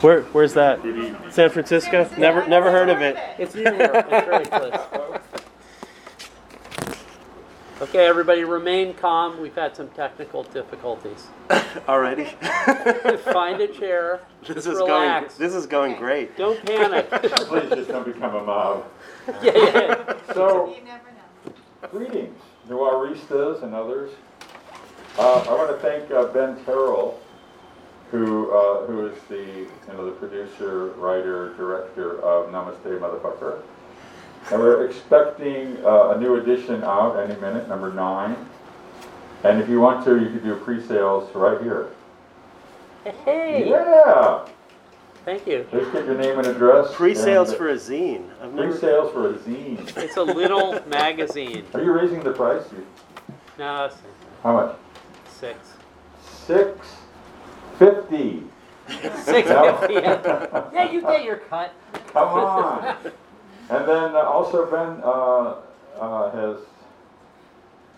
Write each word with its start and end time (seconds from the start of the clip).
Where, 0.00 0.22
where's 0.22 0.54
that? 0.54 0.80
San 1.30 1.50
Francisco? 1.50 2.08
Never, 2.16 2.46
never 2.46 2.70
heard 2.70 2.88
of 2.88 3.00
it. 3.02 3.16
It's 3.38 3.54
New 3.54 3.62
York. 3.62 3.78
It's 3.78 4.26
very 4.26 4.44
close. 4.44 5.20
Okay, 7.80 8.06
everybody, 8.06 8.42
remain 8.42 8.94
calm. 8.94 9.40
We've 9.40 9.54
had 9.54 9.76
some 9.76 9.88
technical 9.90 10.42
difficulties. 10.44 11.28
Already? 11.88 12.24
Find 13.32 13.60
a 13.60 13.68
chair. 13.68 14.20
This 14.40 14.56
Just 14.56 14.66
is 14.68 14.78
going, 14.78 15.26
this 15.38 15.54
is 15.54 15.66
going 15.66 15.94
great. 15.96 16.36
Don't 16.36 16.64
panic. 16.66 17.08
Please 17.10 17.70
just 17.70 17.88
don't 17.88 18.04
become 18.04 18.34
a 18.34 18.44
mob. 18.44 18.84
yeah, 19.42 19.52
yeah. 19.54 20.16
So, 20.34 20.74
You 20.74 20.84
never 20.84 21.06
know. 21.12 21.88
greetings, 21.88 22.36
Noiristas 22.68 23.62
and 23.62 23.72
others. 23.74 24.10
Uh, 25.16 25.44
I 25.48 25.52
want 25.54 25.70
to 25.70 25.76
thank 25.80 26.10
uh, 26.10 26.26
Ben 26.32 26.56
Terrall, 26.64 27.14
who, 28.10 28.50
uh, 28.52 28.86
who 28.86 29.06
is 29.06 29.18
the, 29.28 29.36
you 29.36 29.68
know, 29.92 30.06
the 30.06 30.12
producer, 30.12 30.88
writer, 30.96 31.54
director 31.54 32.20
of 32.22 32.50
Namaste 32.50 32.98
Motherfucker. 32.98 33.60
And 34.50 34.60
we're 34.60 34.86
expecting 34.86 35.76
uh, 35.84 36.10
a 36.10 36.18
new 36.20 36.36
edition 36.36 36.82
out 36.84 37.16
any 37.18 37.38
minute, 37.40 37.68
number 37.68 37.92
nine. 37.92 38.36
And 39.44 39.60
if 39.60 39.68
you 39.68 39.80
want 39.80 40.04
to, 40.06 40.18
you 40.18 40.30
could 40.30 40.42
do 40.42 40.54
pre-sales 40.56 41.32
right 41.34 41.60
here. 41.60 41.90
Hey, 43.24 43.68
Yeah, 43.68 44.46
thank 45.24 45.46
you. 45.46 45.66
just 45.70 45.92
get 45.92 46.04
your 46.06 46.16
name 46.16 46.38
and 46.38 46.46
address. 46.48 46.94
Pre-sales 46.94 47.50
and- 47.50 47.58
for 47.58 47.68
a 47.68 47.74
zine. 47.74 48.24
I've 48.42 48.54
Pre-sales 48.56 49.12
for 49.12 49.30
a 49.30 49.34
zine. 49.34 49.96
It's 49.96 50.16
a 50.16 50.22
little 50.22 50.80
magazine. 50.88 51.64
Are 51.74 51.82
you 51.82 51.92
raising 51.92 52.22
the 52.22 52.32
price? 52.32 52.64
No, 53.58 53.90
How 54.42 54.52
much? 54.52 54.76
six. 55.28 55.58
Six 56.46 56.97
fifty. 57.78 58.42
Six 58.88 59.48
fifty. 59.50 59.94
Yeah, 60.74 60.90
you 60.90 61.00
get 61.02 61.24
your 61.24 61.36
cut. 61.36 61.72
Come 62.12 62.28
on. 62.28 62.96
And 63.70 63.86
then 63.86 64.14
uh, 64.16 64.20
also 64.22 64.64
Ben 64.70 65.00
uh, 65.04 65.56
uh, 66.00 66.30
has 66.30 66.56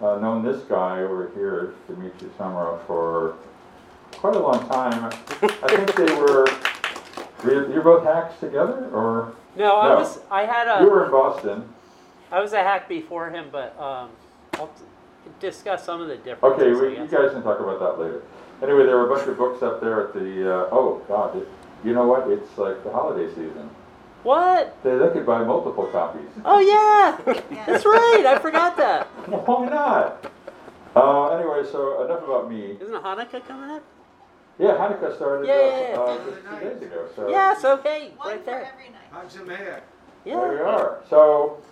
uh, 0.02 0.18
known 0.18 0.44
this 0.44 0.62
guy 0.64 1.00
over 1.02 1.30
here, 1.34 1.74
Dimitri 1.86 2.28
Samarov, 2.38 2.84
for 2.86 3.36
quite 4.12 4.34
a 4.34 4.38
long 4.40 4.66
time. 4.68 5.04
I 5.42 5.76
think 5.76 5.94
they 5.94 6.12
were, 6.16 6.46
were 7.44 7.72
you 7.72 7.80
both 7.82 8.02
hacks 8.04 8.38
together, 8.40 8.90
or 8.92 9.34
No, 9.56 9.76
I 9.76 9.88
No. 9.90 9.94
was. 9.96 10.18
I 10.30 10.42
had 10.44 10.64
you 10.82 10.88
a. 10.88 10.90
were 10.90 11.04
in 11.04 11.10
Boston? 11.12 11.68
I 12.32 12.40
was 12.40 12.52
a 12.52 12.58
hack 12.62 12.88
before 12.88 13.30
him, 13.30 13.48
but 13.52 13.78
um, 13.80 14.10
I'll 14.54 14.68
t- 14.68 14.84
discuss 15.40 15.84
some 15.84 16.00
of 16.00 16.08
the 16.08 16.16
differences. 16.16 16.62
Okay, 16.62 16.72
we, 16.80 16.96
you 16.98 17.06
guys 17.06 17.30
can 17.32 17.42
talk 17.42 17.60
about 17.60 17.78
that 17.80 18.02
later. 18.02 18.22
Anyway, 18.62 18.84
there 18.86 18.96
were 18.98 19.10
a 19.10 19.14
bunch 19.16 19.26
of 19.28 19.38
books 19.38 19.62
up 19.62 19.80
there 19.80 20.06
at 20.08 20.12
the, 20.14 20.50
uh, 20.64 20.68
oh, 20.70 21.02
God, 21.08 21.36
it, 21.36 21.48
you 21.84 21.94
know 21.94 22.06
what? 22.06 22.28
It's 22.30 22.58
like 22.58 22.82
the 22.84 22.90
holiday 22.90 23.28
season. 23.30 23.70
What? 24.22 24.76
They, 24.82 24.98
they 24.98 25.08
could 25.10 25.24
buy 25.24 25.42
multiple 25.44 25.86
copies. 25.86 26.28
Oh 26.44 26.60
yeah, 26.60 27.16
that's 27.66 27.86
right. 27.86 28.24
I 28.26 28.38
forgot 28.38 28.76
that. 28.76 29.06
Why 29.46 29.64
not? 29.66 30.30
Uh, 30.94 31.28
anyway, 31.36 31.62
so 31.70 32.04
enough 32.04 32.22
about 32.24 32.50
me. 32.50 32.72
Isn't 32.80 33.02
Hanukkah 33.02 33.46
coming 33.48 33.70
up? 33.70 33.82
Yeah, 34.58 34.72
Hanukkah 34.76 35.16
started 35.16 35.48
Yeah, 35.48 35.54
uh, 35.54 35.56
yeah, 35.56 35.90
yeah. 35.92 35.98
uh, 35.98 36.30
just 36.30 36.44
two 36.60 36.68
days 36.68 36.82
ago. 36.82 37.08
So 37.16 37.28
Yes. 37.30 37.64
Okay. 37.64 38.10
One 38.18 38.28
Right 38.28 38.40
for 38.40 38.44
there. 38.44 38.64
every 38.74 38.90
night. 38.90 39.08
How's 39.10 39.34
the 39.34 39.44
mayor? 39.46 39.82
there 40.26 40.52
we 40.52 40.58
are. 40.58 41.02
So 41.08 41.62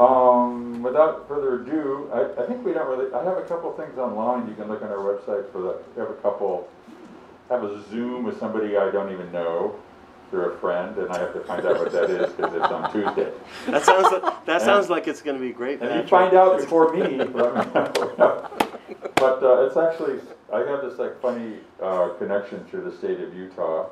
um, 0.00 0.82
without 0.82 1.28
further 1.28 1.62
ado, 1.62 2.10
I, 2.12 2.42
I 2.42 2.46
think 2.46 2.64
we 2.64 2.72
don't 2.72 2.88
really. 2.88 3.12
I 3.12 3.22
have 3.22 3.36
a 3.36 3.42
couple 3.42 3.70
things 3.72 3.98
online. 3.98 4.48
You 4.48 4.54
can 4.54 4.68
look 4.68 4.82
on 4.82 4.88
our 4.88 4.96
website 4.98 5.50
for 5.52 5.60
that. 5.62 5.82
We 5.94 6.00
have 6.00 6.10
a 6.10 6.14
couple. 6.14 6.68
Have 7.50 7.64
a 7.64 7.82
Zoom 7.90 8.24
with 8.24 8.38
somebody 8.38 8.76
I 8.76 8.90
don't 8.90 9.12
even 9.12 9.30
know. 9.32 9.74
They're 10.30 10.52
a 10.52 10.58
friend, 10.58 10.96
and 10.96 11.10
I 11.10 11.18
have 11.18 11.32
to 11.34 11.40
find 11.40 11.66
out 11.66 11.78
what 11.80 11.90
that 11.90 12.08
is 12.08 12.32
because 12.32 12.54
it's 12.54 12.64
on 12.64 12.92
Tuesday. 12.92 13.32
that 13.66 13.84
sounds, 13.84 14.12
like- 14.12 14.46
that 14.46 14.62
sounds 14.62 14.88
like 14.88 15.08
it's 15.08 15.20
gonna 15.20 15.40
be 15.40 15.50
great, 15.50 15.82
And 15.82 16.00
you 16.00 16.08
find 16.08 16.32
out 16.34 16.60
before 16.60 16.92
me, 16.94 17.18
but, 17.24 17.74
but 19.16 19.42
uh, 19.42 19.66
it's 19.66 19.76
actually, 19.76 20.20
I 20.52 20.58
have 20.60 20.82
this 20.82 21.00
like 21.00 21.20
funny 21.20 21.56
uh, 21.82 22.10
connection 22.18 22.64
to 22.70 22.76
the 22.80 22.92
state 22.96 23.18
of 23.18 23.34
Utah, 23.34 23.86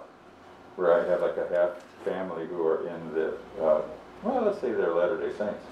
where 0.76 0.94
I 0.94 1.08
have 1.08 1.22
like 1.22 1.36
a 1.36 1.48
half 1.52 1.70
family 2.04 2.46
who 2.46 2.64
are 2.64 2.86
in 2.86 3.14
the, 3.14 3.28
uh, 3.60 3.82
well, 4.22 4.42
let's 4.44 4.60
say 4.60 4.70
they're 4.70 4.94
Latter-day 4.94 5.36
Saints. 5.36 5.64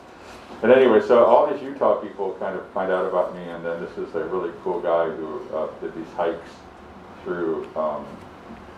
But 0.60 0.76
anyway, 0.76 1.00
so 1.00 1.24
all 1.24 1.46
these 1.52 1.62
Utah 1.62 1.96
people 2.00 2.34
kind 2.40 2.56
of 2.58 2.66
find 2.70 2.90
out 2.90 3.04
about 3.04 3.34
me, 3.34 3.42
and 3.42 3.64
then 3.64 3.80
this 3.82 3.96
is 3.98 4.14
a 4.14 4.24
really 4.24 4.50
cool 4.64 4.80
guy 4.80 5.08
who 5.10 5.42
uh, 5.54 5.68
did 5.80 5.94
these 5.94 6.12
hikes 6.16 6.48
through 7.24 7.68
um, 7.76 8.06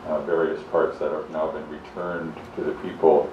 uh, 0.07 0.21
various 0.23 0.61
parts 0.71 0.99
that 0.99 1.13
have 1.13 1.31
now 1.31 1.51
been 1.51 1.69
returned 1.71 2.35
to 2.57 2.65
the 2.65 2.73
people 2.83 3.31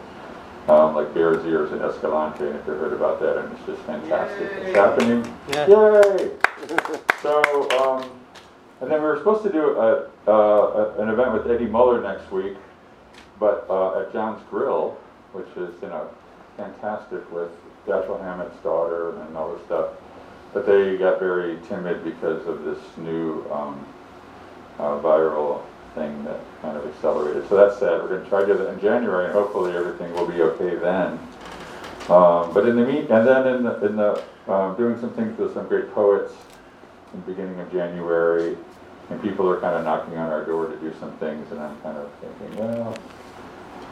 um, 0.68 0.96
like 0.96 1.14
Bears 1.14 1.46
Ears 1.46 1.72
and 1.72 1.82
Escalante, 1.82 2.44
and 2.46 2.56
if 2.56 2.66
you've 2.68 2.80
heard 2.80 2.94
about 2.94 3.20
that, 3.20 3.38
and 3.38 3.52
it's 3.56 3.66
just 3.66 3.82
fantastic. 3.84 4.50
Yay. 4.52 4.58
It's 4.68 4.76
happening. 4.76 5.36
Yeah. 5.50 5.68
Yay! 5.68 6.32
So, 7.22 7.70
um, 7.80 8.10
and 8.82 8.90
then 8.92 9.00
we 9.02 9.08
were 9.08 9.18
supposed 9.18 9.44
to 9.44 9.52
do 9.52 9.78
a, 9.78 10.10
uh, 10.28 10.32
a- 10.98 11.02
an 11.02 11.10
event 11.10 11.34
with 11.34 11.50
Eddie 11.50 11.68
Muller 11.68 12.02
next 12.02 12.32
week, 12.32 12.58
but 13.40 13.66
uh, 13.70 14.02
at 14.02 14.12
John's 14.14 14.42
Grill, 14.50 14.98
which 15.34 15.48
is, 15.56 15.74
you 15.82 15.88
know, 15.90 16.10
fantastic 16.58 17.32
with 17.32 17.52
Dashiell 17.86 18.22
Hammett's 18.22 18.58
daughter 18.64 19.20
and 19.22 19.38
all 19.38 19.54
this 19.54 19.66
stuff. 19.66 19.92
But 20.54 20.66
they 20.66 20.98
got 20.98 21.20
very 21.20 21.60
timid 21.68 22.04
because 22.04 22.46
of 22.48 22.64
this 22.64 22.80
new 22.98 23.46
um, 23.52 23.86
uh, 24.80 25.00
viral 25.00 25.64
thing 25.96 26.24
that 26.26 26.40
kind 26.62 26.78
of 26.78 26.86
accelerated. 26.86 27.48
So 27.50 27.56
that's 27.56 27.80
sad. 27.80 28.02
We're 28.02 28.10
going 28.10 28.24
to 28.24 28.30
try 28.30 28.42
to 28.42 28.48
do 28.48 28.58
that 28.58 28.70
in 28.70 28.80
January, 28.80 29.26
and 29.26 29.34
hopefully 29.34 29.76
everything 29.76 30.14
will 30.14 30.28
be 30.28 30.42
okay 30.42 30.76
then. 30.76 31.20
Um, 32.10 32.54
but 32.54 32.68
in 32.68 32.76
the 32.76 32.86
meet, 32.86 33.10
and 33.10 33.28
then 33.28 33.48
in 33.48 33.64
the, 33.64 33.86
in 33.86 33.96
the 33.96 34.24
um, 34.48 34.76
doing 34.78 35.00
some 35.00 35.12
things 35.14 35.38
with 35.40 35.54
some 35.54 35.68
great 35.68 35.92
poets 35.94 36.34
in 37.14 37.22
the 37.22 37.26
beginning 37.26 37.60
of 37.60 37.72
January, 37.72 38.56
and 39.10 39.22
people 39.22 39.50
are 39.50 39.60
kind 39.60 39.76
of 39.76 39.84
knocking 39.84 40.18
on 40.18 40.30
our 40.30 40.46
door 40.46 40.68
to 40.68 40.76
do 40.78 40.94
some 41.00 41.12
things, 41.18 41.52
and 41.52 41.60
I'm 41.60 41.80
kind 41.82 41.98
of 41.98 42.12
thinking, 42.22 42.58
well, 42.60 42.96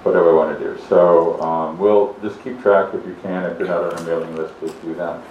what 0.03 0.13
do 0.13 0.29
I 0.29 0.33
want 0.33 0.57
to 0.57 0.63
do? 0.63 0.81
So 0.87 1.41
um, 1.41 1.77
we'll 1.77 2.15
just 2.21 2.41
keep 2.43 2.61
track 2.61 2.93
if 2.93 3.05
you 3.05 3.15
can. 3.21 3.43
If 3.45 3.57
you're 3.59 3.67
not 3.67 3.93
on 3.93 3.97
a 3.97 4.03
mailing 4.03 4.35
list, 4.35 4.53
please 4.59 4.73
do 4.83 4.93
that. 4.95 5.21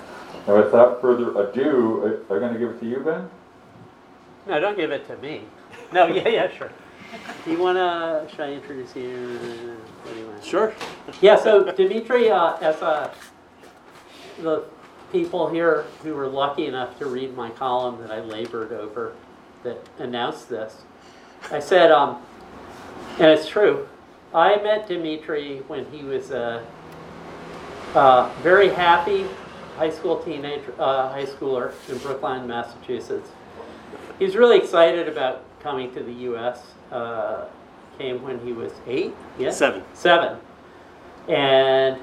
And 0.46 0.56
without 0.56 1.00
further 1.00 1.30
ado, 1.38 2.24
are, 2.28 2.36
are 2.36 2.40
going 2.40 2.52
to 2.52 2.58
give 2.58 2.70
it 2.70 2.80
to 2.80 2.86
you, 2.86 3.00
Ben? 3.00 3.28
No, 4.46 4.58
don't 4.58 4.76
give 4.76 4.90
it 4.90 5.06
to 5.08 5.16
me. 5.18 5.42
No. 5.92 6.06
Yeah. 6.14 6.28
Yeah. 6.28 6.50
Sure. 6.50 6.70
Do 7.44 7.50
you 7.50 7.58
wanna? 7.58 8.26
Should 8.30 8.40
I 8.40 8.52
introduce 8.52 8.96
you? 8.96 9.76
What 10.02 10.14
do 10.14 10.20
you 10.20 10.26
want? 10.26 10.44
Sure. 10.44 10.72
Yeah, 11.20 11.36
so 11.36 11.70
Dimitri, 11.70 12.30
uh, 12.30 12.56
as 12.56 12.80
uh, 12.80 13.12
the 14.40 14.64
people 15.12 15.48
here 15.50 15.84
who 16.02 16.14
were 16.14 16.26
lucky 16.26 16.66
enough 16.66 16.98
to 16.98 17.06
read 17.06 17.36
my 17.36 17.50
column 17.50 18.00
that 18.00 18.10
I 18.10 18.20
labored 18.20 18.72
over 18.72 19.14
that 19.62 19.78
announced 19.98 20.48
this, 20.48 20.82
I 21.50 21.60
said, 21.60 21.90
um, 21.90 22.22
and 23.18 23.26
it's 23.26 23.46
true, 23.46 23.86
I 24.34 24.56
met 24.62 24.88
Dimitri 24.88 25.58
when 25.66 25.84
he 25.92 26.02
was 26.04 26.30
a, 26.30 26.66
a 27.94 28.32
very 28.42 28.68
happy 28.68 29.26
high 29.76 29.90
school 29.90 30.22
teenager, 30.22 30.74
uh, 30.78 31.08
high 31.10 31.26
schooler 31.26 31.72
in 31.90 31.98
Brookline, 31.98 32.46
Massachusetts. 32.46 33.30
He 34.18 34.24
was 34.24 34.36
really 34.36 34.58
excited 34.58 35.08
about 35.08 35.44
coming 35.60 35.92
to 35.94 36.02
the 36.02 36.12
U.S. 36.12 36.62
Uh, 36.90 37.46
came 37.98 38.22
when 38.22 38.38
he 38.44 38.52
was 38.52 38.72
eight. 38.86 39.14
Yeah, 39.38 39.50
Seven. 39.50 39.82
Seven. 39.92 40.38
And 41.28 41.98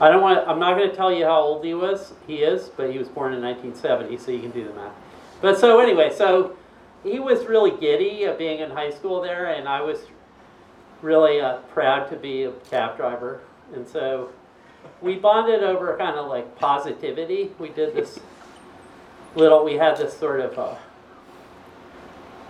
I 0.00 0.08
don't 0.10 0.22
want. 0.22 0.46
I'm 0.48 0.58
not 0.58 0.76
going 0.76 0.90
to 0.90 0.96
tell 0.96 1.12
you 1.12 1.24
how 1.24 1.40
old 1.40 1.64
he 1.64 1.74
was. 1.74 2.12
He 2.26 2.36
is, 2.36 2.68
but 2.68 2.90
he 2.90 2.98
was 2.98 3.08
born 3.08 3.32
in 3.32 3.42
1970, 3.42 4.18
so 4.18 4.30
you 4.30 4.40
can 4.40 4.50
do 4.50 4.64
the 4.64 4.74
math. 4.74 4.92
But 5.40 5.58
so 5.58 5.80
anyway, 5.80 6.12
so 6.14 6.56
he 7.02 7.18
was 7.18 7.46
really 7.46 7.78
giddy 7.78 8.24
of 8.24 8.36
being 8.36 8.60
in 8.60 8.70
high 8.70 8.90
school 8.90 9.20
there, 9.20 9.46
and 9.46 9.68
I 9.68 9.80
was 9.80 9.98
really 11.02 11.40
uh, 11.40 11.58
proud 11.72 12.08
to 12.10 12.16
be 12.16 12.44
a 12.44 12.52
cab 12.70 12.96
driver. 12.96 13.40
And 13.74 13.86
so 13.86 14.30
we 15.00 15.16
bonded 15.16 15.62
over 15.62 15.96
kind 15.96 16.16
of 16.16 16.28
like 16.28 16.58
positivity. 16.58 17.50
We 17.58 17.68
did 17.68 17.94
this 17.94 18.18
little. 19.34 19.64
We 19.64 19.74
had 19.74 19.96
this 19.96 20.16
sort 20.16 20.40
of 20.40 20.58
uh, 20.58 20.76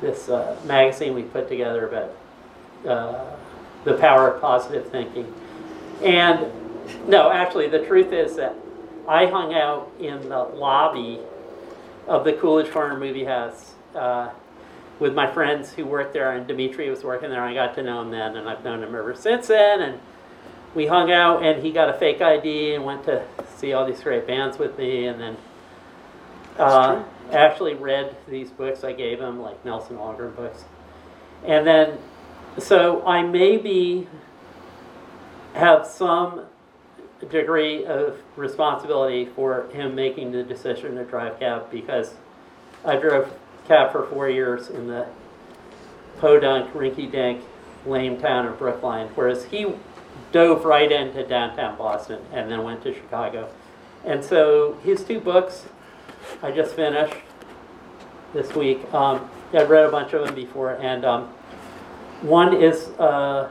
this 0.01 0.29
uh, 0.29 0.57
magazine 0.65 1.15
we 1.15 1.23
put 1.23 1.49
together 1.49 1.89
about 1.89 2.89
uh, 2.89 3.37
the 3.85 3.95
power 3.95 4.31
of 4.31 4.41
positive 4.41 4.91
thinking. 4.91 5.33
And 6.03 6.51
no, 7.09 7.31
actually, 7.31 7.69
the 7.69 7.85
truth 7.87 8.13
is 8.13 8.37
that 8.37 8.55
I 9.09 9.27
hung 9.27 9.55
out 9.55 9.91
in 9.99 10.29
the 10.29 10.43
lobby 10.43 11.21
of 12.07 12.25
the 12.25 12.33
Coolidge 12.35 12.71
Corner 12.71 12.99
Movie 12.99 13.25
House 13.25 13.73
uh, 13.95 14.31
with 14.99 15.15
my 15.15 15.31
friends 15.31 15.73
who 15.73 15.85
worked 15.85 16.13
there, 16.13 16.33
and 16.33 16.47
Dimitri 16.47 16.89
was 16.89 17.05
working 17.05 17.31
there. 17.31 17.43
I 17.43 17.55
got 17.55 17.75
to 17.75 17.83
know 17.83 18.03
him 18.03 18.11
then, 18.11 18.37
and 18.37 18.49
I've 18.49 18.65
known 18.65 18.83
him 18.83 18.95
ever 18.95 19.15
since 19.15 19.49
then. 19.49 19.81
And 19.81 20.01
we 20.75 20.87
hung 20.87 21.13
out, 21.13 21.43
and 21.43 21.63
he 21.63 21.71
got 21.71 21.89
a 21.89 21.95
fake 21.95 22.21
ID 22.21 22.75
and 22.75 22.85
went 22.85 23.05
to 23.05 23.25
see 23.57 23.73
all 23.73 23.87
these 23.87 24.01
great 24.01 24.27
bands 24.27 24.59
with 24.59 24.79
me, 24.79 25.07
and 25.07 25.21
then 25.21 25.37
uh, 26.59 27.05
actually 27.33 27.75
read 27.75 28.17
these 28.29 28.51
books 28.51 28.85
I 28.85 28.93
gave 28.93 29.21
him, 29.21 29.41
like 29.41 29.63
Nelson 29.65 29.97
Algren 29.97 30.35
books. 30.35 30.65
And 31.45 31.67
then 31.67 31.99
so 32.59 33.07
I 33.07 33.23
maybe 33.23 34.09
have 35.55 35.87
some 35.87 36.47
degree 37.29 37.85
of 37.85 38.19
responsibility 38.37 39.27
for 39.27 39.69
him 39.73 39.95
making 39.95 40.33
the 40.33 40.43
decision 40.43 40.97
to 40.97 41.05
drive 41.05 41.39
cab 41.39 41.71
because 41.71 42.15
I 42.85 42.97
drove 42.97 43.33
cab 43.67 43.93
for 43.93 44.07
four 44.07 44.29
years 44.29 44.69
in 44.69 44.87
the 44.89 45.07
podunk, 46.19 46.73
rinky-dink, 46.73 47.43
lame 47.85 48.19
town 48.19 48.47
of 48.47 48.59
Brookline, 48.59 49.09
whereas 49.15 49.45
he 49.45 49.67
dove 50.33 50.65
right 50.65 50.91
into 50.91 51.27
downtown 51.27 51.77
Boston 51.77 52.21
and 52.33 52.51
then 52.51 52.63
went 52.63 52.83
to 52.83 52.95
Chicago. 52.95 53.49
And 54.05 54.25
so 54.25 54.79
his 54.83 55.05
two 55.05 55.21
books, 55.21 55.67
I 56.43 56.51
just 56.51 56.75
finished 56.75 57.15
this 58.33 58.55
week. 58.55 58.93
Um, 58.93 59.29
I've 59.53 59.71
read 59.71 59.85
a 59.85 59.91
bunch 59.91 60.13
of 60.13 60.25
them 60.25 60.35
before, 60.35 60.73
and 60.75 61.05
um, 61.05 61.29
one 62.23 62.61
is, 62.61 62.89
uh, 62.99 63.51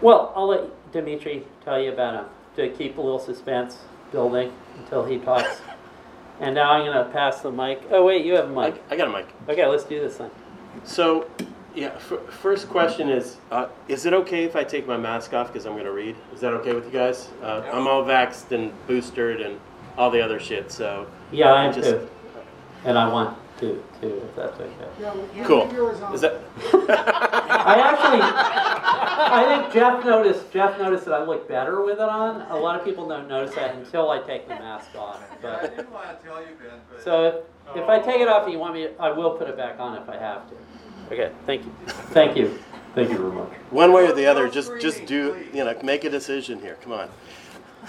well, 0.00 0.32
I'll 0.36 0.48
let 0.48 0.92
Dimitri 0.92 1.44
tell 1.64 1.80
you 1.80 1.92
about 1.92 2.14
him 2.14 2.24
to 2.56 2.68
keep 2.76 2.98
a 2.98 3.00
little 3.00 3.18
suspense 3.18 3.78
building 4.12 4.52
until 4.78 5.04
he 5.04 5.18
talks. 5.18 5.60
And 6.40 6.54
now 6.54 6.72
I'm 6.72 6.84
going 6.84 6.96
to 7.06 7.10
pass 7.12 7.40
the 7.40 7.50
mic. 7.50 7.82
Oh, 7.90 8.04
wait, 8.04 8.24
you 8.26 8.34
have 8.34 8.50
a 8.50 8.52
mic. 8.60 8.82
I 8.90 8.96
got 8.96 9.08
a 9.08 9.12
mic. 9.12 9.28
Okay, 9.48 9.66
let's 9.66 9.84
do 9.84 10.00
this 10.00 10.16
then. 10.16 10.30
So, 10.82 11.30
yeah, 11.74 11.92
f- 11.94 12.20
first 12.28 12.68
question 12.68 13.08
is, 13.08 13.36
uh, 13.52 13.68
is 13.88 14.04
it 14.06 14.12
okay 14.12 14.44
if 14.44 14.56
I 14.56 14.64
take 14.64 14.86
my 14.86 14.96
mask 14.96 15.32
off 15.32 15.48
because 15.52 15.64
I'm 15.66 15.72
going 15.74 15.84
to 15.84 15.92
read? 15.92 16.16
Is 16.34 16.40
that 16.40 16.52
okay 16.54 16.72
with 16.74 16.86
you 16.86 16.90
guys? 16.90 17.28
Uh, 17.42 17.62
I'm 17.72 17.86
all 17.86 18.04
vaxxed 18.04 18.50
and 18.50 18.72
boosted 18.86 19.40
and 19.40 19.60
all 19.96 20.10
the 20.10 20.20
other 20.20 20.40
shit, 20.40 20.72
so. 20.72 21.06
Yeah, 21.30 21.52
I 21.52 21.64
am 21.66 21.72
Just- 21.72 21.90
too. 21.90 22.08
And 22.84 22.98
I 22.98 23.08
want 23.10 23.38
to, 23.64 23.84
too, 24.00 24.22
if 24.24 24.36
that's 24.36 24.60
okay. 24.60 24.70
Yeah, 25.00 25.14
yeah, 25.34 25.44
Cool. 25.44 25.64
leave 25.66 25.72
yours 25.74 26.00
on. 26.00 26.14
Is 26.14 26.20
that? 26.20 26.40
I 26.88 27.74
actually, 27.80 28.20
I 28.22 29.44
think 29.62 29.72
Jeff 29.72 30.04
noticed, 30.04 30.52
Jeff 30.52 30.78
noticed 30.78 31.04
that 31.06 31.14
I 31.14 31.24
look 31.24 31.48
better 31.48 31.82
with 31.84 31.94
it 31.98 32.08
on. 32.08 32.42
A 32.50 32.56
lot 32.56 32.78
of 32.78 32.84
people 32.84 33.08
don't 33.08 33.28
notice 33.28 33.54
that 33.54 33.74
until 33.74 34.10
I 34.10 34.20
take 34.20 34.48
the 34.48 34.54
mask 34.54 34.94
off. 34.96 35.22
I 35.32 35.36
But, 35.42 35.76
didn't 35.76 35.92
want 35.92 36.20
to 36.20 36.26
tell 36.26 36.40
you, 36.40 36.48
Ben, 36.60 36.78
but. 36.90 37.02
so 37.02 37.44
if, 37.74 37.76
if 37.76 37.88
I 37.88 37.98
take 37.98 38.20
it 38.20 38.28
off 38.28 38.44
and 38.44 38.52
you 38.52 38.58
want 38.58 38.74
me, 38.74 38.88
I 39.00 39.10
will 39.10 39.32
put 39.32 39.48
it 39.48 39.56
back 39.56 39.80
on 39.80 39.96
if 40.00 40.08
I 40.08 40.16
have 40.16 40.48
to. 40.50 40.54
Okay, 41.12 41.32
thank 41.46 41.64
you. 41.64 41.72
Thank 41.86 42.36
you. 42.36 42.58
Thank 42.94 43.10
you 43.10 43.18
very 43.18 43.32
much. 43.32 43.50
One 43.70 43.92
way 43.92 44.06
or 44.06 44.12
the 44.12 44.26
other, 44.26 44.48
just 44.48 44.70
just 44.80 45.04
do 45.04 45.44
you 45.52 45.64
know 45.64 45.76
make 45.82 46.04
a 46.04 46.10
decision 46.10 46.60
here. 46.60 46.76
Come 46.80 46.92
on. 46.92 47.08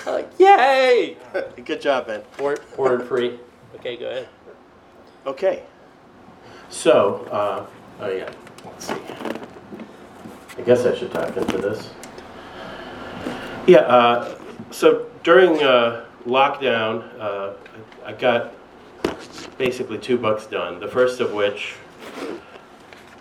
Uh, 0.06 0.24
yay! 0.38 1.16
Good 1.66 1.80
job, 1.80 2.08
Ben. 2.08 2.22
Pour, 2.38 2.58
pour 2.76 2.96
it 2.96 3.08
free. 3.08 3.40
Okay, 3.76 3.96
go 3.98 4.10
ahead. 4.10 4.28
Okay. 5.26 5.64
So, 6.70 7.28
uh, 7.32 7.66
oh 8.00 8.10
yeah. 8.10 8.32
Let's 8.64 8.88
see. 8.88 8.96
I 10.58 10.62
guess 10.62 10.86
I 10.86 10.96
should 10.96 11.12
talk 11.12 11.36
into 11.36 11.58
this. 11.58 11.90
Yeah. 13.66 13.80
Uh, 13.80 14.38
so 14.70 15.08
during 15.24 15.64
uh, 15.64 16.06
lockdown, 16.28 17.10
uh, 17.20 17.54
I 18.06 18.14
got 18.14 18.54
basically 19.58 19.98
two 19.98 20.18
books 20.18 20.46
done. 20.46 20.80
The 20.80 20.88
first 20.88 21.20
of 21.20 21.34
which 21.34 21.74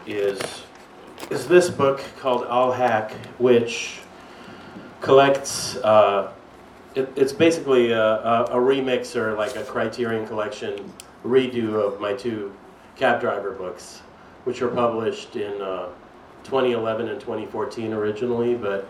is 0.07 0.41
is 1.31 1.49
this 1.49 1.71
book 1.71 2.03
called 2.21 2.45
All 2.45 2.71
Hack, 2.71 3.13
which 3.39 4.01
collects. 5.01 5.77
Uh, 5.77 6.33
it, 6.95 7.11
it's 7.17 7.33
basically 7.33 7.93
a, 7.93 8.03
a, 8.03 8.45
a 8.51 8.57
remix 8.57 9.17
or 9.17 9.35
like 9.35 9.57
a 9.57 9.65
Criterion 9.65 10.27
Collection 10.27 10.93
redo 11.25 11.75
of 11.75 12.01
my 12.01 12.13
two 12.13 12.55
cab 12.97 13.21
driver 13.21 13.53
books, 13.53 14.03
which 14.45 14.61
were 14.61 14.69
published 14.69 15.37
in 15.37 15.61
uh, 15.61 15.89
2011 16.45 17.09
and 17.09 17.21
2014 17.21 17.93
originally, 17.93 18.55
but 18.55 18.87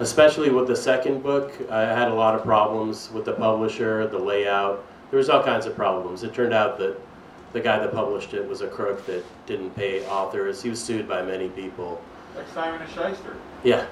especially 0.00 0.50
with 0.50 0.68
the 0.68 0.76
second 0.76 1.22
book, 1.22 1.52
I 1.70 1.80
had 1.80 2.08
a 2.08 2.14
lot 2.14 2.34
of 2.34 2.44
problems 2.44 3.10
with 3.12 3.24
the 3.24 3.32
publisher, 3.32 4.06
the 4.06 4.18
layout. 4.18 4.84
There 5.10 5.18
was 5.18 5.28
all 5.28 5.42
kinds 5.42 5.66
of 5.66 5.74
problems. 5.74 6.22
It 6.22 6.32
turned 6.32 6.54
out 6.54 6.78
that 6.78 6.96
the 7.52 7.60
guy 7.60 7.78
that 7.78 7.92
published 7.92 8.34
it 8.34 8.46
was 8.46 8.60
a 8.60 8.68
crook 8.68 9.04
that 9.06 9.24
didn't 9.46 9.70
pay 9.70 10.06
authors. 10.06 10.62
He 10.62 10.70
was 10.70 10.82
sued 10.82 11.08
by 11.08 11.22
many 11.22 11.48
people. 11.48 12.00
Like 12.36 12.46
Simon 12.54 12.80
and 12.80 12.90
Shyster. 12.90 13.36
Yeah. 13.64 13.86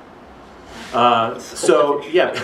Uh, 0.93 1.39
so 1.39 2.05
yeah. 2.07 2.39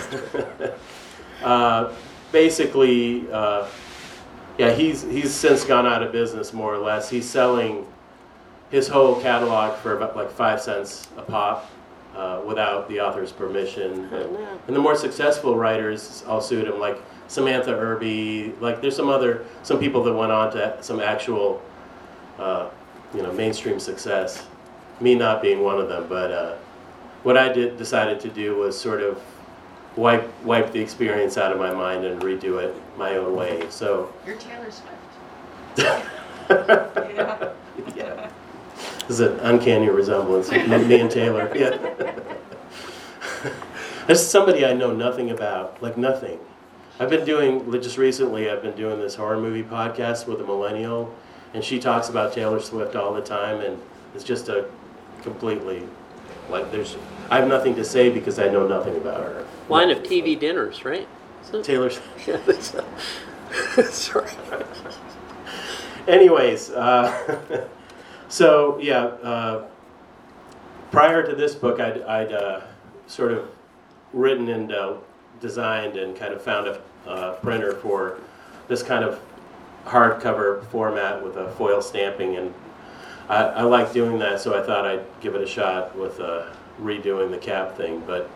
uh, 1.43 1.93
basically, 2.31 3.31
uh, 3.31 3.67
yeah, 4.57 4.71
he's 4.73 5.03
he's 5.03 5.33
since 5.33 5.63
gone 5.63 5.85
out 5.85 6.03
of 6.03 6.11
business 6.11 6.53
more 6.53 6.73
or 6.73 6.79
less. 6.79 7.09
He's 7.09 7.29
selling 7.29 7.85
his 8.69 8.87
whole 8.87 9.21
catalog 9.21 9.77
for 9.79 9.95
about 9.97 10.15
like 10.15 10.31
five 10.31 10.61
cents 10.61 11.07
a 11.17 11.21
pop. 11.21 11.69
Uh, 12.15 12.39
without 12.45 12.87
the 12.89 12.99
author's 13.01 13.31
permission, 13.31 14.07
and 14.67 14.75
the 14.75 14.79
more 14.79 14.95
successful 14.95 15.57
writers 15.57 16.23
all 16.27 16.39
sued 16.39 16.67
him, 16.67 16.79
like 16.79 17.01
Samantha 17.27 17.73
Irby. 17.73 18.53
Like 18.59 18.81
there's 18.81 18.95
some 18.95 19.09
other 19.09 19.45
some 19.63 19.79
people 19.79 20.03
that 20.03 20.13
went 20.13 20.31
on 20.31 20.51
to 20.51 20.77
some 20.81 20.99
actual, 20.99 21.59
uh, 22.37 22.69
you 23.15 23.23
know, 23.23 23.31
mainstream 23.33 23.79
success. 23.79 24.45
Me 25.01 25.15
not 25.15 25.41
being 25.41 25.63
one 25.63 25.79
of 25.79 25.89
them, 25.89 26.05
but 26.07 26.31
uh, 26.31 26.55
what 27.23 27.35
I 27.35 27.51
did 27.51 27.77
decided 27.77 28.19
to 28.19 28.29
do 28.29 28.57
was 28.57 28.79
sort 28.79 29.01
of 29.01 29.19
wipe 29.95 30.29
wipe 30.43 30.71
the 30.71 30.79
experience 30.79 31.37
out 31.37 31.51
of 31.51 31.57
my 31.57 31.73
mind 31.73 32.05
and 32.05 32.21
redo 32.21 32.61
it 32.63 32.75
my 32.97 33.17
own 33.17 33.35
way. 33.35 33.65
So 33.69 34.11
You're 34.25 34.37
Taylor 34.37 34.71
Swift. 34.71 34.93
yeah, 35.77 37.51
Yeah. 37.95 38.29
Is 39.09 39.19
an 39.19 39.39
uncanny 39.41 39.89
resemblance 39.89 40.49
me 40.51 40.65
me 40.65 40.99
and 40.99 41.11
Taylor. 41.11 41.51
Yeah, 41.55 41.77
that's 44.07 44.21
somebody 44.21 44.65
I 44.65 44.73
know 44.73 44.93
nothing 44.93 45.31
about, 45.31 45.81
like 45.81 45.97
nothing. 45.97 46.39
I've 46.99 47.09
been 47.09 47.25
doing 47.25 47.69
just 47.81 47.97
recently. 47.97 48.49
I've 48.49 48.61
been 48.61 48.75
doing 48.75 48.99
this 48.99 49.15
horror 49.15 49.39
movie 49.39 49.63
podcast 49.63 50.27
with 50.27 50.39
a 50.41 50.43
millennial, 50.45 51.13
and 51.53 51.63
she 51.63 51.79
talks 51.79 52.09
about 52.09 52.33
Taylor 52.33 52.59
Swift 52.61 52.95
all 52.95 53.13
the 53.13 53.21
time, 53.21 53.61
and 53.61 53.77
it's 54.15 54.23
just 54.23 54.47
a 54.47 54.69
completely 55.21 55.83
like 56.49 56.71
there's. 56.71 56.95
I 57.33 57.37
have 57.37 57.47
nothing 57.47 57.73
to 57.77 57.83
say 57.83 58.11
because 58.11 58.37
I 58.37 58.47
know 58.47 58.67
nothing 58.67 58.95
about 58.95 59.21
her. 59.21 59.43
Line 59.67 59.89
of 59.89 60.03
TV 60.03 60.39
dinners, 60.39 60.85
right? 60.85 61.07
Taylor. 61.63 61.89
Yeah, 62.27 62.37
that's, 62.45 62.75
sorry. 63.89 64.29
Anyways, 66.07 66.69
uh, 66.69 67.67
so 68.29 68.77
yeah, 68.77 69.05
uh, 69.05 69.65
prior 70.91 71.25
to 71.25 71.35
this 71.35 71.55
book, 71.55 71.79
I'd, 71.79 72.03
I'd 72.03 72.31
uh, 72.31 72.61
sort 73.07 73.31
of 73.31 73.49
written 74.13 74.49
and 74.49 74.71
uh, 74.71 74.93
designed 75.41 75.97
and 75.97 76.15
kind 76.15 76.35
of 76.35 76.41
found 76.43 76.67
a 76.67 76.81
uh, 77.07 77.33
printer 77.37 77.73
for 77.77 78.19
this 78.67 78.83
kind 78.83 79.03
of 79.03 79.19
hardcover 79.85 80.63
format 80.65 81.23
with 81.23 81.37
a 81.37 81.49
foil 81.53 81.81
stamping, 81.81 82.35
and 82.35 82.53
I, 83.27 83.37
I 83.43 83.61
like 83.63 83.91
doing 83.91 84.19
that, 84.19 84.39
so 84.39 84.55
I 84.55 84.63
thought 84.63 84.85
I'd 84.85 85.05
give 85.19 85.33
it 85.33 85.41
a 85.41 85.47
shot 85.47 85.97
with 85.97 86.19
uh, 86.19 86.45
redoing 86.81 87.31
the 87.31 87.37
cap 87.37 87.77
thing. 87.77 88.03
But 88.05 88.27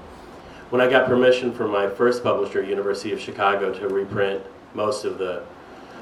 when 0.70 0.82
I 0.82 0.89
got 0.89 1.08
permission 1.08 1.53
from 1.53 1.72
my 1.72 1.89
first 1.89 2.24
publisher, 2.24 2.63
University 2.63 3.13
of 3.13 3.20
Chicago, 3.20 3.74
to 3.74 3.88
reprint 3.88 4.44
most 4.74 5.06
of 5.06 5.17
the 5.17 5.44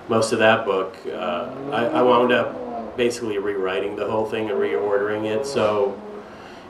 most 0.08 0.32
of 0.32 0.40
that 0.40 0.66
book, 0.66 0.96
uh, 1.08 1.50
I, 1.72 1.86
I 1.86 2.02
wound 2.02 2.32
up 2.32 2.96
basically 2.96 3.40
rewriting 3.40 3.96
the 3.96 4.10
whole 4.10 4.26
thing 4.26 4.50
and 4.52 4.60
reordering 4.60 5.26
it. 5.26 5.46
So, 5.46 6.00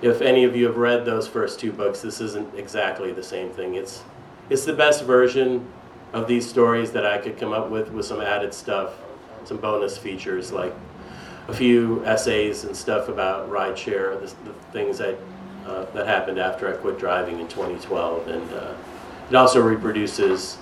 if 0.01 0.21
any 0.21 0.45
of 0.45 0.55
you 0.55 0.65
have 0.65 0.77
read 0.77 1.05
those 1.05 1.27
first 1.27 1.59
two 1.59 1.71
books, 1.71 2.01
this 2.01 2.21
isn't 2.21 2.55
exactly 2.55 3.11
the 3.11 3.23
same 3.23 3.49
thing. 3.49 3.75
It's 3.75 4.03
it's 4.49 4.65
the 4.65 4.73
best 4.73 5.03
version 5.03 5.67
of 6.13 6.27
these 6.27 6.47
stories 6.47 6.91
that 6.91 7.05
I 7.05 7.17
could 7.17 7.37
come 7.37 7.51
up 7.51 7.69
with 7.69 7.91
with 7.91 8.05
some 8.05 8.21
added 8.21 8.53
stuff, 8.53 8.93
some 9.43 9.57
bonus 9.57 9.97
features 9.97 10.51
like 10.51 10.73
a 11.47 11.53
few 11.53 12.03
essays 12.05 12.63
and 12.63 12.75
stuff 12.75 13.07
about 13.07 13.49
rideshare, 13.49 14.19
the, 14.19 14.27
the 14.49 14.53
things 14.71 14.97
that 14.97 15.17
uh, 15.65 15.85
that 15.93 16.07
happened 16.07 16.39
after 16.39 16.71
I 16.71 16.77
quit 16.77 16.99
driving 16.99 17.39
in 17.39 17.47
2012, 17.47 18.27
and 18.27 18.53
uh, 18.53 18.73
it 19.29 19.35
also 19.35 19.61
reproduces 19.61 20.57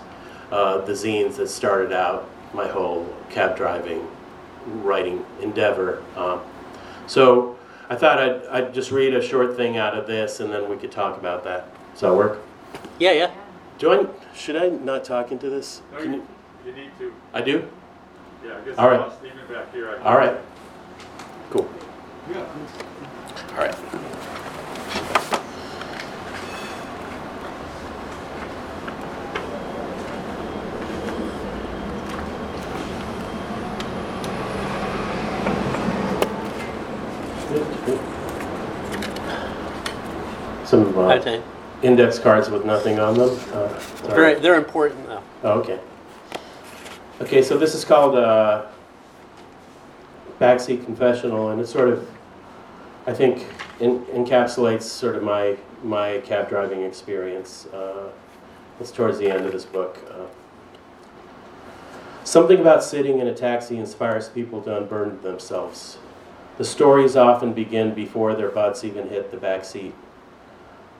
uh, 0.51 0.79
the 0.81 0.93
zines 0.93 1.35
that 1.37 1.49
started 1.49 1.91
out 1.91 2.29
my 2.53 2.67
whole 2.67 3.07
cab 3.29 3.57
driving 3.57 4.07
writing 4.65 5.25
endeavor. 5.41 6.03
Um, 6.15 6.41
so 7.07 7.57
I 7.89 7.95
thought 7.95 8.19
I'd, 8.19 8.45
I'd 8.47 8.73
just 8.73 8.91
read 8.91 9.13
a 9.13 9.21
short 9.21 9.57
thing 9.57 9.77
out 9.77 9.97
of 9.97 10.07
this, 10.07 10.39
and 10.39 10.51
then 10.51 10.69
we 10.69 10.77
could 10.77 10.91
talk 10.91 11.17
about 11.17 11.43
that. 11.43 11.67
Does 11.91 12.01
that 12.01 12.13
work? 12.13 12.39
Yeah, 12.99 13.11
yeah. 13.11 13.31
Do 13.77 13.91
I? 13.91 14.07
Should 14.35 14.55
I 14.55 14.69
not 14.69 15.03
talk 15.03 15.31
into 15.31 15.49
this? 15.49 15.81
No, 15.91 15.97
Can 15.99 16.13
you, 16.13 16.27
you, 16.65 16.71
you 16.71 16.73
need 16.73 16.91
to. 16.99 17.13
I 17.33 17.41
do. 17.41 17.67
Yeah, 18.45 18.57
I 18.57 18.61
guess 18.61 18.77
All 18.77 18.89
right. 18.89 18.99
I'll 18.99 19.17
Stephen 19.17 19.39
back 19.51 19.71
here. 19.73 19.89
I 19.89 19.97
All 20.03 20.17
right. 20.17 20.37
Cool. 21.49 21.69
Yeah. 22.31 22.45
All 23.51 23.57
right. 23.57 24.22
Uh, 40.95 41.13
Okay. 41.15 41.41
index 41.81 42.19
cards 42.19 42.49
with 42.49 42.65
nothing 42.65 42.99
on 42.99 43.15
them. 43.17 43.29
Uh. 43.53 43.67
Very, 44.13 44.35
they're 44.35 44.55
important 44.55 45.05
though. 45.07 45.21
Oh, 45.43 45.59
okay. 45.59 45.79
Okay, 47.21 47.41
so 47.41 47.57
this 47.57 47.73
is 47.75 47.85
called 47.85 48.15
uh, 48.15 48.65
Backseat 50.39 50.83
Confessional, 50.85 51.49
and 51.49 51.61
it 51.61 51.67
sort 51.67 51.89
of, 51.89 52.09
I 53.07 53.13
think, 53.13 53.45
en- 53.79 54.03
encapsulates 54.07 54.83
sort 54.83 55.15
of 55.15 55.23
my 55.23 55.57
my 55.83 56.19
cab 56.25 56.49
driving 56.49 56.83
experience. 56.83 57.67
Uh, 57.67 58.09
it's 58.79 58.91
towards 58.91 59.17
the 59.19 59.29
end 59.29 59.45
of 59.45 59.51
this 59.51 59.65
book. 59.65 59.99
Uh, 60.09 60.25
something 62.23 62.59
about 62.59 62.83
sitting 62.83 63.19
in 63.19 63.27
a 63.27 63.33
taxi 63.33 63.77
inspires 63.77 64.29
people 64.29 64.61
to 64.63 64.77
unburden 64.77 65.21
themselves. 65.21 65.97
The 66.57 66.63
stories 66.65 67.15
often 67.15 67.53
begin 67.53 67.93
before 67.93 68.33
their 68.35 68.49
butts 68.49 68.83
even 68.83 69.09
hit 69.09 69.31
the 69.31 69.37
back 69.37 69.65
seat. 69.65 69.93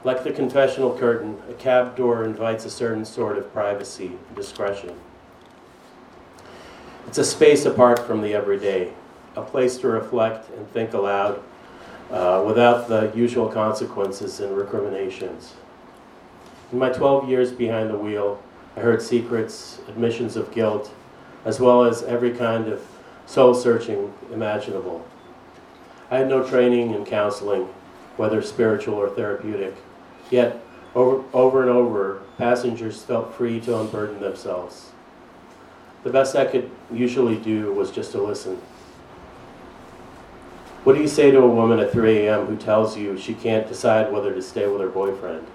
Like 0.04 0.26
the 0.26 0.34
confessional 0.34 0.98
curtain, 0.98 1.42
a 1.50 1.54
cab 1.54 1.96
door 1.96 2.26
invites 2.26 2.66
a 2.66 2.70
certain 2.70 3.06
sort 3.06 3.38
of 3.38 3.54
privacy, 3.54 4.12
discretion. 4.36 5.00
It's 7.08 7.18
a 7.18 7.24
space 7.24 7.66
apart 7.66 8.06
from 8.06 8.22
the 8.22 8.34
everyday, 8.34 8.92
a 9.38 9.42
place 9.42 9.78
to 9.78 9.88
reflect 9.88 10.50
and 10.50 10.70
think 10.72 10.94
aloud 10.94 11.42
uh, 12.12 12.44
without 12.46 12.90
the 12.90 13.14
usual 13.16 13.48
consequences 13.48 14.42
and 14.42 14.58
recriminations. 14.58 15.54
In 16.74 16.80
my 16.80 16.90
12 16.90 17.30
years 17.30 17.52
behind 17.54 17.90
the 17.90 17.98
wheel, 17.98 18.44
I 18.76 18.82
heard 18.82 19.02
secrets, 19.02 19.80
admissions 19.88 20.36
of 20.36 20.52
guilt, 20.52 20.92
as 21.46 21.62
well 21.62 21.86
as 21.86 22.04
every 22.04 22.32
kind 22.32 22.68
of 22.68 22.86
soul 23.26 23.54
searching 23.54 24.14
imaginable. 24.34 25.06
I 26.12 26.18
had 26.18 26.28
no 26.28 26.46
training 26.46 26.94
in 26.94 27.06
counseling, 27.06 27.70
whether 28.18 28.42
spiritual 28.42 28.96
or 28.96 29.10
therapeutic. 29.10 29.76
Yet, 30.30 30.60
over, 30.96 31.24
over 31.34 31.62
and 31.62 31.70
over, 31.70 32.22
passengers 32.38 33.02
felt 33.02 33.34
free 33.34 33.60
to 33.62 33.80
unburden 33.80 34.20
themselves. 34.20 34.92
The 36.04 36.10
best 36.10 36.36
I 36.36 36.46
could 36.46 36.70
usually 36.92 37.38
do 37.38 37.72
was 37.74 37.92
just 37.92 38.12
to 38.12 38.22
listen. 38.22 38.60
What 40.84 40.96
do 40.96 41.02
you 41.02 41.08
say 41.08 41.32
to 41.32 41.40
a 41.40 41.48
woman 41.48 41.80
at 41.80 41.94
3 41.94 42.28
a.m. 42.28 42.46
who 42.46 42.58
tells 42.58 42.98
you 42.98 43.18
she 43.18 43.34
can't 43.34 43.68
decide 43.68 44.12
whether 44.12 44.34
to 44.34 44.42
stay 44.42 44.68
with 44.68 44.82
her 44.82 44.90
boyfriend? 44.90 45.48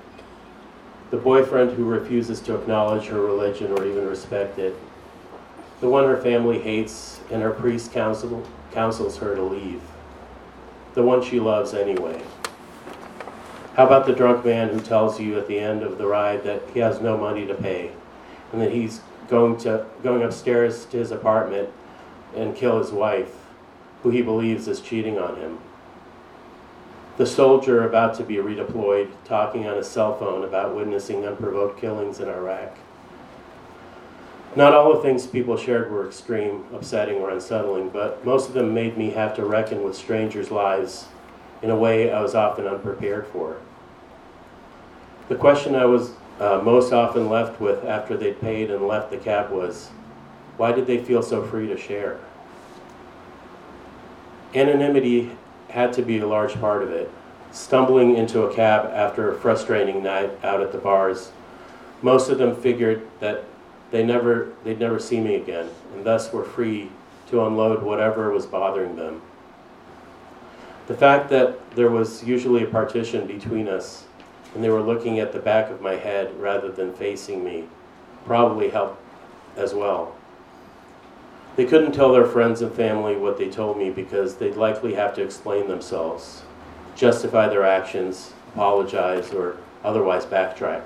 The 1.10 1.18
boyfriend 1.18 1.72
who 1.72 1.84
refuses 1.84 2.40
to 2.42 2.54
acknowledge 2.54 3.06
her 3.06 3.20
religion 3.20 3.72
or 3.72 3.84
even 3.84 4.06
respect 4.06 4.58
it. 4.58 4.74
The 5.80 5.88
one 5.88 6.04
her 6.04 6.16
family 6.16 6.60
hates 6.60 7.20
and 7.30 7.42
her 7.42 7.50
priest 7.50 7.92
counsel, 7.92 8.42
counsels 8.72 9.18
her 9.18 9.34
to 9.34 9.42
leave. 9.42 9.82
The 10.94 11.02
one 11.02 11.22
she 11.22 11.40
loves 11.40 11.74
anyway. 11.74 12.22
How 13.78 13.86
about 13.86 14.06
the 14.06 14.12
drunk 14.12 14.44
man 14.44 14.70
who 14.70 14.80
tells 14.80 15.20
you 15.20 15.38
at 15.38 15.46
the 15.46 15.60
end 15.60 15.84
of 15.84 15.98
the 15.98 16.06
ride 16.08 16.42
that 16.42 16.62
he 16.74 16.80
has 16.80 17.00
no 17.00 17.16
money 17.16 17.46
to 17.46 17.54
pay 17.54 17.92
and 18.52 18.60
that 18.60 18.72
he's 18.72 19.02
going 19.28 19.56
to 19.58 19.86
going 20.02 20.24
upstairs 20.24 20.84
to 20.86 20.96
his 20.96 21.12
apartment 21.12 21.68
and 22.34 22.56
kill 22.56 22.80
his 22.80 22.90
wife, 22.90 23.32
who 24.02 24.10
he 24.10 24.20
believes 24.20 24.66
is 24.66 24.80
cheating 24.80 25.16
on 25.16 25.36
him? 25.36 25.60
The 27.18 27.24
soldier 27.24 27.86
about 27.86 28.14
to 28.14 28.24
be 28.24 28.38
redeployed 28.38 29.10
talking 29.24 29.68
on 29.68 29.76
his 29.76 29.86
cell 29.86 30.18
phone 30.18 30.42
about 30.42 30.74
witnessing 30.74 31.24
unprovoked 31.24 31.80
killings 31.80 32.18
in 32.18 32.28
Iraq. 32.28 32.76
Not 34.56 34.74
all 34.74 34.92
the 34.92 35.02
things 35.02 35.24
people 35.24 35.56
shared 35.56 35.92
were 35.92 36.04
extreme, 36.04 36.64
upsetting, 36.74 37.18
or 37.18 37.30
unsettling, 37.30 37.90
but 37.90 38.24
most 38.24 38.48
of 38.48 38.54
them 38.54 38.74
made 38.74 38.98
me 38.98 39.10
have 39.10 39.36
to 39.36 39.44
reckon 39.44 39.84
with 39.84 39.94
strangers' 39.94 40.50
lives 40.50 41.04
in 41.62 41.70
a 41.70 41.76
way 41.76 42.10
I 42.10 42.20
was 42.20 42.34
often 42.34 42.66
unprepared 42.66 43.28
for. 43.28 43.58
The 45.28 45.34
question 45.34 45.74
I 45.74 45.84
was 45.84 46.12
uh, 46.40 46.62
most 46.64 46.90
often 46.92 47.28
left 47.28 47.60
with 47.60 47.84
after 47.84 48.16
they'd 48.16 48.40
paid 48.40 48.70
and 48.70 48.86
left 48.86 49.10
the 49.10 49.18
cab 49.18 49.50
was, 49.50 49.88
why 50.56 50.72
did 50.72 50.86
they 50.86 51.04
feel 51.04 51.22
so 51.22 51.44
free 51.44 51.66
to 51.66 51.76
share? 51.76 52.18
Anonymity 54.54 55.36
had 55.68 55.92
to 55.92 56.02
be 56.02 56.18
a 56.18 56.26
large 56.26 56.54
part 56.54 56.82
of 56.82 56.90
it. 56.90 57.10
Stumbling 57.52 58.16
into 58.16 58.42
a 58.42 58.54
cab 58.54 58.90
after 58.94 59.30
a 59.30 59.38
frustrating 59.38 60.02
night 60.02 60.30
out 60.42 60.62
at 60.62 60.72
the 60.72 60.78
bars, 60.78 61.30
most 62.00 62.30
of 62.30 62.38
them 62.38 62.56
figured 62.56 63.06
that 63.20 63.44
they 63.90 64.04
never, 64.04 64.52
they'd 64.64 64.78
never 64.78 64.98
see 64.98 65.20
me 65.20 65.34
again, 65.34 65.68
and 65.94 66.04
thus 66.04 66.32
were 66.32 66.44
free 66.44 66.90
to 67.28 67.44
unload 67.44 67.82
whatever 67.82 68.30
was 68.30 68.46
bothering 68.46 68.96
them. 68.96 69.20
The 70.86 70.96
fact 70.96 71.28
that 71.30 71.70
there 71.72 71.90
was 71.90 72.24
usually 72.24 72.64
a 72.64 72.66
partition 72.66 73.26
between 73.26 73.68
us 73.68 74.04
and 74.54 74.62
they 74.64 74.70
were 74.70 74.82
looking 74.82 75.18
at 75.18 75.32
the 75.32 75.38
back 75.38 75.70
of 75.70 75.80
my 75.80 75.94
head 75.94 76.34
rather 76.38 76.70
than 76.70 76.92
facing 76.94 77.44
me 77.44 77.64
probably 78.24 78.70
helped 78.70 79.00
as 79.56 79.74
well. 79.74 80.14
They 81.56 81.64
couldn't 81.64 81.92
tell 81.92 82.12
their 82.12 82.26
friends 82.26 82.62
and 82.62 82.72
family 82.72 83.16
what 83.16 83.36
they 83.36 83.48
told 83.48 83.78
me 83.78 83.90
because 83.90 84.36
they'd 84.36 84.54
likely 84.54 84.94
have 84.94 85.14
to 85.14 85.22
explain 85.22 85.66
themselves, 85.66 86.42
justify 86.94 87.48
their 87.48 87.64
actions, 87.64 88.32
apologize, 88.52 89.32
or 89.32 89.56
otherwise 89.82 90.24
backtrack. 90.24 90.84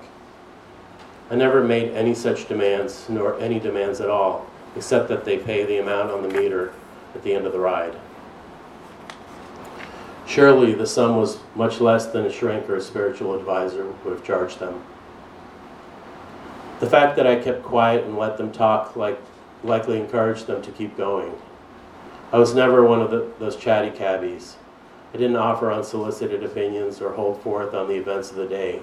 I 1.31 1.35
never 1.35 1.63
made 1.63 1.93
any 1.93 2.15
such 2.15 2.49
demands, 2.49 3.07
nor 3.09 3.39
any 3.39 3.59
demands 3.59 4.01
at 4.01 4.09
all, 4.09 4.47
except 4.77 5.09
that 5.09 5.25
they 5.25 5.39
pay 5.39 5.65
the 5.65 5.79
amount 5.79 6.11
on 6.11 6.23
the 6.23 6.29
meter 6.29 6.73
at 7.15 7.23
the 7.23 7.35
end 7.35 7.47
of 7.47 7.53
the 7.53 7.61
ride. 7.61 7.95
Surely 10.33 10.73
the 10.73 10.87
sum 10.87 11.19
was 11.19 11.41
much 11.55 11.79
less 11.79 12.07
than 12.07 12.25
a 12.25 12.33
shrink 12.33 12.67
or 12.71 12.77
a 12.77 12.81
spiritual 12.81 13.35
advisor 13.35 13.93
would 14.03 14.15
have 14.15 14.25
charged 14.25 14.61
them. 14.61 14.83
The 16.81 16.89
fact 16.89 17.17
that 17.17 17.27
I 17.27 17.37
kept 17.37 17.63
quiet 17.63 18.05
and 18.05 18.17
let 18.17 18.39
them 18.39 18.51
talk 18.51 18.97
like, 18.97 19.21
likely 19.63 20.01
encouraged 20.01 20.47
them 20.47 20.63
to 20.63 20.71
keep 20.71 20.97
going. 20.97 21.35
I 22.33 22.39
was 22.39 22.55
never 22.55 22.83
one 22.83 23.03
of 23.03 23.11
the, 23.11 23.31
those 23.39 23.57
chatty 23.57 23.91
cabbies. 23.91 24.57
I 25.13 25.19
didn't 25.19 25.37
offer 25.37 25.71
unsolicited 25.71 26.43
opinions 26.43 27.03
or 27.03 27.13
hold 27.13 27.43
forth 27.43 27.75
on 27.75 27.87
the 27.87 27.97
events 27.97 28.31
of 28.31 28.37
the 28.37 28.49
day. 28.49 28.81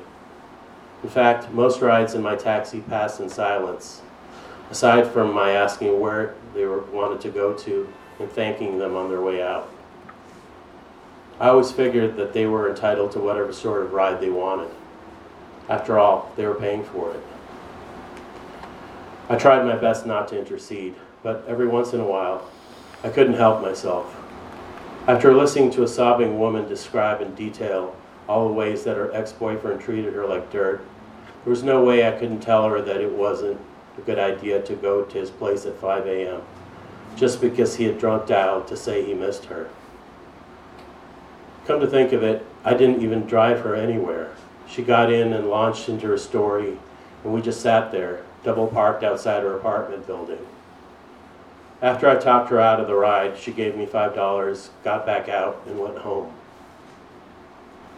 In 1.01 1.09
fact, 1.09 1.51
most 1.51 1.81
rides 1.81 2.13
in 2.13 2.21
my 2.21 2.35
taxi 2.35 2.81
passed 2.81 3.21
in 3.21 3.27
silence, 3.27 4.03
aside 4.69 5.07
from 5.07 5.33
my 5.33 5.53
asking 5.53 5.99
where 5.99 6.35
they 6.53 6.65
were, 6.65 6.81
wanted 6.91 7.19
to 7.21 7.31
go 7.31 7.55
to 7.55 7.91
and 8.19 8.31
thanking 8.31 8.77
them 8.77 8.95
on 8.95 9.09
their 9.09 9.21
way 9.21 9.41
out. 9.41 9.67
I 11.39 11.47
always 11.47 11.71
figured 11.71 12.17
that 12.17 12.33
they 12.33 12.45
were 12.45 12.69
entitled 12.69 13.13
to 13.13 13.19
whatever 13.19 13.53
sort 13.53 13.83
of 13.83 13.93
ride 13.93 14.19
they 14.19 14.29
wanted. 14.29 14.71
After 15.69 15.97
all, 15.97 16.33
they 16.35 16.45
were 16.45 16.55
paying 16.55 16.83
for 16.83 17.13
it. 17.13 17.21
I 19.29 19.37
tried 19.37 19.65
my 19.65 19.77
best 19.77 20.05
not 20.05 20.27
to 20.29 20.39
intercede, 20.39 20.95
but 21.23 21.45
every 21.47 21.67
once 21.67 21.93
in 21.93 22.01
a 22.01 22.05
while, 22.05 22.49
I 23.03 23.09
couldn't 23.09 23.35
help 23.35 23.61
myself. 23.61 24.13
After 25.07 25.33
listening 25.33 25.71
to 25.71 25.83
a 25.83 25.87
sobbing 25.87 26.39
woman 26.39 26.67
describe 26.67 27.21
in 27.21 27.33
detail 27.35 27.95
all 28.27 28.47
the 28.47 28.53
ways 28.53 28.83
that 28.83 28.97
her 28.97 29.13
ex 29.13 29.31
boyfriend 29.31 29.79
treated 29.79 30.13
her 30.13 30.25
like 30.25 30.51
dirt, 30.51 30.81
there 31.43 31.51
was 31.51 31.63
no 31.63 31.83
way 31.83 32.05
I 32.05 32.11
couldn't 32.11 32.41
tell 32.41 32.67
her 32.67 32.81
that 32.81 32.99
it 32.99 33.11
wasn't 33.11 33.61
a 33.97 34.01
good 34.01 34.19
idea 34.19 34.61
to 34.61 34.75
go 34.75 35.03
to 35.03 35.17
his 35.17 35.29
place 35.29 35.65
at 35.65 35.77
5 35.77 36.05
a.m. 36.05 36.41
just 37.15 37.39
because 37.39 37.77
he 37.77 37.85
had 37.85 37.97
drunk 37.97 38.27
dialed 38.27 38.67
to 38.67 38.75
say 38.75 39.05
he 39.05 39.13
missed 39.13 39.45
her. 39.45 39.69
Come 41.69 41.81
to 41.81 41.85
think 41.87 42.13
of 42.13 42.23
it, 42.23 42.43
I 42.65 42.73
didn't 42.73 43.03
even 43.03 43.27
drive 43.27 43.59
her 43.59 43.75
anywhere. 43.75 44.31
She 44.67 44.81
got 44.81 45.11
in 45.11 45.33
and 45.33 45.51
launched 45.51 45.87
into 45.87 46.07
her 46.07 46.17
story, 46.17 46.79
and 47.23 47.31
we 47.31 47.43
just 47.43 47.61
sat 47.61 47.91
there, 47.91 48.25
double 48.43 48.65
parked 48.65 49.03
outside 49.03 49.43
her 49.43 49.55
apartment 49.55 50.07
building. 50.07 50.39
After 51.79 52.09
I 52.09 52.15
talked 52.15 52.49
her 52.49 52.59
out 52.59 52.79
of 52.79 52.87
the 52.87 52.95
ride, 52.95 53.37
she 53.37 53.51
gave 53.51 53.77
me 53.77 53.85
$5, 53.85 54.69
got 54.83 55.05
back 55.05 55.29
out, 55.29 55.61
and 55.67 55.79
went 55.79 55.99
home. 55.99 56.33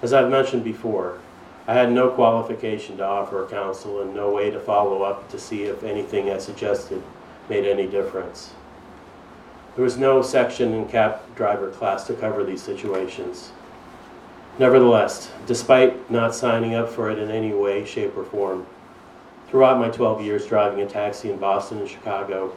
As 0.02 0.12
I've 0.12 0.30
mentioned 0.30 0.66
before, 0.66 1.20
I 1.66 1.74
had 1.74 1.94
no 1.94 2.10
qualification 2.10 2.98
to 2.98 3.06
offer 3.06 3.48
counsel 3.48 4.02
and 4.02 4.14
no 4.14 4.32
way 4.32 4.52
to 4.52 4.60
follow 4.60 5.04
up 5.04 5.30
to 5.30 5.40
see 5.40 5.64
if 5.64 5.82
anything 5.82 6.30
I 6.30 6.40
suggested 6.40 7.02
made 7.48 7.66
any 7.66 7.88
difference. 7.88 8.52
There 9.76 9.86
was 9.86 9.98
no 9.98 10.22
section 10.22 10.74
in 10.74 10.90
cab 10.90 11.22
driver 11.38 11.70
class 11.70 12.06
to 12.08 12.14
cover 12.14 12.44
these 12.44 12.62
situations. 12.62 13.54
Nevertheless, 14.60 15.32
despite 15.48 16.12
not 16.12 16.36
signing 16.36 16.76
up 16.76 16.90
for 16.90 17.10
it 17.10 17.18
in 17.18 17.32
any 17.32 17.54
way, 17.54 17.86
shape, 17.86 18.16
or 18.18 18.26
form, 18.26 18.66
throughout 19.48 19.80
my 19.80 19.90
12 19.90 20.22
years 20.22 20.46
driving 20.46 20.82
a 20.82 20.88
taxi 20.88 21.32
in 21.32 21.38
Boston 21.38 21.80
and 21.80 21.90
Chicago, 21.90 22.54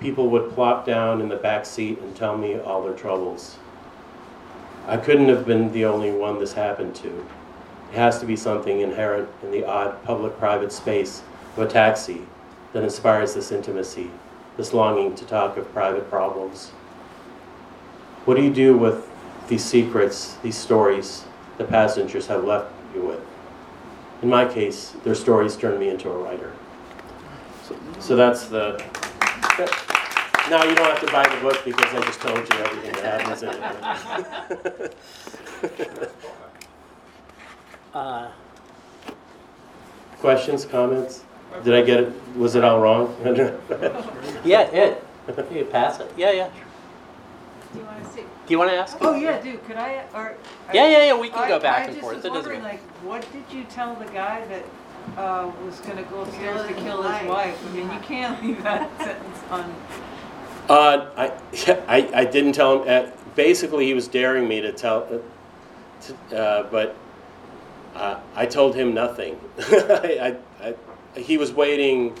people 0.00 0.28
would 0.28 0.52
plop 0.52 0.84
down 0.84 1.20
in 1.20 1.28
the 1.28 1.36
back 1.36 1.64
seat 1.64 1.98
and 1.98 2.14
tell 2.14 2.36
me 2.36 2.58
all 2.58 2.82
their 2.82 2.94
troubles. 2.94 3.56
I 4.86 4.98
couldn't 4.98 5.28
have 5.28 5.46
been 5.46 5.72
the 5.72 5.86
only 5.86 6.12
one 6.12 6.38
this 6.38 6.52
happened 6.52 6.94
to. 6.96 7.26
It 7.90 7.96
has 7.96 8.20
to 8.20 8.26
be 8.26 8.36
something 8.36 8.80
inherent 8.80 9.28
in 9.42 9.50
the 9.50 9.64
odd 9.64 10.02
public 10.04 10.38
private 10.38 10.72
space 10.72 11.22
of 11.56 11.62
a 11.62 11.70
taxi 11.70 12.20
that 12.74 12.82
inspires 12.82 13.34
this 13.34 13.50
intimacy, 13.50 14.10
this 14.56 14.74
longing 14.74 15.14
to 15.14 15.24
talk 15.24 15.56
of 15.56 15.72
private 15.72 16.10
problems. 16.10 16.70
What 18.26 18.36
do 18.36 18.42
you 18.42 18.52
do 18.52 18.76
with 18.76 19.08
these 19.48 19.64
secrets, 19.64 20.36
these 20.42 20.56
stories 20.56 21.24
the 21.58 21.64
passengers 21.64 22.26
have 22.26 22.44
left 22.44 22.72
you 22.94 23.02
with. 23.02 23.20
In 24.22 24.28
my 24.28 24.44
case, 24.46 24.94
their 25.04 25.14
stories 25.14 25.56
turned 25.56 25.78
me 25.78 25.88
into 25.88 26.10
a 26.10 26.16
writer. 26.16 26.52
So, 27.68 27.76
so 28.00 28.16
that's 28.16 28.46
the. 28.46 28.82
that- 29.58 29.90
now 30.50 30.62
you 30.62 30.74
don't 30.74 30.84
have 30.84 31.00
to 31.00 31.10
buy 31.10 31.26
the 31.26 31.40
book 31.40 31.64
because 31.64 31.94
I 31.94 32.00
just 32.04 32.20
told 32.20 32.36
you 32.36 32.58
everything 32.58 32.92
that 33.02 33.20
happens 33.22 33.42
in 33.42 33.48
it. 34.84 36.10
Uh, 37.94 38.28
Questions, 40.18 40.64
comments? 40.64 41.22
Did 41.62 41.74
I 41.74 41.82
get 41.82 42.00
it? 42.00 42.12
Was 42.36 42.56
it 42.56 42.64
all 42.64 42.80
wrong? 42.80 43.14
yeah, 44.44 44.62
it. 44.62 45.04
You 45.52 45.64
pass 45.66 46.00
it? 46.00 46.10
Yeah, 46.16 46.32
yeah. 46.32 46.50
Do 47.74 47.80
you 47.80 47.86
want 47.86 48.04
to 48.04 48.10
see? 48.12 48.20
Do 48.20 48.52
you 48.52 48.58
want 48.58 48.70
to 48.70 48.76
ask? 48.76 48.96
Oh, 49.00 49.14
yeah, 49.16 49.40
dude, 49.40 49.64
could 49.66 49.76
I, 49.76 50.04
or? 50.14 50.36
Yeah, 50.72 50.86
yeah, 50.88 51.04
yeah. 51.06 51.18
We 51.18 51.28
can 51.28 51.40
I- 51.40 51.48
go 51.48 51.58
back 51.58 51.88
and 51.88 51.96
forth. 51.98 52.14
I 52.14 52.18
It 52.18 52.22
just 52.22 52.32
was 52.32 52.34
doesn't 52.34 52.52
wondering, 52.52 52.62
matter. 52.62 52.74
like, 52.78 53.04
what 53.04 53.32
did 53.32 53.56
you 53.56 53.64
tell 53.64 53.94
the 53.96 54.04
guy 54.06 54.46
that 54.46 54.64
uh, 55.20 55.50
was 55.66 55.80
gonna 55.80 56.04
go 56.04 56.20
upstairs 56.22 56.66
to 56.68 56.72
kill 56.74 57.02
his 57.02 57.28
wife? 57.28 57.58
I 57.68 57.70
mean, 57.74 57.90
you 57.90 57.98
can't 58.00 58.42
leave 58.44 58.62
that 58.62 58.96
sentence 59.02 59.38
on, 59.50 59.74
Uh, 60.68 61.10
I, 61.16 61.32
I, 61.88 62.20
I 62.20 62.24
didn't 62.24 62.52
tell 62.52 62.84
him. 62.84 63.06
Uh, 63.06 63.10
basically, 63.34 63.86
he 63.86 63.94
was 63.94 64.06
daring 64.06 64.46
me 64.46 64.60
to 64.60 64.70
tell, 64.72 65.08
uh, 65.10 65.18
to, 66.28 66.38
uh, 66.38 66.62
but 66.70 66.94
uh, 67.96 68.20
I 68.36 68.46
told 68.46 68.76
him 68.76 68.94
nothing. 68.94 69.38
I, 69.58 70.36
I, 70.62 70.68
I, 71.16 71.20
he 71.20 71.38
was 71.38 71.52
waiting. 71.52 72.16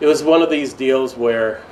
It 0.00 0.06
was 0.06 0.22
one 0.22 0.42
of 0.42 0.50
these 0.50 0.74
deals 0.74 1.16
where 1.16 1.62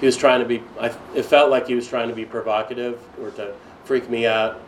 he 0.00 0.06
was 0.06 0.16
trying 0.16 0.40
to 0.40 0.46
be. 0.46 0.62
I, 0.78 0.92
it 1.14 1.24
felt 1.24 1.50
like 1.50 1.66
he 1.66 1.74
was 1.74 1.86
trying 1.86 2.08
to 2.08 2.14
be 2.14 2.24
provocative 2.24 3.00
or 3.20 3.30
to 3.32 3.54
freak 3.84 4.08
me 4.08 4.26
out. 4.26 4.60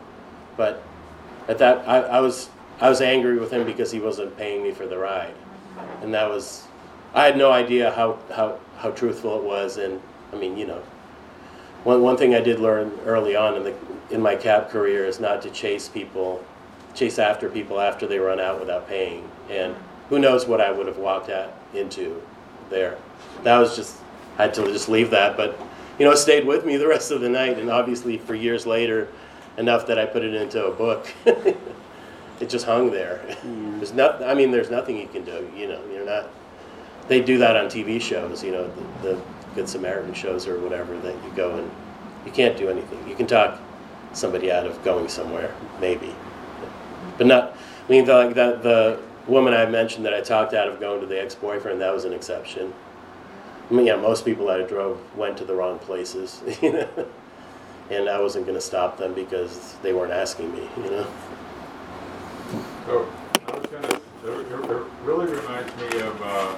But 0.55 0.83
at 1.47 1.57
that, 1.57 1.87
I, 1.87 2.01
I 2.01 2.19
was 2.19 2.49
I 2.79 2.89
was 2.89 3.01
angry 3.01 3.37
with 3.37 3.51
him 3.51 3.65
because 3.65 3.91
he 3.91 3.99
wasn't 3.99 4.37
paying 4.37 4.63
me 4.63 4.71
for 4.71 4.85
the 4.85 4.97
ride, 4.97 5.33
and 6.01 6.13
that 6.13 6.29
was 6.29 6.67
I 7.13 7.25
had 7.25 7.37
no 7.37 7.51
idea 7.51 7.91
how, 7.91 8.17
how, 8.33 8.59
how 8.77 8.89
truthful 8.91 9.37
it 9.37 9.43
was, 9.43 9.77
and 9.77 10.01
I 10.31 10.35
mean, 10.35 10.57
you 10.57 10.65
know, 10.65 10.81
one, 11.83 12.01
one 12.01 12.17
thing 12.17 12.33
I 12.33 12.41
did 12.41 12.59
learn 12.59 12.91
early 13.05 13.35
on 13.35 13.55
in 13.55 13.63
the 13.63 13.75
in 14.09 14.21
my 14.21 14.35
cab 14.35 14.69
career 14.69 15.05
is 15.05 15.19
not 15.19 15.41
to 15.43 15.49
chase 15.49 15.87
people, 15.87 16.43
chase 16.93 17.19
after 17.19 17.49
people 17.49 17.79
after 17.79 18.07
they 18.07 18.19
run 18.19 18.39
out 18.39 18.59
without 18.59 18.87
paying, 18.87 19.29
and 19.49 19.75
who 20.09 20.19
knows 20.19 20.47
what 20.47 20.59
I 20.59 20.71
would 20.71 20.87
have 20.87 20.97
walked 20.97 21.29
at 21.29 21.53
into 21.73 22.21
there. 22.69 22.97
That 23.43 23.57
was 23.57 23.75
just 23.75 23.97
had 24.37 24.53
to 24.55 24.65
just 24.67 24.89
leave 24.89 25.11
that, 25.11 25.37
but 25.37 25.59
you 25.99 26.05
know, 26.05 26.15
stayed 26.15 26.45
with 26.45 26.65
me 26.65 26.77
the 26.77 26.87
rest 26.87 27.11
of 27.11 27.21
the 27.21 27.29
night, 27.29 27.59
and 27.59 27.69
obviously 27.69 28.17
for 28.17 28.35
years 28.35 28.65
later, 28.65 29.07
enough 29.57 29.85
that 29.87 29.99
I 29.99 30.05
put 30.05 30.23
it 30.23 30.33
into 30.33 30.65
a 30.65 30.71
book. 30.71 31.07
it 31.25 32.49
just 32.49 32.65
hung 32.65 32.89
there. 32.89 33.21
Mm. 33.43 33.77
There's 33.77 33.93
not. 33.93 34.23
I 34.23 34.33
mean, 34.33 34.49
there's 34.49 34.71
nothing 34.71 34.97
you 34.97 35.07
can 35.07 35.23
do. 35.23 35.49
You 35.55 35.67
know, 35.67 35.81
you're 35.91 36.05
not 36.05 36.29
they 37.07 37.21
do 37.21 37.37
that 37.39 37.55
on 37.55 37.65
TV 37.65 38.01
shows, 38.01 38.43
you 38.43 38.51
know, 38.51 38.69
the, 39.01 39.09
the 39.09 39.21
Good 39.55 39.69
Samaritan 39.69 40.13
shows 40.13 40.47
or 40.47 40.59
whatever, 40.59 40.97
that 40.99 41.13
you 41.23 41.31
go 41.35 41.57
and 41.57 41.69
you 42.25 42.31
can't 42.31 42.57
do 42.57 42.69
anything. 42.69 43.07
You 43.07 43.15
can 43.15 43.27
talk 43.27 43.59
somebody 44.13 44.51
out 44.51 44.65
of 44.65 44.81
going 44.83 45.09
somewhere, 45.09 45.53
maybe. 45.79 46.15
But 47.17 47.27
not, 47.27 47.55
I 47.87 47.91
mean, 47.91 48.05
the, 48.05 48.13
like 48.13 48.35
that, 48.35 48.63
the 48.63 48.99
woman 49.27 49.53
I 49.53 49.65
mentioned 49.65 50.05
that 50.05 50.13
I 50.13 50.21
talked 50.21 50.53
out 50.53 50.67
of 50.67 50.79
going 50.79 51.01
to 51.01 51.07
the 51.07 51.21
ex 51.21 51.35
boyfriend, 51.35 51.81
that 51.81 51.93
was 51.93 52.05
an 52.05 52.13
exception. 52.13 52.73
I 53.69 53.73
mean, 53.73 53.85
yeah, 53.85 53.95
most 53.95 54.25
people 54.25 54.47
that 54.47 54.61
I 54.61 54.63
drove 54.63 54.99
went 55.15 55.37
to 55.37 55.45
the 55.45 55.55
wrong 55.55 55.79
places, 55.79 56.41
you 56.61 56.73
know, 56.73 56.87
and 57.89 58.09
I 58.09 58.19
wasn't 58.19 58.45
going 58.45 58.57
to 58.57 58.61
stop 58.61 58.97
them 58.97 59.13
because 59.13 59.75
they 59.81 59.93
weren't 59.93 60.11
asking 60.13 60.53
me, 60.53 60.67
you 60.77 60.89
know. 60.91 61.07
So, 62.85 63.07
I 63.47 63.57
was 63.57 63.65
gonna, 63.67 63.87
it 63.87 64.01
it- 64.25 64.69
it 64.71 64.83
really 65.03 65.25
reminds 65.27 65.75
me 65.77 65.99
of, 66.01 66.21
uh, 66.21 66.55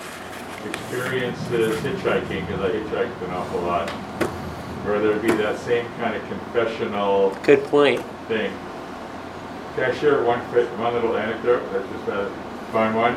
experiences 0.70 1.78
hitchhiking, 1.82 2.46
because 2.48 2.62
I 2.62 2.70
hitchhiked 2.72 3.22
an 3.28 3.32
awful 3.32 3.62
lot, 3.62 3.90
where 4.86 5.00
there'd 5.00 5.22
be 5.22 5.32
that 5.34 5.60
same 5.60 5.86
kind 6.00 6.16
of 6.16 6.28
confessional 6.28 7.38
Good 7.44 7.64
point. 7.66 8.02
thing. 8.28 8.52
Can 9.76 9.92
I 9.92 9.96
share 9.96 10.24
one 10.24 10.42
quick, 10.48 10.68
one 10.80 10.94
little 10.94 11.16
anecdote? 11.18 11.62
That's 11.72 11.88
just 11.92 12.08
a 12.08 12.32
fun 12.72 12.96
one. 12.96 13.16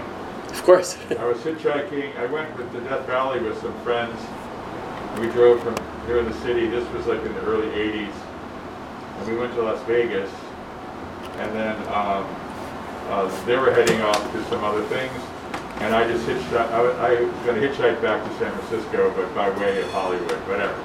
Of 0.49 0.63
course. 0.63 0.97
I 1.19 1.25
was 1.25 1.39
hitchhiking, 1.39 2.17
I 2.17 2.27
went 2.27 2.57
the 2.73 2.81
Death 2.81 3.07
Valley 3.07 3.41
with 3.41 3.61
some 3.61 3.75
friends. 3.83 4.19
We 5.21 5.29
drove 5.29 5.63
from 5.63 5.77
here 6.07 6.19
in 6.19 6.25
the 6.25 6.35
city, 6.41 6.69
this 6.69 6.89
was 6.93 7.07
like 7.07 7.21
in 7.25 7.35
the 7.35 7.43
early 7.43 7.69
eighties. 7.75 8.15
And 9.19 9.29
we 9.29 9.37
went 9.37 9.55
to 9.55 9.63
Las 9.63 9.83
Vegas. 9.85 10.31
And 11.39 11.55
then, 11.55 11.77
um, 11.89 12.27
uh, 13.09 13.45
they 13.47 13.57
were 13.57 13.73
heading 13.73 14.01
off 14.03 14.33
to 14.33 14.45
some 14.45 14.63
other 14.65 14.83
things. 14.85 15.13
And 15.81 15.95
I 15.95 16.07
just 16.07 16.27
hitched, 16.27 16.53
I 16.53 16.81
I 16.81 17.21
was 17.23 17.47
gonna 17.47 17.61
hitchhike 17.61 18.03
back 18.03 18.23
to 18.25 18.39
San 18.39 18.53
Francisco, 18.53 19.13
but 19.17 19.33
by 19.35 19.51
way 19.59 19.81
of 19.81 19.91
Hollywood, 19.93 20.39
whatever. 20.49 20.77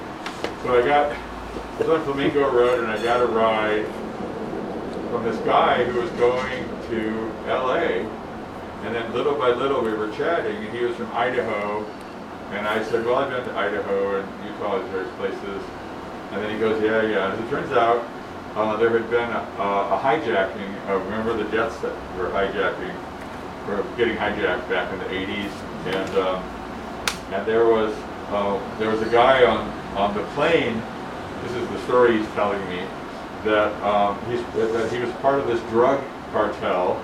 So 0.62 0.80
I 0.80 0.86
got, 0.86 1.12
I 1.12 1.78
was 1.78 1.88
on 1.88 2.04
Flamingo 2.04 2.50
Road 2.50 2.78
and 2.78 2.88
I 2.88 3.02
got 3.02 3.20
a 3.20 3.26
ride 3.26 3.86
from 5.10 5.24
this 5.24 5.36
guy 5.38 5.84
who 5.84 6.00
was 6.00 6.10
going 6.12 6.64
to 6.90 7.32
LA. 7.46 8.08
And 8.84 8.94
then 8.94 9.12
little 9.14 9.34
by 9.34 9.50
little 9.50 9.82
we 9.82 9.92
were 9.94 10.10
chatting, 10.12 10.56
and 10.56 10.76
he 10.76 10.84
was 10.84 10.94
from 10.96 11.10
Idaho. 11.12 11.84
And 12.52 12.68
I 12.68 12.84
said, 12.84 13.04
Well, 13.04 13.16
I've 13.16 13.30
been 13.30 13.44
to 13.44 13.58
Idaho 13.58 14.20
and 14.20 14.44
Utah 14.46 14.80
and 14.80 14.88
various 14.90 15.12
places. 15.16 15.62
And 16.32 16.42
then 16.42 16.52
he 16.52 16.58
goes, 16.58 16.82
Yeah, 16.82 17.02
yeah. 17.02 17.32
As 17.32 17.40
it 17.40 17.48
turns 17.48 17.72
out, 17.72 18.06
uh, 18.54 18.76
there 18.76 18.90
had 18.90 19.10
been 19.10 19.30
a, 19.30 19.42
a 19.58 20.00
hijacking. 20.02 21.04
Remember 21.06 21.36
the 21.36 21.50
jets 21.50 21.76
that 21.78 21.92
were 22.16 22.28
hijacking, 22.28 22.94
were 23.66 23.84
getting 23.96 24.16
hijacked 24.16 24.68
back 24.68 24.92
in 24.92 24.98
the 24.98 25.06
80s. 25.06 25.50
And, 25.86 26.18
um, 26.18 26.42
and 27.32 27.46
there 27.46 27.66
was 27.66 27.94
uh, 28.28 28.78
there 28.78 28.90
was 28.90 29.02
a 29.02 29.10
guy 29.10 29.44
on, 29.44 29.68
on 29.96 30.14
the 30.14 30.24
plane. 30.34 30.82
This 31.42 31.52
is 31.52 31.68
the 31.68 31.78
story 31.84 32.18
he's 32.18 32.28
telling 32.28 32.60
me 32.68 32.82
that 33.44 33.72
um, 33.82 34.18
he's, 34.30 34.40
that 34.54 34.90
he 34.90 34.98
was 34.98 35.10
part 35.16 35.38
of 35.38 35.46
this 35.46 35.60
drug 35.70 36.02
cartel 36.32 37.02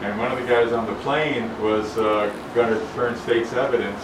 and 0.00 0.16
one 0.18 0.30
of 0.30 0.38
the 0.38 0.46
guys 0.46 0.72
on 0.72 0.86
the 0.86 0.94
plane 1.02 1.50
was 1.60 1.98
uh, 1.98 2.32
going 2.54 2.72
to 2.72 2.94
turn 2.94 3.16
state's 3.16 3.52
evidence, 3.52 4.00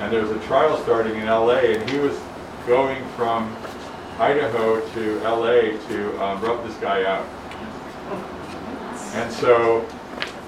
and 0.00 0.12
there 0.12 0.20
was 0.20 0.30
a 0.32 0.40
trial 0.40 0.76
starting 0.82 1.14
in 1.16 1.28
L.A., 1.28 1.78
and 1.78 1.90
he 1.90 1.98
was 1.98 2.18
going 2.66 3.04
from 3.10 3.56
Idaho 4.18 4.86
to 4.90 5.20
L.A. 5.20 5.78
to 5.88 6.22
um, 6.24 6.40
rub 6.42 6.66
this 6.66 6.76
guy 6.78 7.04
out. 7.04 7.26
And 9.14 9.32
so, 9.32 9.86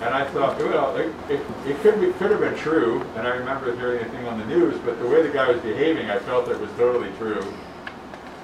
and 0.00 0.12
I 0.12 0.24
thought, 0.30 0.58
well, 0.58 0.96
it, 0.96 1.14
it, 1.28 1.40
it 1.66 1.78
could 1.80 2.00
be, 2.00 2.12
could 2.14 2.32
have 2.32 2.40
been 2.40 2.56
true, 2.56 3.02
and 3.16 3.28
I 3.28 3.30
remember 3.30 3.76
hearing 3.76 4.04
a 4.04 4.08
thing 4.10 4.26
on 4.26 4.40
the 4.40 4.46
news, 4.46 4.78
but 4.84 4.98
the 4.98 5.06
way 5.06 5.22
the 5.22 5.32
guy 5.32 5.50
was 5.50 5.60
behaving, 5.60 6.10
I 6.10 6.18
felt 6.18 6.48
it 6.48 6.58
was 6.58 6.70
totally 6.72 7.10
true. 7.18 7.42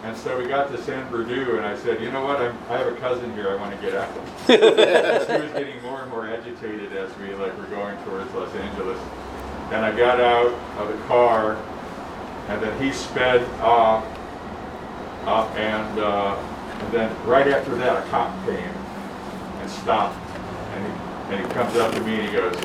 And 0.02 0.16
so 0.16 0.38
we 0.38 0.48
got 0.48 0.70
to 0.70 0.82
San 0.82 1.10
Bernardino, 1.10 1.58
and 1.58 1.66
I 1.66 1.76
said, 1.76 2.00
you 2.00 2.10
know 2.10 2.24
what, 2.24 2.40
I'm, 2.40 2.56
I 2.70 2.78
have 2.78 2.86
a 2.86 2.96
cousin 2.96 3.34
here, 3.34 3.50
I 3.50 3.56
want 3.56 3.78
to 3.78 3.86
get 3.86 3.94
out. 3.94 4.08
he 4.46 4.56
was 4.56 5.52
getting 5.52 5.82
more 5.82 6.00
and 6.00 6.10
more 6.10 6.26
agitated 6.26 6.94
as 6.94 7.14
we 7.18 7.34
like 7.34 7.56
were 7.58 7.66
going 7.66 8.02
towards 8.04 8.32
Los 8.32 8.54
Angeles. 8.54 8.98
And 9.72 9.84
I 9.84 9.94
got 9.94 10.18
out 10.18 10.54
of 10.78 10.88
the 10.88 11.04
car, 11.04 11.56
and 12.48 12.62
then 12.62 12.82
he 12.82 12.92
sped 12.92 13.42
off, 13.60 14.02
uh, 15.26 15.44
and, 15.56 15.98
uh, 15.98 16.34
and 16.80 16.92
then 16.92 17.26
right 17.26 17.48
after 17.48 17.74
that, 17.74 18.02
a 18.02 18.08
cop 18.08 18.34
came 18.46 18.56
and 18.56 19.70
stopped, 19.70 20.18
and 20.72 20.86
he, 20.86 21.34
and 21.34 21.46
he 21.46 21.52
comes 21.52 21.76
up 21.76 21.94
to 21.94 22.00
me 22.00 22.14
and 22.14 22.26
he 22.26 22.32
goes, 22.32 22.56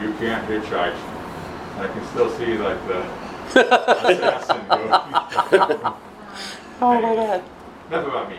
"You 0.00 0.14
can't 0.20 0.48
hitchhike." 0.48 0.94
And 0.94 1.82
I 1.82 1.92
can 1.92 2.06
still 2.06 2.30
see 2.38 2.56
like 2.56 2.78
the 2.86 3.02
assassin 4.08 4.64
go. 4.68 5.96
Oh 6.80 6.94
my 6.94 7.00
god. 7.00 7.42
Enough 7.88 8.06
about 8.06 8.28
me. 8.30 8.36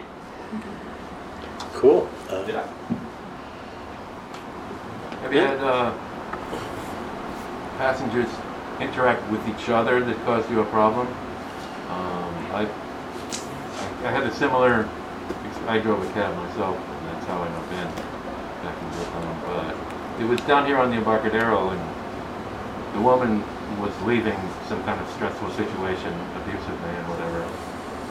Cool. 1.73 2.09
Uh, 2.29 2.43
Yeah. 2.47 2.67
Have 5.21 5.33
you 5.33 5.39
had 5.39 5.59
uh, 5.59 5.91
passengers 7.77 8.29
interact 8.79 9.29
with 9.31 9.41
each 9.49 9.67
other 9.69 9.99
that 10.03 10.15
caused 10.25 10.49
you 10.51 10.61
a 10.61 10.65
problem? 10.65 11.07
Um, 11.89 12.33
I, 12.53 12.67
I 12.67 14.07
I 14.07 14.11
had 14.11 14.23
a 14.23 14.33
similar, 14.35 14.87
I 15.67 15.79
drove 15.79 16.01
a 16.07 16.13
cab 16.13 16.35
myself, 16.37 16.77
and 16.77 17.07
that's 17.09 17.25
how 17.25 17.41
I 17.41 17.49
know 17.49 17.63
Ben 17.71 17.87
back 18.63 18.77
in 18.81 18.89
Brooklyn. 18.93 19.37
But 19.47 20.21
it 20.21 20.27
was 20.29 20.39
down 20.41 20.65
here 20.67 20.77
on 20.77 20.91
the 20.91 20.97
Embarcadero, 20.97 21.69
and 21.71 21.81
the 22.95 23.01
woman 23.01 23.43
was 23.81 23.91
leaving 24.03 24.37
some 24.69 24.81
kind 24.83 25.01
of 25.01 25.09
stressful 25.13 25.49
situation, 25.51 26.13
abusive 26.37 26.76
man, 26.76 26.76
whatever. 26.76 26.76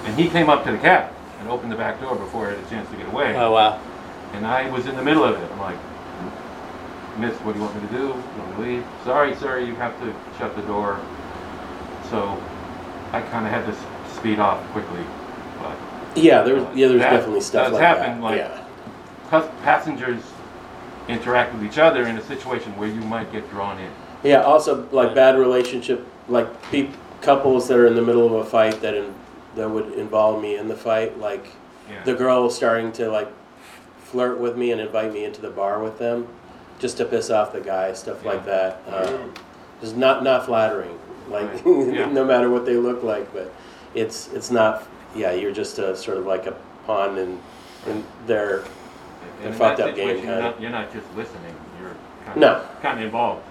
And 0.07 0.17
he 0.19 0.29
came 0.29 0.49
up 0.49 0.65
to 0.65 0.73
the 0.73 0.79
cab 0.79 1.13
and 1.41 1.49
opened 1.49 1.73
the 1.73 1.77
back 1.77 2.01
door 2.01 2.17
before 2.17 2.47
I 2.47 2.51
had 2.55 2.59
a 2.65 2.69
chance 2.71 2.89
to 2.91 2.97
get 2.97 3.07
away. 3.09 3.37
Oh 3.37 3.53
wow. 3.53 3.81
And 4.33 4.47
I 4.47 4.71
was 4.71 4.87
in 4.87 4.97
the 4.97 5.03
middle 5.03 5.25
of 5.25 5.37
it. 5.41 5.51
I'm 5.53 5.61
like, 5.61 5.79
Miss, 7.19 7.35
what 7.41 7.53
do 7.53 7.59
you 7.59 7.65
want 7.65 7.75
me 7.83 7.89
to 7.89 7.95
do? 7.95 8.03
You 8.03 8.09
want 8.13 8.59
me 8.59 8.65
to 8.65 8.71
leave? 8.71 8.85
Sorry, 9.05 9.35
sir, 9.37 9.59
you 9.61 9.75
have 9.77 9.99
to 10.01 10.15
shut 10.39 10.55
the 10.55 10.63
door. 10.63 11.01
So 12.11 12.41
I 13.13 13.21
kind 13.23 13.47
of 13.47 13.53
had 13.53 13.65
to 13.67 14.15
speed 14.15 14.39
off 14.39 14.63
quickly. 14.73 15.03
But 15.61 15.77
Yeah, 16.17 16.43
there's 16.43 16.63
yeah, 16.77 16.89
there's 16.89 17.01
That 17.01 17.11
definitely 17.11 17.41
stuff 17.41 17.65
does 17.67 17.73
like 17.75 17.83
happen, 17.83 18.21
that. 18.21 18.23
like- 18.23 18.39
yeah. 18.39 19.51
passengers 19.63 20.23
interact 21.09 21.55
with 21.55 21.65
each 21.65 21.79
other 21.79 22.07
in 22.07 22.17
a 22.17 22.23
situation 22.23 22.77
where 22.77 22.89
you 22.89 23.01
might 23.03 23.31
get 23.33 23.49
drawn 23.51 23.79
in. 23.79 23.91
Yeah, 24.23 24.43
also 24.43 24.89
like 24.91 25.15
bad 25.15 25.39
relationship, 25.39 26.07
like 26.29 26.49
peop 26.71 26.91
couples 27.21 27.69
that 27.69 27.79
are 27.79 27.87
in 27.87 27.95
the 27.95 28.03
middle 28.03 28.27
of 28.27 28.33
a 28.33 28.45
fight 28.49 28.81
that 28.83 28.95
in, 28.95 29.15
that 29.57 29.69
would 29.69 29.93
involve 29.95 30.41
me 30.41 30.57
in 30.57 30.69
the 30.69 30.77
fight. 30.77 31.19
Like 31.19 31.47
Yeah. 31.91 32.03
the 32.05 32.15
girl 32.15 32.49
starting 32.51 32.93
to 32.93 33.11
like 33.11 33.29
flirt 34.05 34.39
with 34.39 34.57
me 34.57 34.71
and 34.71 34.81
invite 34.81 35.13
me 35.13 35.25
into 35.25 35.41
the 35.41 35.51
bar 35.51 35.83
with 35.83 35.99
them, 35.99 36.29
just 36.79 36.97
to 36.99 37.05
piss 37.05 37.31
off 37.31 37.53
the 37.53 37.61
guy, 37.61 37.93
stuff 37.95 38.25
like 38.25 38.45
that. 38.47 38.81
Uh, 38.89 39.19
just 39.81 39.97
not 39.97 40.23
not 40.23 40.47
flattering. 40.47 40.99
Like 41.29 41.51
Right. 41.65 41.67
Yeah. 41.95 42.07
no 42.13 42.25
matter 42.25 42.49
what 42.51 42.65
they 42.65 42.77
look 42.77 43.03
like, 43.03 43.33
but 43.35 43.53
it's 43.95 44.29
it's 44.33 44.51
not. 44.51 44.85
Yeah, 45.15 45.33
you're 45.33 45.53
just 45.53 45.79
a 45.79 45.97
sort 45.97 46.19
of 46.19 46.27
like 46.27 46.47
a 46.47 46.55
pawn 46.87 47.17
in 47.19 47.41
in 47.87 48.05
their 48.27 48.63
And 49.43 49.49
in 49.49 49.53
fucked 49.55 49.81
up 49.81 49.95
game, 49.97 50.09
situation, 50.09 50.25
you're 50.27 50.35
kinda. 50.35 50.43
not, 50.51 50.61
you're 50.61 50.71
not 50.71 50.93
just 50.93 51.07
listening, 51.17 51.55
you're 51.81 51.95
kind 52.27 52.41
No. 52.41 52.53
of, 52.57 52.83
kind 52.83 52.99
of 52.99 53.05
involved. 53.05 53.43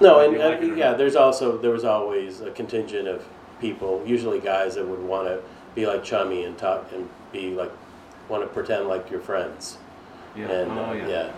No, 0.00 0.20
and, 0.20 0.36
like 0.38 0.60
and 0.62 0.76
yeah, 0.76 0.88
not. 0.90 0.98
there's 0.98 1.14
also 1.14 1.56
there 1.58 1.70
was 1.70 1.84
always 1.84 2.40
a 2.40 2.50
contingent 2.50 3.06
of 3.06 3.22
people, 3.62 4.02
usually 4.04 4.40
guys 4.40 4.74
that 4.74 4.86
would 4.86 5.00
want 5.02 5.28
to 5.28 5.40
be 5.74 5.86
like 5.86 6.04
chummy 6.04 6.44
and 6.44 6.58
talk 6.58 6.90
and 6.92 7.08
be 7.32 7.54
like 7.54 7.72
want 8.28 8.42
to 8.42 8.48
pretend 8.48 8.88
like 8.88 9.10
you're 9.10 9.20
friends. 9.20 9.78
Yeah. 10.36 10.50
And 10.50 10.72
oh, 10.72 10.84
uh, 10.84 10.92
yeah. 10.94 11.08
yeah, 11.08 11.32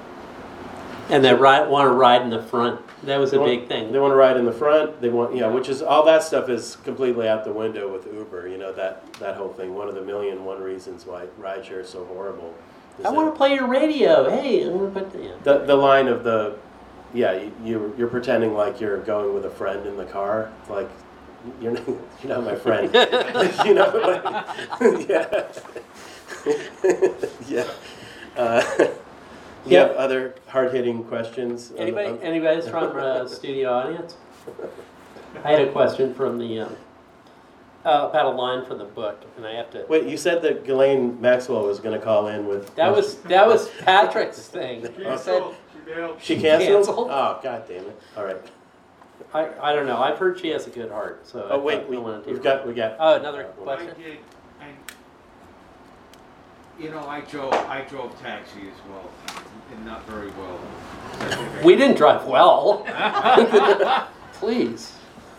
And 1.10 1.24
they 1.24 1.34
ride, 1.34 1.68
want 1.68 1.86
to 1.86 1.90
ride 1.92 2.22
in 2.22 2.30
the 2.30 2.42
front. 2.42 2.80
That 3.02 3.18
was 3.18 3.30
They 3.32 3.36
a 3.36 3.40
want- 3.40 3.52
big 3.52 3.68
thing. 3.68 3.92
They 3.92 3.98
want 3.98 4.12
to 4.12 4.16
ride 4.16 4.36
in 4.36 4.44
the 4.44 4.52
front. 4.52 5.00
They 5.00 5.08
want 5.10 5.36
yeah, 5.36 5.46
which 5.48 5.68
is 5.68 5.82
all 5.82 6.04
that 6.06 6.22
stuff 6.22 6.48
is 6.48 6.76
completely 6.84 7.28
out 7.28 7.44
the 7.44 7.52
window 7.52 7.92
with 7.92 8.06
Uber. 8.12 8.48
You 8.48 8.56
know 8.58 8.72
that 8.72 9.12
that 9.14 9.36
whole 9.36 9.52
thing. 9.52 9.74
One 9.74 9.88
of 9.88 9.94
the 9.94 10.02
million 10.02 10.38
and 10.38 10.46
one 10.46 10.62
reasons 10.62 11.04
why 11.06 11.26
rideshare 11.40 11.80
is 11.80 11.88
so 11.90 12.04
horrible. 12.06 12.54
is 12.98 13.04
I 13.04 13.10
want 13.10 13.32
to 13.32 13.36
play 13.36 13.54
your 13.54 13.66
radio. 13.68 14.30
Hey, 14.30 14.64
I 14.64 14.68
want 14.68 14.94
to 14.94 15.00
put 15.00 15.12
the, 15.12 15.22
yeah. 15.22 15.32
the 15.42 15.58
the 15.66 15.76
line 15.76 16.08
of 16.08 16.24
the 16.24 16.56
yeah 17.12 17.32
you, 17.40 17.52
you 17.64 17.94
you're 17.98 18.08
pretending 18.08 18.54
like 18.54 18.80
you're 18.80 18.98
going 18.98 19.34
with 19.34 19.44
a 19.44 19.50
friend 19.50 19.86
in 19.86 19.96
the 19.96 20.04
car 20.04 20.50
like 20.68 20.90
you're 21.60 21.72
not, 21.72 21.88
you're 21.88 22.28
not 22.28 22.44
my 22.44 22.54
friend 22.54 22.92
you 23.64 23.74
know 23.74 23.90
like, 24.80 25.08
yeah 25.08 25.52
yeah 27.48 27.70
uh, 28.36 28.86
you 29.66 29.76
have 29.78 29.92
other 29.92 30.34
hard-hitting 30.48 31.04
questions 31.04 31.72
Anybody, 31.78 32.08
um, 32.08 32.18
anybody's 32.22 32.68
from 32.68 32.96
uh, 32.96 33.26
studio 33.28 33.72
audience? 33.72 34.16
I 35.44 35.52
had 35.52 35.60
a 35.62 35.72
question 35.72 36.14
from 36.14 36.38
the 36.38 36.60
um, 36.60 36.76
uh, 37.84 38.08
about 38.10 38.26
a 38.26 38.30
line 38.30 38.64
from 38.64 38.78
the 38.78 38.84
book, 38.84 39.22
and 39.36 39.46
I 39.46 39.54
have 39.54 39.70
to. 39.70 39.84
wait 39.88 40.04
you 40.04 40.16
said 40.16 40.42
that 40.42 40.64
Ghislaine 40.64 41.20
Maxwell 41.20 41.66
was 41.66 41.80
going 41.80 41.98
to 41.98 42.04
call 42.04 42.28
in 42.28 42.46
with 42.46 42.74
That 42.76 42.94
was 42.94 43.16
that 43.22 43.46
was 43.46 43.68
Patrick's 43.80 44.40
thing. 44.48 44.82
He 44.96 45.16
said, 45.18 45.42
she 46.20 46.40
canceled? 46.40 46.86
Canceled. 46.86 47.08
oh 47.10 47.40
god 47.42 47.64
damn 47.68 47.84
it 47.84 48.00
all 48.16 48.24
right 48.24 48.36
I, 49.32 49.48
I 49.60 49.72
don't 49.74 49.86
know. 49.86 49.98
I've 49.98 50.18
heard 50.18 50.38
she 50.38 50.48
has 50.48 50.66
a 50.66 50.70
good 50.70 50.90
heart, 50.90 51.26
so. 51.26 51.42
Oh, 51.42 51.46
I 51.48 51.52
oh 51.54 51.58
wait 51.60 51.80
thought 51.80 51.90
we, 51.90 51.96
I 51.96 52.00
wanted 52.00 52.24
to 52.24 52.30
we've 52.30 52.42
hear 52.42 52.56
got 52.56 52.66
we 52.66 52.74
got 52.74 52.96
Oh, 52.98 53.14
another 53.16 53.48
Well, 53.58 53.70
I 53.70 53.76
question. 53.76 54.02
did, 54.02 54.18
I, 54.60 54.66
you 56.82 56.90
know, 56.90 57.06
I 57.06 57.20
drove, 57.22 57.52
I 57.52 57.82
drove 57.82 58.18
taxi 58.20 58.62
as 58.62 58.90
well, 58.90 59.10
and 59.72 59.84
not 59.86 60.04
very 60.06 60.30
well. 60.32 60.58
We 61.64 61.76
didn't 61.76 61.96
drive 61.96 62.26
well. 62.26 62.84
Please. 64.34 64.92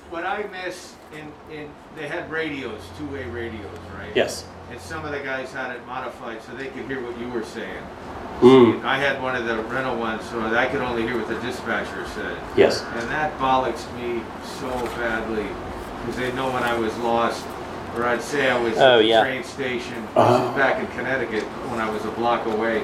What 0.10 0.26
I 0.26 0.44
miss 0.48 0.96
in, 1.14 1.32
in, 1.56 1.70
they 1.96 2.08
had 2.08 2.32
radios, 2.32 2.82
two-way 2.98 3.26
radios, 3.26 3.78
right? 3.98 4.16
yes 4.16 4.46
And 4.72 4.80
some 4.82 5.06
of 5.06 5.12
the 5.12 5.20
guys 5.20 5.52
had 5.54 5.76
it 5.76 5.86
modified 5.86 6.42
so 6.42 6.54
they 6.54 6.68
could 6.68 6.86
hear 6.88 7.02
what 7.02 7.18
you 7.20 7.30
were 7.30 7.44
saying. 7.44 7.84
Mm. 8.42 8.84
I 8.84 8.98
had 8.98 9.22
one 9.22 9.36
of 9.36 9.46
the 9.46 9.58
rental 9.64 9.96
ones, 9.98 10.24
so 10.30 10.42
I 10.42 10.66
could 10.66 10.82
only 10.82 11.04
hear 11.04 11.18
what 11.18 11.28
the 11.28 11.40
dispatcher 11.40 12.06
said. 12.16 12.38
yes 12.58 12.82
And 12.84 13.10
that 13.10 13.38
bollocks 13.40 13.86
me 13.96 14.22
so 14.60 14.70
badly, 14.98 15.48
because 16.02 16.18
they 16.18 16.32
know 16.34 16.52
when 16.52 16.64
I 16.64 16.78
was 16.78 16.96
lost, 16.98 17.46
or 17.96 18.04
I'd 18.06 18.22
say 18.22 18.50
I 18.50 18.60
was 18.60 18.78
Oh, 18.78 18.96
at 18.96 18.98
the 18.98 19.06
yeah. 19.06 19.22
train 19.24 19.44
station, 19.44 20.02
this 20.02 20.12
Oh. 20.18 20.50
is 20.50 20.56
back 20.58 20.80
in 20.82 20.88
Connecticut, 20.98 21.44
when 21.72 21.80
I 21.80 21.90
was 21.90 22.04
a 22.04 22.12
block 22.12 22.46
away. 22.46 22.84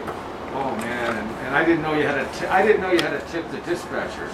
Oh, 0.53 0.75
man, 0.77 1.17
and, 1.17 1.29
and 1.47 1.55
I 1.55 1.65
didn't 1.65 1.81
know 1.81 1.93
you 1.95 2.03
had 2.07 2.31
to, 2.33 2.53
I 2.53 2.65
didn't 2.65 2.81
know 2.81 2.91
you 2.91 2.99
had 2.99 3.19
to 3.19 3.31
tip 3.31 3.49
the 3.51 3.57
dispatchers. 3.69 4.31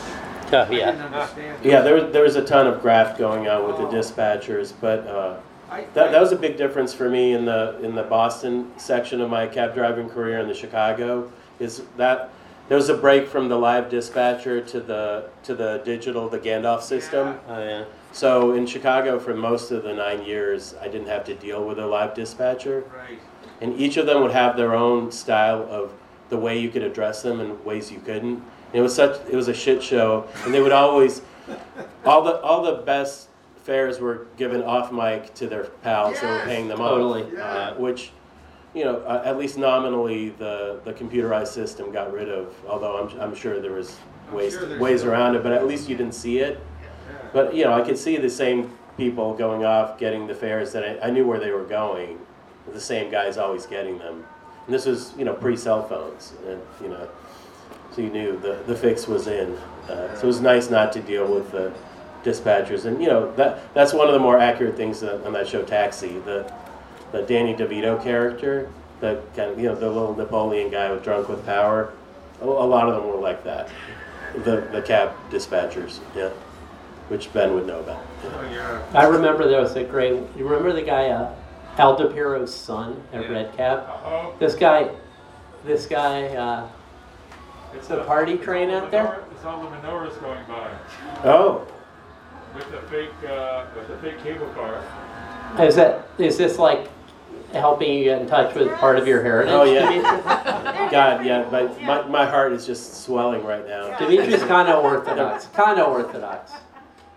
Oh 0.54 0.62
I 0.62 0.66
didn't 0.70 0.78
yeah. 1.00 1.06
understand. 1.06 1.58
Yeah, 1.66 1.82
there 1.82 1.96
was, 1.96 2.14
there 2.14 2.24
was 2.24 2.36
a 2.36 2.44
ton 2.44 2.68
of 2.68 2.82
graft 2.82 3.18
going 3.18 3.48
on 3.48 3.66
with 3.68 3.78
Oh. 3.78 3.90
the 3.90 3.98
dispatchers, 3.98 4.72
but 4.80 5.08
uh, 5.08 5.38
I- 5.70 5.86
that, 5.94 6.12
that 6.12 6.22
was 6.22 6.32
a 6.32 6.36
big 6.38 6.58
difference 6.58 6.94
for 6.94 7.10
me 7.10 7.34
in 7.34 7.46
the 7.46 7.80
in 7.82 7.96
the 7.96 8.04
Boston 8.04 8.72
section 8.78 9.22
of 9.22 9.30
my 9.30 9.48
cab 9.48 9.74
driving 9.74 10.10
career 10.10 10.40
in 10.40 10.48
the 10.48 10.54
Chicago. 10.54 11.32
Is 11.60 11.82
that 11.98 12.30
there 12.70 12.78
was 12.78 12.90
a 12.90 12.94
break 12.98 13.28
from 13.28 13.48
the 13.50 13.58
live 13.58 13.90
dispatcher 13.90 14.62
to 14.62 14.80
the 14.80 15.30
to 15.44 15.56
the 15.56 15.82
digital 15.86 16.30
the 16.30 16.40
Gandalf 16.40 16.82
system. 16.82 17.40
Oh 17.48 17.60
yeah. 17.64 17.86
So 18.14 18.54
in 18.54 18.66
Chicago, 18.66 19.20
for 19.20 19.34
most 19.36 19.72
of 19.72 19.84
the 19.84 19.94
nine 19.94 20.24
years, 20.24 20.74
I 20.82 20.88
didn't 20.88 21.08
have 21.08 21.24
to 21.26 21.36
deal 21.36 21.66
with 21.66 21.78
a 21.80 21.86
live 21.86 22.14
dispatcher, 22.16 22.84
Right. 22.96 23.20
and 23.62 23.80
each 23.80 23.98
of 23.98 24.06
them 24.06 24.22
would 24.22 24.32
have 24.32 24.58
their 24.58 24.74
own 24.74 25.12
style 25.12 25.68
of 25.70 25.92
the 26.30 26.38
way 26.38 26.58
you 26.60 26.70
could 26.70 26.84
address 26.84 27.22
them 27.22 27.40
and 27.40 27.64
ways 27.66 27.92
you 27.92 28.00
couldn't. 28.00 28.42
It 28.74 28.82
was 28.82 28.96
such 28.96 29.20
it 29.30 29.36
was 29.36 29.48
a 29.50 29.54
shit 29.54 29.84
show, 29.84 30.26
and 30.46 30.54
they 30.54 30.62
would 30.62 30.72
always 30.72 31.22
all 32.06 32.24
the 32.24 32.40
all 32.42 32.64
the 32.64 32.82
best 32.84 33.28
fares 33.68 34.00
were 34.00 34.28
given 34.38 34.64
off 34.64 34.94
mic 34.94 35.34
to 35.36 35.46
their 35.46 35.66
pals 35.84 36.18
who 36.20 36.26
were 36.26 36.40
paying 36.46 36.70
them 36.70 36.78
Totally. 36.78 37.24
off, 37.38 37.40
uh, 37.40 37.74
which 37.76 38.12
you 38.74 38.86
know 38.86 39.00
uh, 39.02 39.22
at 39.26 39.38
least 39.38 39.58
nominally 39.58 40.30
the 40.30 40.80
the 40.86 40.94
computerized 40.94 41.50
system 41.50 41.92
got 41.92 42.12
rid 42.12 42.30
of. 42.30 42.56
Although 42.68 42.98
I'm 42.98 43.20
I'm 43.20 43.36
sure 43.36 43.60
there 43.60 43.74
was 43.74 43.98
I'm 44.30 44.36
ways 44.36 44.54
sure 44.54 44.80
ways 44.80 45.04
around 45.04 45.36
it, 45.36 45.44
but 45.44 45.52
at 45.52 45.68
least 45.68 45.90
you 45.90 45.98
didn't 45.98 46.16
see 46.16 46.40
it. 46.40 46.60
Yeah. 46.82 47.18
But 47.34 47.54
you 47.54 47.66
know, 47.66 47.74
I 47.74 47.82
could 47.82 47.98
see 47.98 48.16
the 48.16 48.30
same 48.30 48.72
people 48.96 49.34
going 49.34 49.66
off, 49.66 50.00
getting 50.00 50.26
the 50.26 50.34
fares 50.34 50.72
that 50.72 50.84
I, 50.84 51.08
I 51.08 51.12
knew 51.12 51.28
where 51.28 51.40
they 51.40 51.52
were 51.52 51.66
going. 51.66 52.20
The 52.72 52.82
same 52.82 53.12
guys 53.12 53.38
always 53.38 53.66
getting 53.66 54.00
them. 54.00 54.26
And 54.66 54.74
this 54.74 54.86
was, 54.86 55.14
you 55.18 55.24
know, 55.24 55.34
pre-cell 55.34 55.88
phones, 55.88 56.34
and 56.48 56.62
you 56.82 56.88
know, 56.88 57.08
so 57.92 58.02
you 58.02 58.10
knew 58.10 58.40
the 58.40 58.64
the 58.66 58.76
fix 58.76 59.08
was 59.08 59.28
in. 59.28 59.56
Uh, 59.90 60.16
so 60.16 60.24
it 60.24 60.28
was 60.28 60.40
nice 60.40 60.70
not 60.70 60.94
to 60.94 61.02
deal 61.02 61.28
with 61.28 61.52
the 61.52 61.74
dispatchers, 62.28 62.86
and 62.86 63.02
you 63.02 63.08
know 63.08 63.32
that 63.36 63.74
that's 63.74 63.94
one 63.94 64.08
of 64.08 64.14
the 64.14 64.20
more 64.20 64.38
accurate 64.40 64.76
things 64.76 65.00
that, 65.00 65.26
on 65.26 65.34
that 65.34 65.48
show, 65.48 65.64
Taxi. 65.64 66.20
The 66.20 66.52
the 67.12 67.22
Danny 67.22 67.54
DeVito 67.56 68.04
character, 68.04 68.70
the 69.00 69.22
kind 69.36 69.52
of 69.52 69.60
you 69.60 69.68
know 69.68 69.76
the 69.76 69.88
little 69.88 70.16
Napoleon 70.16 70.70
guy 70.70 70.92
with 70.92 71.04
drunk 71.04 71.30
with 71.30 71.46
power. 71.46 71.94
A, 72.42 72.46
a 72.46 72.48
lot 72.48 72.90
of 72.90 72.96
them 72.96 73.08
were 73.12 73.16
like 73.20 73.44
that. 73.46 73.70
The 74.44 74.68
the 74.72 74.82
cab 74.82 75.14
dispatchers, 75.32 76.00
yeah 76.16 76.30
which 77.10 77.32
Ben 77.32 77.54
would 77.54 77.66
know 77.66 77.80
about. 77.80 78.06
Oh, 78.26 78.50
yeah. 78.52 78.84
I 78.94 79.06
remember 79.06 79.48
there 79.48 79.62
was 79.62 79.76
a 79.78 79.84
great. 79.86 80.12
You 80.38 80.44
remember 80.46 80.74
the 80.74 80.82
guy, 80.82 81.08
uh, 81.10 81.34
Al 81.78 81.98
DePiero's 81.98 82.54
son 82.54 83.02
at 83.14 83.22
Yeah. 83.24 83.30
Red 83.30 83.56
Cab? 83.56 83.80
Uh-oh. 83.80 84.34
This 84.40 84.56
guy, 84.56 84.90
this 85.64 85.86
guy. 85.86 86.26
Uh, 86.36 86.68
It's 87.74 87.88
the 87.88 88.02
a- 88.02 88.04
party 88.04 88.34
it's 88.34 88.44
train 88.44 88.68
the 88.68 88.78
out 88.82 88.92
there? 88.92 89.24
It's 89.32 89.46
all 89.46 89.62
the 89.62 89.70
menorahs 89.70 90.20
going 90.20 90.44
by 90.50 90.70
Oh, 91.24 91.66
with 92.58 92.72
the 92.72 92.82
fake, 92.90 93.30
uh, 93.30 93.66
with 93.76 93.88
the 93.88 93.98
fake 93.98 94.22
cable 94.24 94.48
car. 94.50 94.84
is 95.64 95.76
that 95.76 96.08
is 96.18 96.38
this 96.38 96.58
like 96.58 96.90
helping 97.54 97.94
you 97.94 98.04
get 98.06 98.22
in 98.22 98.28
touch 98.28 98.54
with 98.56 98.72
part 98.78 98.98
of 98.98 99.08
your 99.08 99.22
heritage? 99.24 99.54
Oh, 99.54 99.64
yeah. 99.64 100.90
God, 100.92 101.26
yeah, 101.26 101.48
my, 101.50 101.64
my, 101.86 102.08
my 102.08 102.26
heart 102.26 102.52
is 102.52 102.66
just 102.66 103.04
swelling 103.04 103.44
right 103.44 103.66
now. 103.66 103.98
Dimitri's 103.98 104.44
kind 104.48 104.68
of 104.68 104.84
orthodox. 104.84 105.46
Kind 105.48 105.80
of 105.80 105.88
orthodox. 105.88 106.52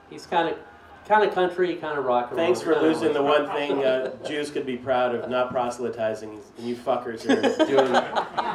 He's 0.08 0.26
kind 0.26 0.48
of 0.48 0.56
kind 1.06 1.26
of 1.26 1.34
country, 1.34 1.74
kind 1.74 1.98
of 1.98 2.04
rock 2.04 2.28
and 2.28 2.38
roll. 2.38 2.46
Thanks 2.46 2.60
for 2.60 2.80
losing 2.80 3.12
the 3.12 3.22
one 3.22 3.48
thing 3.48 3.84
uh, 3.84 4.14
Jews 4.24 4.50
could 4.50 4.64
be 4.64 4.76
proud 4.76 5.12
of, 5.14 5.28
not 5.28 5.50
proselytizing, 5.50 6.30
and 6.30 6.66
you 6.66 6.76
fuckers 6.76 7.24
are 7.28 7.66
doing. 7.66 7.92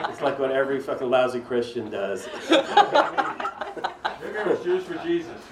It's 0.10 0.22
like 0.22 0.40
what 0.40 0.52
every 0.52 0.80
fucking 0.80 1.10
lousy 1.10 1.42
Christian 1.42 1.90
does. 1.90 2.30
Maybe 4.26 4.38
it 4.40 4.48
was 4.48 4.64
Jews 4.64 4.84
for 4.84 4.96
Jesus. 5.04 5.40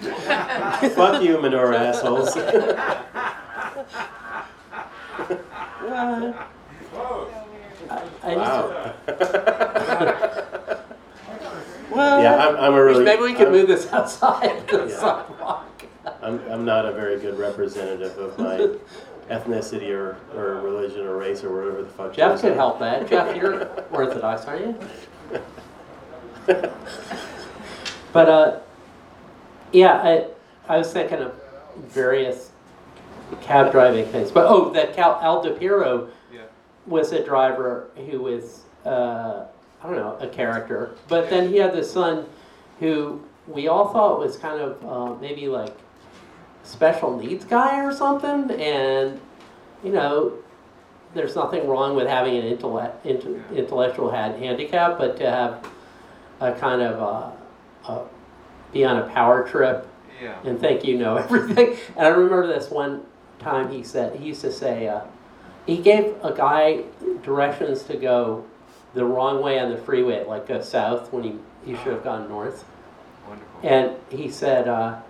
Fuck 0.94 1.22
you, 1.22 1.36
menorah 1.38 1.76
assholes. 1.76 2.36
Uh, 2.36 2.82
Whoa. 6.92 7.30
I, 7.90 8.02
I 8.22 8.36
wow. 8.36 8.94
well, 11.90 12.22
yeah, 12.22 12.48
I'm, 12.48 12.56
I'm 12.56 12.74
a 12.74 12.82
really. 12.82 13.04
maybe 13.04 13.22
we 13.22 13.34
can 13.34 13.46
I'm, 13.46 13.52
move 13.52 13.68
this 13.68 13.92
outside 13.92 14.66
the 14.68 14.86
Yeah. 14.86 14.98
sidewalk. 14.98 15.84
I'm, 16.22 16.40
I'm 16.50 16.64
not 16.64 16.86
a 16.86 16.92
very 16.92 17.20
good 17.20 17.38
representative 17.38 18.18
of 18.18 18.38
my 18.38 18.70
ethnicity 19.30 19.90
or, 19.90 20.16
or 20.34 20.60
religion 20.62 21.06
or 21.06 21.16
race 21.16 21.44
or 21.44 21.54
whatever 21.54 21.82
the 21.82 21.88
fuck. 21.90 22.14
Jeff 22.14 22.32
Jews 22.32 22.40
could 22.40 22.54
help 22.54 22.78
that. 22.80 23.08
Jeff, 23.08 23.36
you're 23.36 23.68
orthodox, 23.90 24.46
aren't 24.46 24.66
you? 24.66 24.76
But 28.14 28.28
uh, 28.28 28.60
yeah, 29.72 29.94
I 29.94 30.26
I 30.72 30.78
was 30.78 30.90
thinking 30.92 31.18
of 31.18 31.34
various 31.76 32.50
cab 33.42 33.72
driving 33.72 34.06
things. 34.06 34.30
But 34.30 34.46
oh, 34.46 34.70
that 34.72 34.94
Cal, 34.94 35.18
Al 35.20 35.44
DePiro 35.44 36.08
Yeah. 36.32 36.42
was 36.86 37.12
a 37.12 37.22
driver 37.22 37.90
who 38.08 38.22
was 38.22 38.62
uh, 38.86 39.44
I 39.82 39.86
don't 39.86 39.96
know 39.96 40.16
a 40.20 40.28
character. 40.28 40.94
But 41.08 41.28
then 41.28 41.50
he 41.50 41.58
had 41.58 41.72
this 41.74 41.92
son 41.92 42.24
who 42.80 43.20
we 43.48 43.68
all 43.68 43.92
thought 43.92 44.18
was 44.20 44.36
kind 44.36 44.60
of 44.60 44.84
uh, 44.86 45.20
maybe 45.20 45.48
like 45.48 45.76
special 46.62 47.18
needs 47.18 47.44
guy 47.44 47.84
or 47.84 47.92
something. 47.92 48.50
And, 48.52 49.20
you 49.82 49.92
know, 49.92 50.32
there's 51.14 51.34
nothing 51.36 51.66
wrong 51.68 51.94
with 51.94 52.06
having 52.06 52.36
an 52.36 52.44
intellect, 52.44 53.04
inte- 53.04 53.42
intellectual 53.54 54.10
had 54.10 54.36
handicap, 54.36 54.98
but 54.98 55.16
to 55.18 55.30
have 55.30 55.66
a 56.40 56.52
kind 56.52 56.80
of 56.80 57.02
uh, 57.02 57.33
be 58.74 58.84
on 58.84 58.98
a 58.98 59.06
power 59.08 59.48
trip 59.48 59.88
Yeah. 60.20 60.36
and 60.44 60.60
think 60.60 60.84
you 60.84 60.98
know 60.98 61.16
everything. 61.24 61.76
And 61.96 62.06
I 62.06 62.08
remember 62.10 62.46
this 62.46 62.70
one 62.70 63.04
time 63.38 63.70
he 63.70 63.82
said, 63.82 64.16
he 64.18 64.26
used 64.26 64.42
to 64.42 64.52
say, 64.52 64.88
uh, 64.88 65.00
he 65.64 65.78
gave 65.78 66.14
a 66.22 66.32
guy 66.34 66.82
directions 67.22 67.84
to 67.84 67.96
go 67.96 68.44
the 68.92 69.04
wrong 69.04 69.42
way 69.42 69.58
on 69.58 69.70
the 69.70 69.78
freeway, 69.78 70.24
like 70.24 70.46
go 70.46 70.60
south 70.60 71.10
when 71.12 71.22
he, 71.24 71.34
he 71.64 71.74
should 71.78 71.92
have 71.94 72.04
gone 72.04 72.28
north. 72.28 72.64
Wonderful. 73.26 73.60
And 73.62 73.96
he 74.10 74.28
said, 74.30 74.68
uh, 74.68 75.00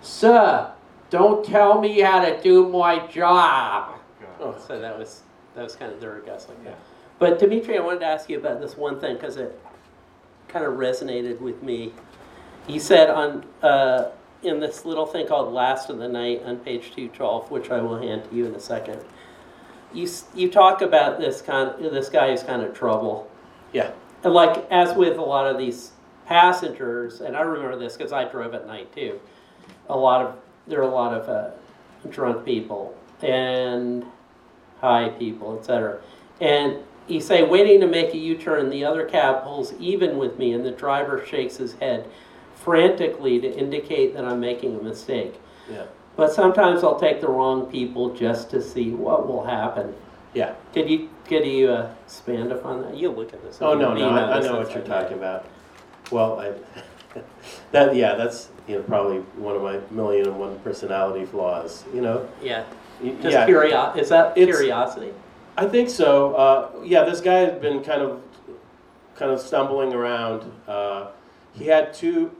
Sir, 0.00 0.72
don't 1.10 1.44
tell 1.44 1.80
me 1.80 2.00
how 2.00 2.24
to 2.24 2.40
do 2.42 2.68
my 2.68 3.06
job. 3.06 3.98
Oh. 4.40 4.56
So 4.66 4.80
that 4.80 4.98
was 4.98 5.20
that 5.54 5.62
was 5.62 5.76
kind 5.76 5.92
of 5.92 6.00
their 6.00 6.18
guess 6.20 6.48
like 6.48 6.58
Yeah. 6.64 6.70
that. 6.70 6.78
But 7.20 7.38
Dimitri, 7.38 7.78
I 7.78 7.80
wanted 7.80 8.00
to 8.00 8.06
ask 8.06 8.28
you 8.28 8.38
about 8.38 8.60
this 8.60 8.76
one 8.76 8.98
thing 8.98 9.14
because 9.14 9.36
it 9.36 9.56
kind 10.48 10.64
of 10.64 10.74
resonated 10.74 11.38
with 11.40 11.62
me. 11.62 11.92
You 12.68 12.78
said 12.78 13.10
on 13.10 13.44
uh, 13.62 14.10
in 14.42 14.60
this 14.60 14.84
little 14.84 15.06
thing 15.06 15.26
called 15.26 15.52
"Last 15.52 15.90
of 15.90 15.98
the 15.98 16.08
Night" 16.08 16.42
on 16.44 16.58
page 16.58 16.92
two 16.94 17.08
twelve, 17.08 17.50
which 17.50 17.70
I 17.70 17.80
will 17.80 18.00
hand 18.00 18.28
to 18.30 18.36
you 18.36 18.46
in 18.46 18.54
a 18.54 18.60
second. 18.60 19.00
You 19.92 20.08
you 20.34 20.50
talk 20.50 20.80
about 20.80 21.18
this 21.18 21.42
kind 21.42 21.72
this 21.84 22.08
guy 22.08 22.28
is 22.28 22.42
kind 22.42 22.62
of 22.62 22.74
trouble. 22.74 23.30
Yeah. 23.72 23.90
And 24.22 24.32
like 24.32 24.70
as 24.70 24.96
with 24.96 25.18
a 25.18 25.22
lot 25.22 25.46
of 25.46 25.58
these 25.58 25.92
passengers, 26.26 27.20
and 27.20 27.36
I 27.36 27.40
remember 27.40 27.76
this 27.76 27.96
because 27.96 28.12
I 28.12 28.24
drove 28.24 28.54
at 28.54 28.66
night 28.66 28.94
too. 28.94 29.20
A 29.88 29.96
lot 29.96 30.24
of 30.24 30.36
there 30.66 30.78
are 30.80 30.88
a 30.88 30.94
lot 30.94 31.12
of 31.14 31.28
uh, 31.28 31.50
drunk 32.10 32.44
people 32.44 32.96
and 33.20 34.04
high 34.80 35.08
people, 35.10 35.58
etc. 35.58 36.00
And 36.40 36.78
you 37.08 37.20
say 37.20 37.42
waiting 37.42 37.80
to 37.80 37.88
make 37.88 38.14
a 38.14 38.18
U-turn, 38.18 38.70
the 38.70 38.84
other 38.84 39.04
cab 39.04 39.42
pulls 39.42 39.72
even 39.74 40.18
with 40.18 40.38
me, 40.38 40.52
and 40.52 40.64
the 40.64 40.70
driver 40.70 41.24
shakes 41.26 41.56
his 41.56 41.74
head 41.74 42.08
frantically 42.64 43.40
to 43.40 43.48
indicate 43.58 44.14
that 44.14 44.24
I'm 44.24 44.40
making 44.40 44.78
a 44.78 44.82
mistake. 44.82 45.34
Yeah. 45.70 45.84
But 46.16 46.32
sometimes 46.32 46.84
I'll 46.84 46.98
take 46.98 47.20
the 47.20 47.28
wrong 47.28 47.66
people 47.66 48.14
just 48.14 48.50
to 48.50 48.62
see 48.62 48.90
what 48.90 49.26
will 49.26 49.44
happen. 49.44 49.94
Yeah. 50.34 50.54
Could 50.72 50.88
you 50.88 51.08
could 51.26 51.46
you 51.46 51.70
uh, 51.70 51.94
expand 52.04 52.52
upon 52.52 52.82
that? 52.82 52.96
You 52.96 53.10
look 53.10 53.32
at 53.32 53.42
this. 53.42 53.58
Oh, 53.60 53.74
no, 53.74 53.94
no, 53.94 54.10
I, 54.10 54.38
I 54.38 54.40
know 54.40 54.58
what 54.58 54.70
you're 54.70 54.80
out. 54.80 54.86
talking 54.86 55.16
about. 55.16 55.46
Well, 56.10 56.40
I, 56.40 56.52
that, 57.72 57.94
yeah, 57.94 58.14
that's, 58.14 58.50
you 58.66 58.76
know, 58.76 58.82
probably 58.82 59.18
one 59.36 59.56
of 59.56 59.62
my 59.62 59.78
million 59.90 60.26
and 60.26 60.38
one 60.38 60.58
personality 60.60 61.24
flaws, 61.24 61.84
you 61.94 62.00
know? 62.00 62.28
Yeah, 62.42 62.64
just 63.02 63.32
yeah, 63.32 63.46
curiosity. 63.46 64.00
Is 64.00 64.08
that 64.10 64.36
It's- 64.36 64.56
curiosity? 64.56 65.12
I 65.56 65.66
think 65.66 65.90
so. 65.90 66.34
Uh, 66.34 66.70
yeah, 66.82 67.04
this 67.04 67.20
guy 67.20 67.40
had 67.40 67.60
been 67.60 67.84
kind 67.84 68.00
of, 68.00 68.22
kind 69.16 69.30
of 69.30 69.38
stumbling 69.38 69.92
around. 69.92 70.50
Uh, 70.66 71.08
he 71.52 71.66
had 71.66 71.92
two, 71.92 72.34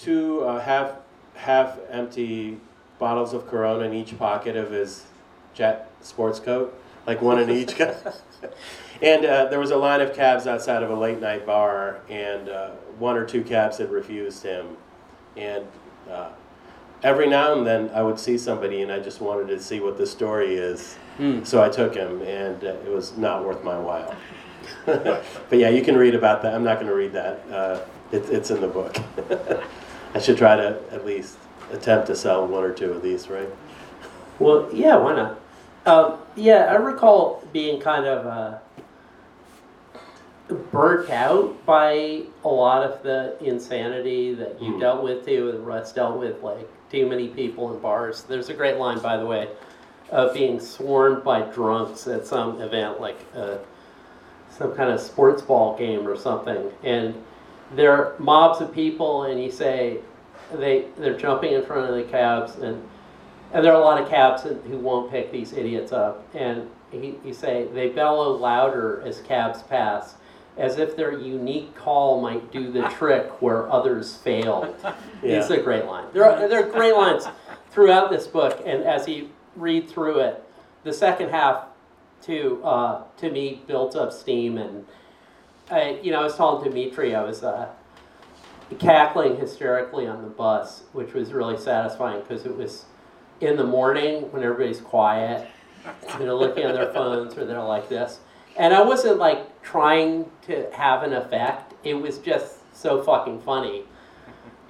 two 0.00 0.42
uh, 0.42 0.60
half, 0.60 0.92
half 1.34 1.78
empty 1.90 2.58
bottles 2.98 3.32
of 3.32 3.46
Corona 3.48 3.84
in 3.84 3.94
each 3.94 4.16
pocket 4.18 4.56
of 4.56 4.70
his 4.70 5.04
jet 5.54 5.90
sports 6.00 6.40
coat, 6.40 6.78
like 7.06 7.20
one 7.20 7.38
in 7.38 7.50
each. 7.50 7.78
and 9.02 9.24
uh, 9.24 9.46
there 9.46 9.60
was 9.60 9.70
a 9.70 9.76
line 9.76 10.00
of 10.00 10.14
cabs 10.14 10.46
outside 10.46 10.82
of 10.82 10.90
a 10.90 10.96
late 10.96 11.20
night 11.20 11.46
bar, 11.46 12.00
and 12.08 12.48
uh, 12.48 12.70
one 12.98 13.16
or 13.16 13.24
two 13.24 13.42
cabs 13.42 13.78
had 13.78 13.90
refused 13.90 14.42
him, 14.42 14.76
and. 15.36 15.64
Uh, 16.10 16.30
Every 17.02 17.28
now 17.28 17.56
and 17.56 17.64
then, 17.64 17.90
I 17.94 18.02
would 18.02 18.18
see 18.18 18.36
somebody, 18.36 18.82
and 18.82 18.90
I 18.90 18.98
just 18.98 19.20
wanted 19.20 19.46
to 19.48 19.60
see 19.60 19.78
what 19.78 19.96
the 19.98 20.06
story 20.06 20.56
is. 20.56 20.94
Hmm. 21.16 21.44
So 21.44 21.62
I 21.62 21.68
took 21.68 21.94
him, 21.94 22.22
and 22.22 22.62
uh, 22.64 22.74
it 22.84 22.90
was 22.90 23.16
not 23.16 23.44
worth 23.44 23.62
my 23.62 23.78
while. 23.78 24.16
but 24.84 25.24
yeah, 25.52 25.68
you 25.68 25.82
can 25.82 25.96
read 25.96 26.16
about 26.16 26.42
that. 26.42 26.54
I'm 26.54 26.64
not 26.64 26.74
going 26.76 26.88
to 26.88 26.94
read 26.94 27.12
that. 27.12 27.40
Uh, 27.50 27.80
it, 28.10 28.28
it's 28.30 28.50
in 28.50 28.60
the 28.60 28.66
book. 28.66 28.96
I 30.14 30.18
should 30.20 30.38
try 30.38 30.56
to 30.56 30.78
at 30.90 31.04
least 31.04 31.36
attempt 31.72 32.06
to 32.08 32.16
sell 32.16 32.46
one 32.46 32.64
or 32.64 32.72
two 32.72 32.92
of 32.92 33.02
these, 33.02 33.28
right? 33.28 33.48
Well, 34.38 34.68
yeah, 34.72 34.96
why 34.96 35.14
not? 35.14 35.40
Um, 35.86 36.18
yeah, 36.36 36.66
I 36.70 36.76
recall 36.76 37.42
being 37.52 37.80
kind 37.80 38.06
of 38.06 38.26
uh, 38.26 38.58
burnt 40.72 41.10
out 41.10 41.64
by 41.66 42.22
a 42.44 42.48
lot 42.48 42.82
of 42.82 43.02
the 43.02 43.36
insanity 43.44 44.34
that 44.34 44.60
you 44.62 44.74
Hmm. 44.74 44.80
dealt 44.80 45.02
with 45.02 45.26
too, 45.26 45.50
and 45.50 45.66
Russ 45.66 45.92
dealt 45.92 46.18
with, 46.18 46.42
like 46.42 46.68
too 46.90 47.06
many 47.06 47.28
people 47.28 47.72
in 47.74 47.80
bars. 47.80 48.22
There's 48.22 48.48
a 48.48 48.54
great 48.54 48.76
line, 48.78 48.98
by 49.00 49.16
the 49.18 49.26
way, 49.26 49.48
of 50.10 50.32
being 50.32 50.58
swarmed 50.58 51.22
by 51.22 51.42
drunks 51.42 52.06
at 52.06 52.26
some 52.26 52.60
event, 52.62 53.00
like 53.00 53.18
uh, 53.36 53.56
some 54.50 54.74
kind 54.74 54.90
of 54.90 55.00
sports 55.00 55.42
ball 55.42 55.76
game 55.76 56.06
or 56.08 56.16
something, 56.16 56.70
and 56.82 57.14
there 57.74 57.92
are 57.92 58.18
mobs 58.18 58.60
of 58.60 58.72
people, 58.72 59.24
and 59.24 59.42
you 59.42 59.50
say 59.50 59.98
they 60.52 60.86
they're 60.96 61.18
jumping 61.18 61.52
in 61.52 61.64
front 61.64 61.90
of 61.90 61.94
the 61.94 62.04
cabs 62.04 62.56
and 62.56 62.82
and 63.52 63.64
there 63.64 63.72
are 63.72 63.80
a 63.80 63.84
lot 63.84 64.00
of 64.00 64.08
cabs 64.08 64.42
who 64.42 64.54
who 64.54 64.78
won't 64.78 65.10
pick 65.10 65.32
these 65.32 65.52
idiots 65.52 65.92
up. 65.92 66.26
And 66.34 66.68
he, 66.90 67.14
he 67.22 67.32
say 67.32 67.68
they 67.72 67.88
bellow 67.88 68.36
louder 68.36 69.02
as 69.04 69.20
cabs 69.20 69.62
pass, 69.62 70.14
as 70.56 70.78
if 70.78 70.96
their 70.96 71.18
unique 71.18 71.74
call 71.74 72.20
might 72.20 72.50
do 72.52 72.70
the 72.70 72.82
trick 72.98 73.40
where 73.42 73.70
others 73.70 74.16
failed. 74.16 74.74
It's 75.22 75.50
a 75.50 75.58
great 75.58 75.84
line. 75.86 76.06
There 76.12 76.24
are, 76.24 76.48
there 76.48 76.66
are 76.66 76.70
great 76.70 76.94
lines 76.94 77.26
throughout 77.70 78.10
this 78.10 78.26
book, 78.26 78.62
and 78.64 78.82
as 78.84 79.08
you 79.08 79.30
read 79.56 79.88
through 79.88 80.20
it, 80.20 80.44
the 80.84 80.92
second 80.92 81.30
half, 81.30 81.64
to 82.22 82.62
uh, 82.64 83.02
to 83.18 83.30
me, 83.30 83.62
built 83.66 83.96
up 83.96 84.12
steam. 84.12 84.58
And 84.58 84.86
I, 85.70 86.00
you 86.02 86.12
know, 86.12 86.20
I 86.20 86.24
was 86.24 86.36
telling 86.36 86.64
Dimitri, 86.64 87.14
I 87.14 87.22
was 87.22 87.42
uh, 87.42 87.68
cackling 88.78 89.36
hysterically 89.36 90.06
on 90.06 90.22
the 90.22 90.28
bus, 90.28 90.82
which 90.92 91.12
was 91.14 91.32
really 91.32 91.58
satisfying 91.58 92.22
because 92.22 92.46
it 92.46 92.56
was 92.56 92.84
in 93.40 93.56
the 93.56 93.64
morning 93.64 94.32
when 94.32 94.42
everybody's 94.42 94.80
quiet, 94.80 95.48
you 96.18 96.26
know, 96.26 96.36
looking 96.36 96.64
on 96.66 96.74
their 96.74 96.92
phones 96.92 97.36
or 97.36 97.44
they're 97.44 97.62
like 97.62 97.88
this. 97.88 98.20
And 98.56 98.74
I 98.74 98.82
wasn't 98.82 99.18
like 99.18 99.62
trying 99.62 100.30
to 100.46 100.68
have 100.72 101.02
an 101.02 101.12
effect. 101.12 101.74
It 101.84 101.94
was 101.94 102.18
just 102.18 102.56
so 102.74 103.02
fucking 103.02 103.42
funny. 103.42 103.84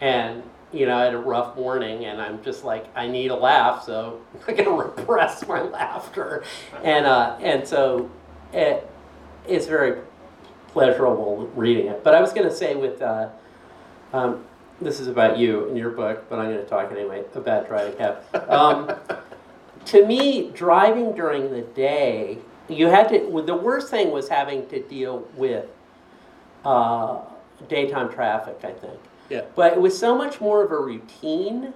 And, 0.01 0.43
you 0.73 0.87
know, 0.87 0.99
I 0.99 1.05
had 1.05 1.15
a 1.15 1.19
rough 1.19 1.57
morning 1.57 2.05
and 2.05 2.21
I'm 2.21 2.43
just 2.43 2.65
like, 2.65 2.87
I 2.95 3.07
need 3.09 3.31
a 3.31 3.37
laugh, 3.37 3.85
so 3.85 4.21
I'm 4.49 4.57
gonna 4.57 4.71
repress 4.71 5.47
my 5.47 5.63
laughter. 5.63 6.45
And 6.85 7.07
uh, 7.07 7.39
and 7.41 7.67
so 7.67 8.11
it 8.53 8.89
it's 9.47 9.67
very 9.67 10.03
pleasurable 10.69 11.51
reading 11.55 11.87
it. 11.87 12.05
But 12.05 12.15
I 12.15 12.21
was 12.21 12.33
gonna 12.33 12.55
say 12.55 12.75
with 12.75 13.03
uh, 13.03 13.29
um, 14.13 14.45
this 14.81 15.01
is 15.01 15.09
about 15.09 15.39
you 15.39 15.67
in 15.69 15.77
your 15.77 15.91
book, 15.91 16.29
but 16.29 16.39
I'm 16.39 16.47
going 16.53 16.63
to 16.63 16.69
talk 16.69 16.93
anyway 16.93 17.25
about 17.35 17.67
driving 17.67 17.97
cab. 17.97 18.23
Um, 18.49 18.93
to 19.87 20.07
me, 20.07 20.51
driving 20.51 21.15
during 21.15 21.51
the 21.51 21.63
day, 21.63 22.39
you 22.69 22.87
had 22.87 23.09
to. 23.09 23.19
well, 23.29 23.45
The 23.45 23.57
worst 23.57 23.91
thing 23.91 24.11
was 24.11 24.29
having 24.29 24.69
to 24.69 24.83
deal 24.83 25.27
with 25.35 25.67
uh, 26.65 27.21
daytime 27.69 28.13
traffic. 28.13 28.59
I 28.63 28.73
think. 28.73 29.01
Yeah. 29.31 29.43
But 29.57 29.73
it 29.73 29.81
was 29.81 29.99
so 29.99 30.17
much 30.17 30.41
more 30.41 30.63
of 30.63 30.71
a 30.71 30.79
routine, 30.79 31.75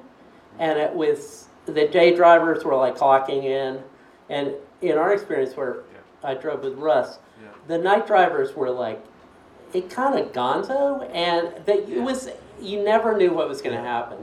and 0.58 0.78
it 0.78 0.92
was 0.94 1.48
the 1.66 1.86
day 1.88 2.14
drivers 2.14 2.64
were 2.64 2.76
like 2.76 2.96
clocking 2.96 3.44
in, 3.44 3.82
and 4.30 4.52
in 4.80 4.96
our 4.96 5.12
experience 5.12 5.56
where 5.56 5.82
I 6.24 6.34
drove 6.34 6.62
with 6.62 6.74
Russ, 6.74 7.18
Yeah. 7.40 7.48
the 7.66 7.78
night 7.78 8.06
drivers 8.06 8.54
were 8.56 8.70
like 8.70 9.02
it 9.72 9.88
kind 9.88 10.18
of 10.18 10.32
gonzo, 10.32 11.08
and 11.14 11.48
that 11.64 11.88
it 11.88 12.02
was 12.02 12.28
you 12.60 12.82
never 12.84 13.16
knew 13.16 13.32
what 13.32 13.48
was 13.48 13.62
going 13.62 13.74
to 13.76 13.82
happen. 13.82 14.18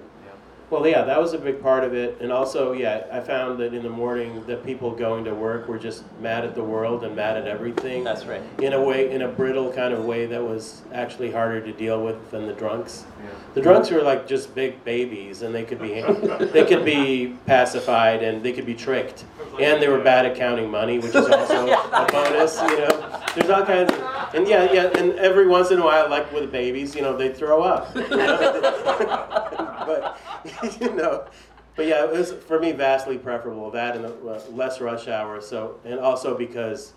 Well, 0.69 0.85
yeah, 0.85 1.01
that 1.01 1.19
was 1.19 1.33
a 1.33 1.39
big 1.39 1.63
part 1.63 1.83
of 1.83 1.95
it. 1.95 2.21
And 2.21 2.31
also, 2.31 2.73
yeah, 2.73 3.07
I 3.11 3.21
found 3.21 3.57
that 3.59 3.73
in 3.73 3.81
the 3.81 3.89
morning, 3.89 4.45
the 4.45 4.57
people 4.57 4.91
going 4.91 5.23
to 5.25 5.33
work 5.33 5.67
were 5.67 5.79
just 5.79 6.03
mad 6.21 6.45
at 6.45 6.53
the 6.53 6.63
world 6.63 7.03
and 7.03 7.15
mad 7.15 7.37
at 7.37 7.47
everything. 7.47 8.03
That's 8.03 8.23
right. 8.27 8.43
in 8.61 8.73
a 8.73 8.79
way, 8.81 9.09
in 9.09 9.23
a 9.23 9.27
brittle 9.27 9.73
kind 9.73 9.95
of 9.95 10.05
way 10.05 10.27
that 10.27 10.43
was 10.43 10.83
actually 10.93 11.31
harder 11.31 11.59
to 11.61 11.71
deal 11.73 12.03
with 12.05 12.29
than 12.29 12.45
the 12.45 12.53
drunks. 12.53 13.05
Yeah. 13.19 13.29
The 13.55 13.61
drunks 13.61 13.89
were 13.89 14.03
like 14.03 14.27
just 14.27 14.53
big 14.53 14.83
babies, 14.83 15.41
and 15.41 15.55
they 15.55 15.63
could 15.63 15.81
be 15.81 16.01
they 16.53 16.63
could 16.65 16.85
be 16.85 17.35
pacified 17.47 18.21
and 18.21 18.43
they 18.43 18.53
could 18.53 18.67
be 18.67 18.75
tricked, 18.75 19.25
and 19.59 19.81
they 19.81 19.87
were 19.87 19.99
bad 19.99 20.25
at 20.25 20.35
counting 20.35 20.69
money, 20.69 20.99
which 20.99 21.15
is 21.15 21.27
also 21.27 21.67
a 21.71 22.07
bonus. 22.11 22.59
You 22.61 22.77
know, 22.79 23.21
there's 23.35 23.49
all 23.49 23.65
kinds 23.65 23.91
of, 23.91 24.35
and 24.35 24.47
yeah, 24.47 24.71
yeah, 24.71 24.97
and 24.97 25.13
every 25.19 25.47
once 25.47 25.71
in 25.71 25.79
a 25.79 25.83
while, 25.83 26.09
like 26.09 26.31
with 26.31 26.51
babies, 26.51 26.95
you 26.95 27.01
know, 27.01 27.15
they 27.15 27.33
throw 27.33 27.61
up. 27.63 27.95
you 27.95 28.07
know? 28.09 29.75
but 29.85 30.17
you 30.81 30.93
know, 30.93 31.25
but 31.75 31.85
yeah, 31.85 32.03
it 32.03 32.11
was 32.11 32.31
for 32.31 32.59
me 32.59 32.71
vastly 32.71 33.17
preferable 33.17 33.71
that 33.71 33.95
and 33.95 34.05
uh, 34.05 34.39
less 34.51 34.81
rush 34.81 35.07
hour. 35.07 35.41
So, 35.41 35.79
and 35.85 35.99
also 35.99 36.37
because 36.37 36.93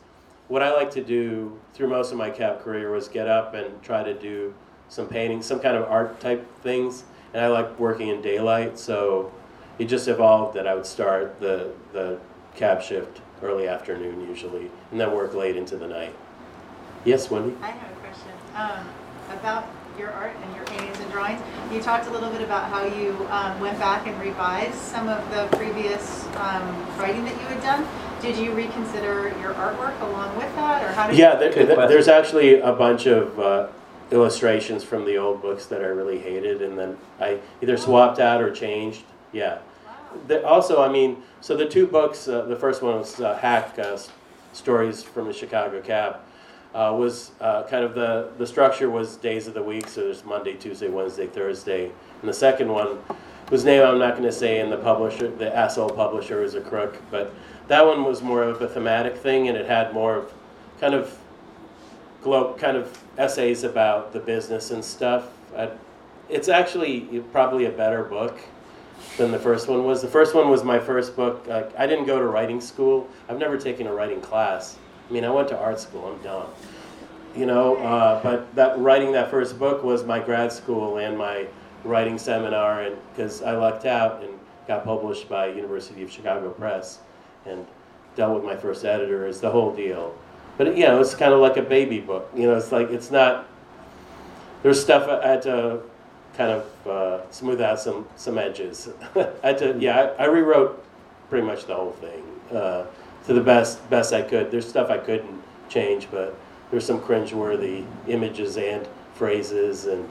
what 0.49 0.63
I 0.63 0.73
like 0.73 0.91
to 0.93 1.03
do 1.03 1.59
through 1.73 1.89
most 1.89 2.13
of 2.13 2.19
my 2.19 2.31
cab 2.31 2.63
career 2.63 2.91
was 2.91 3.09
get 3.09 3.29
up 3.29 3.55
and 3.55 3.83
try 3.83 4.03
to 4.03 4.15
do 4.15 4.55
some 4.89 5.07
painting, 5.07 5.43
some 5.43 5.61
kind 5.61 5.77
of 5.77 5.85
art 5.85 6.21
type 6.21 6.47
things. 6.61 7.05
And 7.33 7.43
I 7.43 7.49
like 7.49 7.79
working 7.79 8.09
in 8.09 8.21
daylight, 8.21 8.79
so 8.79 9.33
it 9.79 9.87
just 9.87 10.07
evolved 10.07 10.55
that 10.55 10.67
I 10.67 10.75
would 10.75 10.85
start 10.85 11.41
the, 11.41 11.73
the 11.93 12.19
cab 12.55 12.83
shift 12.83 13.21
early 13.43 13.67
afternoon 13.67 14.21
usually, 14.29 14.71
and 14.91 15.01
then 15.01 15.13
work 15.15 15.35
late 15.35 15.57
into 15.57 15.77
the 15.77 15.87
night. 15.89 16.15
Yes, 17.05 17.31
Wendy? 17.31 17.57
I 17.63 17.71
have 17.71 17.91
a 17.91 18.01
question 18.01 18.31
um, 18.55 18.89
about 19.39 19.67
your 19.99 20.11
art 20.11 20.33
and 20.43 20.57
your 20.57 20.65
paintings 20.67 20.99
and 21.01 21.11
drawings. 21.11 21.41
You 21.73 21.81
talked 21.83 22.07
a 22.07 22.11
little 22.11 22.31
bit 22.31 22.41
about 22.41 22.71
how 22.71 22.85
you 22.85 23.27
um, 23.31 23.59
went 23.61 23.79
back 23.79 24.07
and 24.07 24.19
revised 24.21 24.75
some 24.77 25.09
of 25.09 25.29
the 25.31 25.55
previous 25.57 26.25
um, 26.37 26.87
writing 26.99 27.25
that 27.25 27.35
you 27.41 27.47
had 27.47 27.63
done. 27.63 27.87
Did 28.21 28.37
you 28.39 28.53
reconsider 28.55 29.29
your 29.41 29.53
artwork 29.55 30.01
along 30.01 30.37
with 30.37 30.55
that, 30.55 30.83
or 30.85 30.93
how 30.93 31.09
did 31.09 31.19
Yeah, 31.19 31.35
you? 31.43 31.51
there, 31.53 31.67
there- 31.67 31.89
there's 31.89 32.09
actually 32.09 32.61
a 32.61 32.73
bunch 32.73 33.07
of 33.07 33.39
uh, 33.39 33.67
illustrations 34.13 34.85
from 34.85 35.05
the 35.05 35.17
old 35.17 35.43
books 35.43 35.67
that 35.67 35.81
I 35.83 35.87
really 35.87 36.19
hated, 36.19 36.63
and 36.63 36.79
then 36.79 36.97
I 37.21 37.39
either 37.61 37.77
swapped 37.77 38.21
out 38.21 38.41
or 38.41 38.51
changed. 38.53 39.03
Yeah. 39.33 39.59
Wow. 39.85 39.93
The, 40.29 40.47
also, 40.47 40.81
I 40.83 40.89
mean, 40.89 41.23
so 41.43 41.57
the 41.57 41.67
two 41.67 41.89
books, 41.89 42.29
uh, 42.29 42.43
the 42.43 42.55
first 42.55 42.83
one 42.83 42.99
was 42.99 43.21
uh, 43.21 43.37
Hack 43.37 43.77
uh, 43.77 43.99
Stories 44.53 45.03
from 45.03 45.27
the 45.27 45.33
Chicago 45.33 45.83
Cab, 45.83 46.21
uh, 46.73 46.95
was 46.97 47.33
uh, 47.41 47.65
kind 47.65 47.85
of 47.85 47.95
the, 47.97 48.31
the 48.39 48.47
structure 48.47 48.89
was 48.89 49.17
days 49.17 49.49
of 49.49 49.55
the 49.55 49.63
week, 49.63 49.89
so 49.89 50.03
there's 50.03 50.25
Monday, 50.25 50.55
Tuesday, 50.55 50.89
Wednesday, 50.89 51.27
Thursday. 51.27 51.87
And 52.21 52.29
the 52.29 52.33
second 52.33 52.69
one, 52.69 52.97
whose 53.51 53.65
name 53.65 53.85
I'm 53.85 53.99
not 53.99 54.13
going 54.13 54.23
to 54.23 54.33
say, 54.33 54.61
and 54.61 54.71
the 54.71 54.79
publisher, 54.79 55.29
the 55.29 55.55
asshole 55.55 55.91
publisher 55.91 56.45
is 56.45 56.55
a 56.55 56.61
crook, 56.61 57.03
but 57.11 57.35
that 57.67 57.85
one 57.85 58.05
was 58.05 58.23
more 58.23 58.45
of 58.45 58.63
a 58.63 58.69
thematic 58.69 59.17
thing, 59.17 59.49
and 59.49 59.57
it 59.59 59.67
had 59.67 59.93
more 59.93 60.15
of 60.15 60.33
kind 60.81 60.95
of 60.95 61.19
glo- 62.23 62.55
kind 62.55 62.77
of 62.77 62.97
essays 63.19 63.65
about 63.65 64.13
the 64.13 64.21
business 64.21 64.71
and 64.71 64.85
stuff. 64.85 65.27
I, 65.57 65.71
it's 66.29 66.49
actually 66.49 67.01
probably 67.33 67.67
a 67.67 67.71
better 67.71 68.05
book 68.05 68.39
than 69.17 69.31
the 69.31 69.39
first 69.39 69.69
one 69.69 69.85
was. 69.85 70.03
The 70.03 70.09
first 70.09 70.35
one 70.35 70.49
was 70.49 70.65
my 70.65 70.79
first 70.79 71.17
book. 71.17 71.47
Uh, 71.49 71.65
I 71.77 71.87
didn't 71.87 72.07
go 72.07 72.19
to 72.19 72.27
writing 72.27 72.61
school. 72.61 73.09
I've 73.29 73.39
never 73.39 73.59
taken 73.59 73.87
a 73.87 73.93
writing 73.93 74.21
class. 74.21 74.79
I 75.09 75.13
mean, 75.13 75.25
I 75.25 75.31
went 75.31 75.49
to 75.49 75.59
art 75.59 75.81
school. 75.81 76.07
I'm 76.07 76.23
dumb. 76.23 76.47
You 77.37 77.47
know, 77.47 77.77
uh, 77.77 78.23
but 78.23 78.55
that 78.55 78.79
writing 78.79 79.13
that 79.13 79.31
first 79.31 79.59
book 79.59 79.83
was 79.83 80.05
my 80.05 80.19
grad 80.19 80.53
school 80.53 80.99
and 80.99 81.17
my 81.17 81.47
writing 81.85 82.19
seminar, 82.19 82.83
and 82.83 82.97
because 83.11 83.43
I 83.43 83.53
lucked 83.57 83.87
out 83.87 84.23
and 84.23 84.39
got 84.69 84.85
published 84.85 85.29
by 85.29 85.47
University 85.47 86.03
of 86.03 86.11
Chicago 86.11 86.51
Press, 86.51 86.99
and 87.47 87.67
dealt 88.17 88.35
with 88.35 88.45
my 88.45 88.57
first 88.57 88.85
editor 88.85 89.27
is 89.27 89.41
the 89.41 89.51
whole 89.51 89.75
deal. 89.75 90.15
But 90.59 90.77
you 90.77 90.85
know, 90.85 91.01
it's 91.01 91.15
kind 91.15 91.33
of 91.33 91.41
like 91.41 91.57
a 91.57 91.63
baby 91.63 92.01
book. 92.01 92.31
You 92.35 92.49
know, 92.49 92.57
it's 92.57 92.73
like 92.73 92.91
it's 92.91 93.11
not. 93.11 93.49
There's 94.63 94.81
stuff 94.81 95.09
I 95.09 95.27
had 95.27 95.43
to 95.43 95.81
kind 96.37 96.51
of 96.51 96.87
uh, 96.87 97.31
smooth 97.31 97.61
out 97.61 97.81
some 97.81 98.07
some 98.17 98.39
edges. 98.39 98.89
I 99.15 99.29
had 99.43 99.59
to, 99.59 99.77
yeah, 99.79 100.15
I, 100.19 100.25
I 100.25 100.27
rewrote 100.27 100.85
pretty 101.29 101.47
much 101.47 101.67
the 101.67 101.75
whole 101.75 101.93
thing 101.93 102.25
uh, 102.51 102.87
to 103.27 103.33
the 103.33 103.41
best 103.41 103.89
best 103.91 104.13
I 104.13 104.23
could. 104.23 104.51
There's 104.51 104.69
stuff 104.69 104.91
I 104.91 104.99
couldn't 104.99 105.43
change, 105.69 106.09
but 106.11 106.37
there's 106.71 106.87
some 106.87 107.01
cringeworthy 107.01 107.85
images 108.09 108.57
and 108.57 108.87
phrases, 109.15 109.87
and 109.87 110.09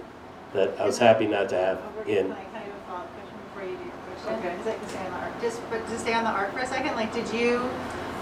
that 0.53 0.79
I 0.79 0.86
was 0.86 0.97
happy 0.97 1.27
not 1.27 1.49
to 1.49 1.57
have 1.57 1.77
Over- 1.99 2.10
in. 2.10 2.27
Can 2.27 2.31
I 2.31 2.43
kind 2.43 2.67
of 2.67 2.73
follow 2.88 2.99
up 2.99 3.13
question 3.13 3.38
before 3.47 3.63
you 3.69 3.77
do 3.77 3.84
your 3.84 3.93
question? 4.15 4.34
Okay. 4.39 4.60
Is 4.60 4.65
that 4.65 4.79
can 4.79 4.89
stay 4.89 5.05
on 5.05 5.12
the 5.12 5.17
art? 5.17 5.41
Just, 5.41 5.69
but 5.69 5.88
to 5.88 5.99
stay 5.99 6.13
on 6.13 6.23
the 6.23 6.29
art 6.29 6.53
for 6.53 6.60
a 6.60 6.67
second, 6.67 6.95
like, 6.95 7.13
did 7.13 7.31
you, 7.34 7.69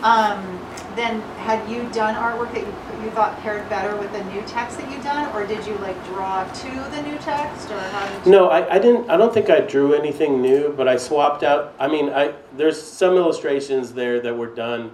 um, 0.03 0.65
then, 0.95 1.21
had 1.37 1.69
you 1.69 1.87
done 1.89 2.15
artwork 2.15 2.53
that 2.53 2.61
you, 2.61 3.03
you 3.03 3.11
thought 3.11 3.37
paired 3.39 3.67
better 3.69 3.95
with 3.95 4.11
the 4.11 4.23
new 4.25 4.41
text 4.43 4.77
that 4.77 4.91
you'd 4.91 5.03
done? 5.03 5.33
Or 5.35 5.45
did 5.45 5.65
you 5.65 5.75
like 5.75 6.03
draw 6.05 6.43
to 6.43 6.69
the 6.69 7.01
new 7.03 7.17
text, 7.19 7.69
or 7.69 7.79
how 7.79 8.07
did 8.07 8.25
you? 8.25 8.31
No, 8.31 8.49
I, 8.49 8.75
I 8.75 8.79
didn't. 8.79 9.09
I 9.09 9.17
don't 9.17 9.33
think 9.33 9.49
I 9.49 9.59
drew 9.61 9.93
anything 9.93 10.41
new, 10.41 10.73
but 10.75 10.87
I 10.87 10.97
swapped 10.97 11.43
out. 11.43 11.73
I 11.79 11.87
mean, 11.87 12.09
I 12.09 12.33
there's 12.57 12.81
some 12.81 13.15
illustrations 13.15 13.93
there 13.93 14.19
that 14.21 14.35
were 14.35 14.53
done 14.53 14.91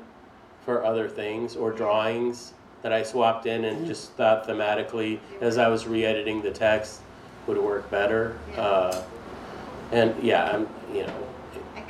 for 0.65 0.83
other 0.83 1.07
things 1.07 1.55
or 1.55 1.71
drawings 1.71 2.53
that 2.81 2.91
I 2.91 3.03
swapped 3.03 3.45
in 3.45 3.65
and 3.65 3.85
just 3.87 4.11
thought 4.13 4.47
thematically 4.47 5.19
as 5.41 5.57
I 5.57 5.67
was 5.67 5.87
re-editing 5.87 6.41
the 6.41 6.51
text 6.51 7.01
would 7.47 7.57
work 7.57 7.89
better. 7.89 8.37
Uh, 8.57 9.03
and 9.91 10.15
yeah, 10.23 10.51
I'm 10.51 10.67
you 10.93 11.05
know, 11.05 11.27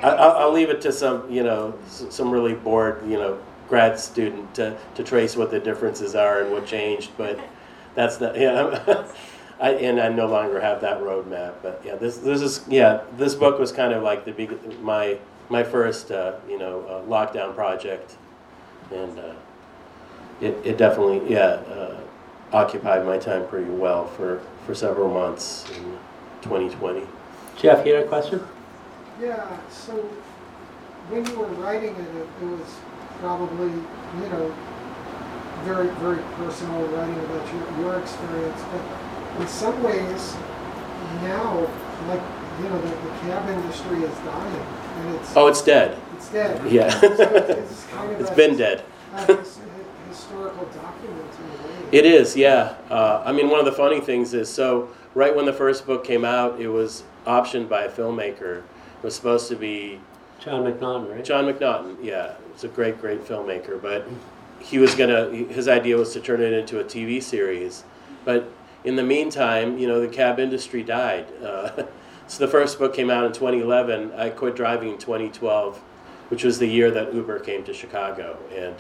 I, 0.02 0.10
I'll, 0.10 0.38
I'll 0.38 0.52
leave 0.52 0.70
it 0.70 0.82
to 0.82 0.92
some 0.92 1.30
you 1.32 1.44
know 1.44 1.78
some 1.88 2.32
really 2.32 2.54
bored 2.54 3.02
you 3.08 3.18
know 3.18 3.40
grad 3.68 4.00
student 4.00 4.54
to, 4.56 4.78
to 4.94 5.04
trace 5.04 5.36
what 5.36 5.52
the 5.52 5.60
differences 5.60 6.16
are 6.16 6.42
and 6.42 6.52
what 6.52 6.66
changed, 6.66 7.12
but 7.18 7.40
that's 7.96 8.18
the 8.18 8.34
yeah. 8.36 9.08
I, 9.60 9.70
and 9.72 10.02
I 10.02 10.10
no 10.10 10.28
longer 10.28 10.60
have 10.60 10.82
that 10.82 11.00
roadmap, 11.00 11.56
but 11.64 11.82
yeah, 11.86 11.96
this 11.96 12.18
this 12.18 12.42
is 12.42 12.66
yeah, 12.68 13.02
this 13.16 13.36
book 13.36 13.58
was 13.58 13.72
kind 13.72 13.94
of 13.94 14.04
like 14.04 14.26
the 14.26 14.34
big 14.34 14.82
my 14.82 15.18
my 15.50 15.64
first 15.64 16.12
uh, 16.12 16.34
you 16.50 16.60
know 16.60 16.82
uh, 16.82 17.10
lockdown 17.10 17.56
project, 17.56 18.18
and 18.92 19.18
uh, 19.18 19.34
it 20.42 20.58
it 20.66 20.78
definitely 20.78 21.32
yeah 21.32 21.62
uh, 21.72 21.98
occupied 22.52 23.06
my 23.06 23.18
time 23.18 23.48
pretty 23.48 23.70
well 23.70 24.08
for 24.08 24.42
for 24.66 24.76
several 24.76 25.10
months 25.10 25.66
in 25.72 25.84
2020. 26.42 27.08
Jeff, 27.56 27.86
you 27.86 27.94
had 27.94 28.04
a 28.04 28.08
question? 28.08 28.46
Yeah, 29.22 29.58
so 29.70 29.94
when 31.10 31.26
you 31.26 31.40
were 31.40 31.48
writing 31.64 31.96
it, 31.96 32.16
it, 32.16 32.28
it 32.42 32.46
was 32.46 32.76
probably, 33.20 33.72
you 33.72 34.30
know, 34.30 34.54
very, 35.64 35.88
very 36.04 36.22
personal 36.36 36.86
writing 36.88 37.18
about 37.26 37.48
your, 37.54 37.80
your 37.80 38.00
experience, 38.00 38.62
but 38.72 39.42
in 39.42 39.48
some 39.48 39.82
ways, 39.84 40.36
now, 41.24 41.60
like, 42.10 42.22
you 42.62 42.70
know, 42.70 42.82
the, 42.82 42.90
the 42.90 43.14
cab 43.22 43.48
industry 43.50 44.04
is 44.04 44.18
dying, 44.20 44.66
and 45.00 45.16
it's, 45.16 45.36
Oh, 45.36 45.48
it's 45.48 45.62
dead. 45.62 45.98
it's 46.18 46.30
dead. 46.30 46.72
Yeah, 46.72 46.90
So 46.90 47.08
it's 47.12 47.86
kind 47.86 48.12
of 48.12 48.20
it's 48.22 48.32
a 48.32 48.36
been 48.36 48.58
dead. 48.58 48.84
historical 50.10 50.66
document 50.66 51.30
in 51.40 51.46
a 51.46 51.68
way. 51.68 51.88
It 51.92 52.06
is, 52.06 52.36
yeah. 52.36 52.76
Uh, 52.90 53.22
I 53.26 53.32
mean, 53.32 53.50
one 53.50 53.60
of 53.60 53.66
the 53.66 53.72
funny 53.72 54.02
things 54.02 54.34
is 54.34 54.52
so 54.54 54.90
right 55.14 55.34
when 55.36 55.46
the 55.46 55.54
first 55.54 55.86
book 55.86 56.04
came 56.04 56.26
out, 56.26 56.60
it 56.60 56.68
was 56.68 57.04
optioned 57.26 57.70
by 57.70 57.84
a 57.84 57.90
filmmaker. 57.90 58.64
Was 59.06 59.14
supposed 59.14 59.50
to 59.50 59.56
be 59.56 60.00
John 60.40 60.64
McNaughton, 60.64 61.14
right? 61.14 61.24
John 61.24 61.46
McNaughton. 61.46 62.04
Yeah, 62.04 62.34
it's 62.52 62.64
a 62.64 62.68
great, 62.68 63.00
great 63.00 63.24
filmmaker. 63.24 63.80
But 63.80 64.08
he 64.60 64.80
was 64.80 64.96
gonna. 64.96 65.30
His 65.30 65.68
idea 65.68 65.96
was 65.96 66.12
to 66.14 66.20
turn 66.20 66.42
it 66.42 66.54
into 66.54 66.80
a 66.80 66.84
TV 66.84 67.22
series. 67.22 67.84
But 68.24 68.50
in 68.84 68.96
the 68.96 69.04
meantime, 69.04 69.78
you 69.78 69.88
know, 69.88 70.02
the 70.02 70.08
cab 70.08 70.40
industry 70.40 70.82
died. 70.82 71.28
Uh, 71.40 71.84
so 72.28 72.44
the 72.44 72.52
first 72.52 72.80
book 72.80 72.96
came 72.96 73.12
out 73.12 73.26
in 73.26 73.32
2011. 73.32 74.12
I 74.14 74.32
quit 74.32 74.56
driving 74.56 74.90
in 74.90 74.98
2012, 74.98 75.78
which 76.30 76.44
was 76.44 76.58
the 76.58 76.66
year 76.66 76.90
that 76.90 77.14
Uber 77.14 77.42
came 77.42 77.64
to 77.66 77.76
Chicago, 77.76 78.40
and 78.56 78.74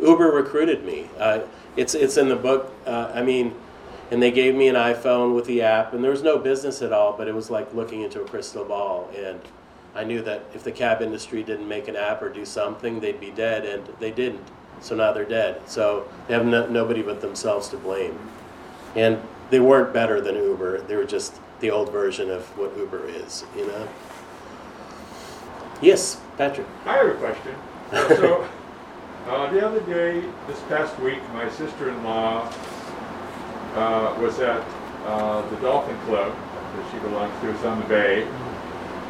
Uber 0.00 0.30
recruited 0.30 0.84
me. 0.84 1.08
Uh, 1.18 1.40
it's 1.76 1.96
it's 1.96 2.16
in 2.16 2.28
the 2.28 2.36
book. 2.36 2.72
Uh, 2.86 3.10
I 3.12 3.24
mean, 3.24 3.52
and 4.12 4.22
they 4.22 4.30
gave 4.30 4.54
me 4.54 4.68
an 4.68 4.76
iPhone 4.76 5.34
with 5.34 5.46
the 5.46 5.62
app, 5.62 5.94
and 5.94 6.04
there 6.04 6.12
was 6.12 6.22
no 6.22 6.38
business 6.38 6.80
at 6.80 6.92
all, 6.92 7.16
but 7.16 7.26
it 7.26 7.34
was 7.34 7.50
like 7.50 7.74
looking 7.74 8.02
into 8.02 8.20
a 8.20 8.24
crystal 8.24 8.64
ball. 8.64 9.10
And 9.16 9.40
I 9.94 10.04
knew 10.04 10.22
that 10.22 10.44
if 10.54 10.64
the 10.64 10.72
cab 10.72 11.02
industry 11.02 11.42
didn't 11.42 11.68
make 11.68 11.86
an 11.88 11.96
app 11.96 12.20
or 12.20 12.28
do 12.28 12.44
something, 12.44 13.00
they'd 13.00 13.20
be 13.20 13.30
dead, 13.30 13.64
and 13.64 13.86
they 14.00 14.10
didn't. 14.10 14.42
So 14.80 14.94
now 14.94 15.12
they're 15.12 15.24
dead. 15.24 15.68
So 15.68 16.08
they 16.26 16.34
have 16.34 16.44
no, 16.44 16.66
nobody 16.66 17.02
but 17.02 17.20
themselves 17.20 17.68
to 17.68 17.76
blame. 17.76 18.18
And 18.96 19.20
they 19.50 19.60
weren't 19.60 19.92
better 19.92 20.20
than 20.20 20.34
Uber. 20.34 20.82
They 20.82 20.96
were 20.96 21.04
just 21.04 21.40
the 21.60 21.70
old 21.70 21.92
version 21.92 22.30
of 22.30 22.44
what 22.58 22.76
Uber 22.76 23.06
is, 23.06 23.44
you 23.56 23.66
know. 23.66 23.88
Yes, 25.80 26.20
Patrick. 26.36 26.66
I 26.84 26.96
have 26.96 27.08
a 27.08 27.14
question. 27.14 27.54
So, 28.16 28.48
uh, 29.28 29.50
the 29.52 29.64
other 29.64 29.80
day, 29.80 30.20
this 30.48 30.60
past 30.68 30.98
week, 31.00 31.20
my 31.32 31.48
sister-in-law 31.50 32.52
uh, 33.74 34.16
was 34.20 34.40
at 34.40 34.62
uh, 35.06 35.48
the 35.48 35.56
Dolphin 35.56 35.96
Club 36.00 36.34
that 36.76 36.92
she 36.92 36.98
belongs 36.98 37.40
to, 37.40 37.50
it's 37.50 37.64
on 37.64 37.80
the 37.80 37.86
bay. 37.86 38.26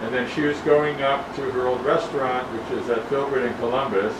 And 0.02 0.12
then 0.14 0.28
she 0.30 0.42
was 0.42 0.58
going 0.60 1.00
up 1.02 1.34
to 1.36 1.42
her 1.52 1.66
old 1.66 1.84
restaurant, 1.84 2.46
which 2.52 2.78
is 2.78 2.90
at 2.90 3.02
Filbert 3.08 3.44
in 3.46 3.54
Columbus. 3.58 4.14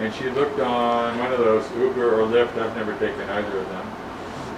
And 0.00 0.12
she 0.14 0.28
looked 0.30 0.60
on 0.60 1.18
one 1.18 1.32
of 1.32 1.38
those 1.38 1.70
Uber 1.76 2.20
or 2.20 2.26
Lyft, 2.26 2.56
I've 2.58 2.76
never 2.76 2.92
taken 2.98 3.20
either 3.28 3.58
of 3.58 3.68
them. 3.68 3.92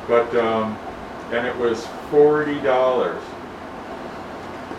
But, 0.09 0.35
um, 0.37 0.76
and 1.33 1.47
it 1.47 1.57
was 1.57 1.87
forty 2.11 2.61
dollars 2.61 3.22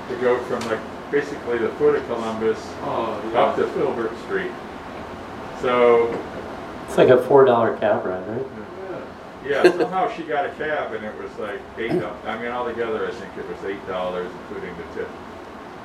to 0.09 0.15
go 0.17 0.37
from 0.43 0.59
like 0.69 0.79
basically 1.11 1.57
the 1.57 1.69
foot 1.69 1.95
of 1.95 2.05
Columbus 2.07 2.59
Oh, 2.83 3.13
up 3.35 3.55
to 3.55 3.67
Filbert 3.69 4.11
Street. 4.25 4.51
So, 5.61 6.11
It's 6.87 6.97
like 6.97 7.09
a 7.09 7.21
four 7.23 7.45
dollar 7.45 7.77
cab 7.77 8.05
ride, 8.05 8.27
right? 8.27 8.45
yeah, 9.47 9.63
somehow 9.63 10.09
she 10.13 10.23
got 10.23 10.45
a 10.45 10.49
cab 10.51 10.93
and 10.93 11.03
it 11.05 11.13
was 11.21 11.31
like 11.39 11.59
eight, 11.77 11.91
do- 11.91 12.07
I 12.25 12.37
mean, 12.37 12.51
altogether, 12.51 13.07
I 13.07 13.11
think 13.11 13.31
it 13.37 13.47
was 13.49 13.63
eight 13.65 13.85
dollars, 13.87 14.29
including 14.49 14.75
the 14.77 14.95
tip. 14.99 15.09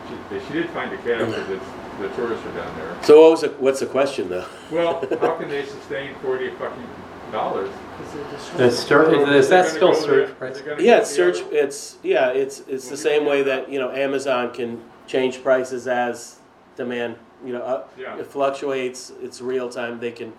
She, 0.09 0.41
she 0.47 0.53
did 0.53 0.71
find 0.71 0.93
a 0.93 0.97
cab 0.99 1.27
because 1.27 1.49
it's 1.51 1.65
the 2.01 2.09
tourists 2.11 2.47
are 2.47 2.53
down 2.55 2.77
there. 2.79 2.97
So 3.03 3.21
what 3.23 3.31
was 3.33 3.41
the, 3.43 3.49
what's 3.59 3.81
the 3.81 3.87
question 3.87 4.29
though? 4.29 4.47
Well, 4.71 5.01
how 5.21 5.37
can 5.37 5.49
they 5.49 5.65
sustain 5.65 6.15
forty 6.23 6.51
fucking 6.51 6.89
dollars? 7.33 7.71
Is 8.07 8.15
it 8.15 8.31
just- 8.31 8.57
The 8.57 8.71
stir- 8.71 9.29
is 9.37 9.45
Is 9.45 9.49
that 9.51 9.69
still 9.69 9.93
go 9.93 10.01
search 10.01 10.39
price? 10.39 10.55
is 10.57 10.61
it 10.61 10.67
gonna 10.67 10.83
Yeah, 10.83 10.99
it's 10.99 11.11
the 11.11 11.15
search. 11.17 11.39
It's 11.53 11.97
yeah, 12.03 12.29
it's 12.31 12.61
it's 12.69 12.89
the 12.89 12.97
same 12.97 13.27
way 13.27 13.43
that 13.43 13.69
you 13.71 13.79
know 13.79 13.91
Amazon 13.91 14.53
can 14.55 14.81
change 15.07 15.43
prices 15.43 15.87
as 15.89 16.39
demand. 16.77 17.17
You 17.45 17.53
know, 17.53 17.63
up, 17.63 17.93
Yeah. 17.99 18.17
it 18.19 18.27
fluctuates. 18.27 19.13
It's 19.23 19.41
real 19.41 19.69
time. 19.69 20.01
They 20.01 20.11
can, 20.11 20.33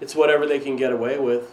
it's 0.00 0.16
whatever 0.16 0.46
they 0.46 0.58
can 0.58 0.74
get 0.74 0.92
away 0.92 1.16
with, 1.18 1.52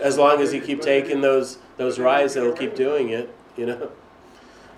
as 0.00 0.16
long 0.16 0.40
as 0.40 0.54
you 0.54 0.60
keep 0.62 0.80
taking 0.80 1.20
those 1.20 1.58
those 1.76 1.98
rides. 1.98 2.34
They'll 2.34 2.52
keep 2.52 2.74
doing 2.74 3.10
it. 3.10 3.34
You 3.56 3.66
know, 3.66 3.90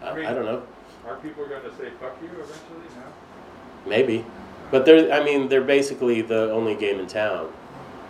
I, 0.03 0.11
I 0.11 0.33
don't 0.35 0.45
know. 0.47 0.63
Are 1.07 1.17
people 1.17 1.45
gonna 1.47 1.71
say 1.79 1.91
fuck 2.01 2.17
you 2.21 2.29
eventually? 2.29 2.87
No? 2.97 3.89
Maybe, 3.91 4.25
but 4.71 4.85
they're. 4.85 5.13
I 5.13 5.25
mean, 5.25 5.49
they're 5.49 5.63
basically 5.63 6.23
the 6.23 6.51
only 6.53 6.75
game 6.75 6.99
in 6.99 7.07
town. 7.07 7.53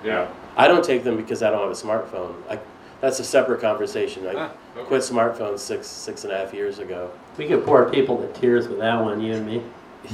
Yeah. 0.05 0.29
I 0.57 0.69
don't 0.69 0.83
take 0.85 1.05
them 1.05 1.17
because 1.17 1.43
I 1.43 1.51
don't 1.51 1.61
have 1.61 1.71
a 1.71 1.75
smartphone. 1.75 2.35
I, 2.49 2.59
that's 3.03 3.19
a 3.21 3.25
separate 3.25 3.61
conversation. 3.61 4.27
I 4.27 4.35
Ah, 4.35 4.51
okay. 4.77 4.87
quit 4.87 5.03
smartphones 5.03 5.59
six 5.59 5.87
six 5.87 6.25
and 6.25 6.33
a 6.33 6.39
half 6.39 6.55
years 6.55 6.79
ago. 6.79 7.11
We 7.37 7.47
could 7.47 7.67
bore 7.67 7.91
people 7.91 8.17
to 8.17 8.41
tears 8.41 8.67
with 8.69 8.79
that 8.79 9.03
one, 9.03 9.21
you 9.21 9.35
and 9.35 9.47
me. 9.47 9.63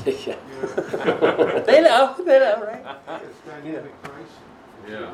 yeah. 0.04 0.34
They 1.66 1.80
know, 1.82 2.14
they 2.18 2.38
know, 2.40 2.62
right? 2.66 2.84
It's. 3.22 3.38
Yeah. 4.88 5.12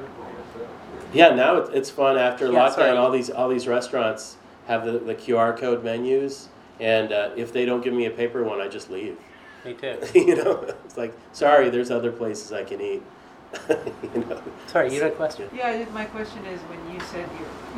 Yeah, 1.12 1.34
now 1.34 1.56
it's, 1.58 1.70
it's 1.70 1.90
fun 1.90 2.16
after 2.16 2.46
Yeah, 2.50 2.58
lockdown. 2.60 2.74
sorry. 2.74 2.96
All 2.96 3.10
these 3.10 3.28
all 3.30 3.48
these 3.50 3.66
restaurants 3.68 4.36
have 4.66 4.84
the, 4.86 4.92
the 4.92 5.14
QR 5.14 5.54
code 5.56 5.84
menus, 5.84 6.48
and 6.80 7.12
uh, 7.12 7.30
if 7.36 7.52
they 7.52 7.64
don't 7.64 7.82
give 7.82 7.94
me 7.94 8.06
a 8.06 8.10
paper 8.10 8.44
one, 8.44 8.60
I 8.60 8.68
just 8.68 8.90
leave. 8.90 9.16
Me 9.64 9.74
too. 9.74 9.98
you 10.14 10.36
know, 10.36 10.74
it's 10.84 10.96
like 10.96 11.12
sorry, 11.32 11.70
there's 11.70 11.90
other 11.90 12.12
places 12.12 12.52
I 12.52 12.64
can 12.64 12.80
eat. 12.80 13.02
you 14.14 14.24
know, 14.28 14.42
Sorry, 14.66 14.94
you 14.94 15.00
had 15.00 15.12
a 15.12 15.14
question? 15.14 15.48
Yeah, 15.54 15.84
my 15.94 16.04
question 16.04 16.44
is, 16.46 16.60
when 16.62 16.92
you 16.92 17.00
said 17.06 17.26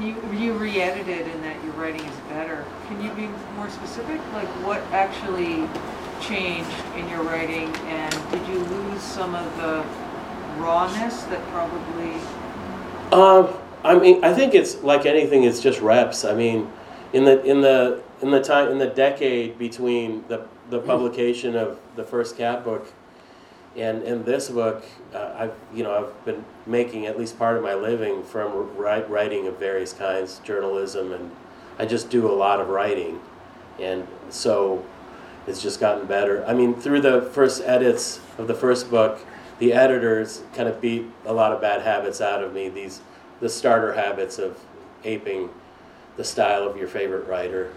you, 0.01 0.05
you, 0.05 0.39
you 0.39 0.53
re-edited 0.55 1.29
and 1.29 1.45
that 1.45 1.63
your 1.63 1.73
writing 1.75 2.05
is 2.05 2.17
better, 2.29 2.65
can 2.89 3.01
you 3.05 3.11
be 3.13 3.29
more 3.55 3.71
specific? 3.71 4.21
Like, 4.33 4.49
what 4.67 4.81
actually 4.91 5.69
changed 6.21 6.69
in 6.97 7.09
your 7.09 7.23
writing, 7.23 7.75
and 7.87 8.31
did 8.33 8.45
you 8.49 8.59
lose 8.59 9.01
some 9.01 9.37
of 9.37 9.57
the 9.59 9.85
rawness 10.61 11.23
that 11.25 11.41
probably, 11.51 12.15
Um, 13.13 13.49
I 13.85 13.99
mean, 13.99 14.23
I 14.25 14.35
think 14.35 14.55
it's 14.55 14.83
like 14.83 15.07
anything. 15.07 15.45
It's 15.45 15.61
just 15.61 15.81
reps. 15.81 16.25
I 16.25 16.35
mean, 16.35 16.71
in 17.13 17.25
the 17.25 17.43
in 17.45 17.61
the 17.61 18.03
in 18.23 18.31
the 18.31 18.43
time 18.43 18.69
in 18.69 18.79
the 18.79 18.87
decade 18.87 19.59
between 19.59 20.25
the 20.29 20.47
the 20.69 20.81
publication 20.81 21.57
of 21.57 21.79
the 21.97 22.05
first 22.05 22.37
cat 22.37 22.65
book 22.65 22.93
and 23.77 24.03
and 24.03 24.25
this 24.25 24.49
book, 24.49 24.85
uh, 25.15 25.33
I've 25.37 25.55
you 25.75 25.85
know 25.85 25.97
I've 25.97 26.25
been 26.25 26.45
making 26.67 27.07
at 27.07 27.19
least 27.19 27.39
part 27.39 27.57
of 27.57 27.63
my 27.63 27.75
living 27.75 28.23
from 28.25 28.77
write, 28.77 29.09
writing 29.09 29.47
of 29.47 29.59
various 29.59 29.93
kinds, 29.93 30.41
journalism, 30.41 31.13
and 31.13 31.31
I 31.79 31.87
just 31.87 32.11
do 32.11 32.29
a 32.29 32.35
lot 32.35 32.61
of 32.61 32.69
writing, 32.69 33.21
and 33.79 34.07
so 34.29 34.85
it's 35.47 35.63
just 35.63 35.79
gotten 35.79 36.07
better. 36.07 36.45
I 36.47 36.53
mean, 36.53 36.75
through 36.75 37.01
the 37.01 37.23
first 37.23 37.63
edits 37.63 38.21
of 38.39 38.49
the 38.49 38.55
first 38.55 38.91
book, 38.91 39.21
the 39.61 39.73
editors 39.73 40.43
kind 40.53 40.69
of 40.69 40.81
beat 40.81 41.07
a 41.25 41.33
lot 41.33 41.53
of 41.53 41.61
bad 41.61 41.83
habits 41.83 42.21
out 42.21 42.43
of 42.43 42.53
me. 42.53 42.69
These 42.69 43.01
the 43.39 43.49
starter 43.49 43.93
habits 43.93 44.39
of 44.39 44.59
aping 45.05 45.49
the 46.21 46.25
style 46.25 46.65
of 46.69 46.77
your 46.77 46.87
favorite 46.87 47.27
writer. 47.27 47.73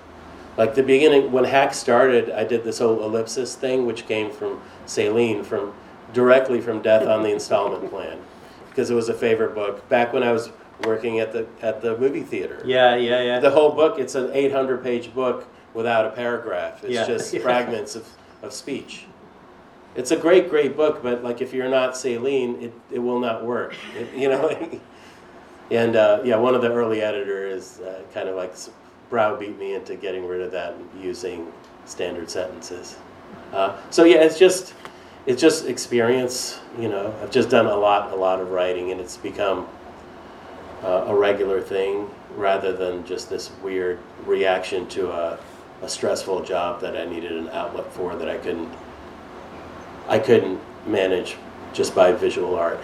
Like 0.57 0.75
the 0.75 0.83
beginning, 0.83 1.31
when 1.31 1.45
Hack 1.45 1.73
started, 1.73 2.29
I 2.29 2.43
did 2.43 2.65
this 2.65 2.79
whole 2.79 3.01
ellipsis 3.01 3.55
thing, 3.55 3.85
which 3.85 4.05
came 4.05 4.29
from 4.31 4.61
Céline, 4.85 5.45
from 5.45 5.73
directly 6.11 6.59
from 6.59 6.81
Death 6.81 7.07
on 7.07 7.23
the 7.23 7.31
Installment 7.31 7.89
Plan, 7.89 8.19
because 8.67 8.89
it 8.91 8.95
was 8.95 9.07
a 9.07 9.13
favorite 9.13 9.55
book 9.55 9.87
back 9.87 10.11
when 10.11 10.23
I 10.23 10.33
was 10.33 10.51
working 10.83 11.21
at 11.21 11.31
the 11.31 11.47
at 11.61 11.81
the 11.81 11.97
movie 11.97 12.21
theater. 12.21 12.61
Yeah, 12.65 12.95
yeah, 12.97 13.21
yeah. 13.21 13.39
The 13.39 13.49
whole 13.49 13.71
book, 13.71 13.97
it's 13.97 14.15
an 14.15 14.29
800 14.33 14.83
page 14.83 15.13
book 15.13 15.47
without 15.73 16.05
a 16.05 16.09
paragraph. 16.09 16.83
It's 16.83 16.93
Yeah. 16.95 17.07
just 17.07 17.33
Yeah. 17.33 17.41
fragments 17.41 17.95
of, 17.95 18.05
of 18.41 18.51
speech. 18.51 19.05
It's 19.95 20.11
a 20.11 20.17
great, 20.17 20.49
great 20.49 20.75
book, 20.75 21.01
but 21.01 21.23
like 21.23 21.39
if 21.41 21.53
you're 21.53 21.69
not 21.69 21.93
Céline, 21.93 22.61
it, 22.61 22.73
it 22.91 22.99
will 22.99 23.19
not 23.21 23.45
work. 23.45 23.73
It, 23.97 24.13
you 24.13 24.27
know? 24.27 24.49
and 25.71 25.95
uh, 25.95 26.21
yeah, 26.23 26.35
one 26.35 26.55
of 26.55 26.61
the 26.61 26.71
early 26.71 27.01
editors 27.01 27.79
uh, 27.79 28.01
kind 28.13 28.29
of 28.29 28.35
like 28.35 28.53
browbeat 29.09 29.57
me 29.57 29.75
into 29.75 29.95
getting 29.95 30.27
rid 30.27 30.41
of 30.41 30.51
that 30.51 30.73
and 30.73 31.03
using 31.03 31.51
standard 31.85 32.29
sentences. 32.29 32.97
Uh, 33.51 33.77
so 33.89 34.03
yeah, 34.03 34.17
it's 34.17 34.39
just, 34.39 34.73
it's 35.25 35.41
just 35.41 35.67
experience, 35.67 36.59
you 36.79 36.89
know. 36.89 37.13
I've 37.21 37.31
just 37.31 37.49
done 37.49 37.65
a 37.65 37.75
lot, 37.75 38.11
a 38.11 38.15
lot 38.15 38.39
of 38.39 38.51
writing 38.51 38.91
and 38.91 38.99
it's 38.99 39.17
become 39.17 39.67
uh, 40.83 41.05
a 41.07 41.15
regular 41.15 41.61
thing 41.61 42.09
rather 42.35 42.73
than 42.73 43.05
just 43.05 43.29
this 43.29 43.51
weird 43.61 43.99
reaction 44.25 44.87
to 44.89 45.11
a, 45.11 45.39
a 45.81 45.89
stressful 45.89 46.43
job 46.43 46.81
that 46.81 46.97
I 46.97 47.05
needed 47.05 47.31
an 47.31 47.49
outlet 47.49 47.91
for 47.93 48.15
that 48.15 48.29
I 48.29 48.37
couldn't 48.37 48.71
I 50.07 50.19
couldn't 50.19 50.59
manage 50.85 51.37
just 51.71 51.95
by 51.95 52.11
visual 52.11 52.55
art. 52.55 52.79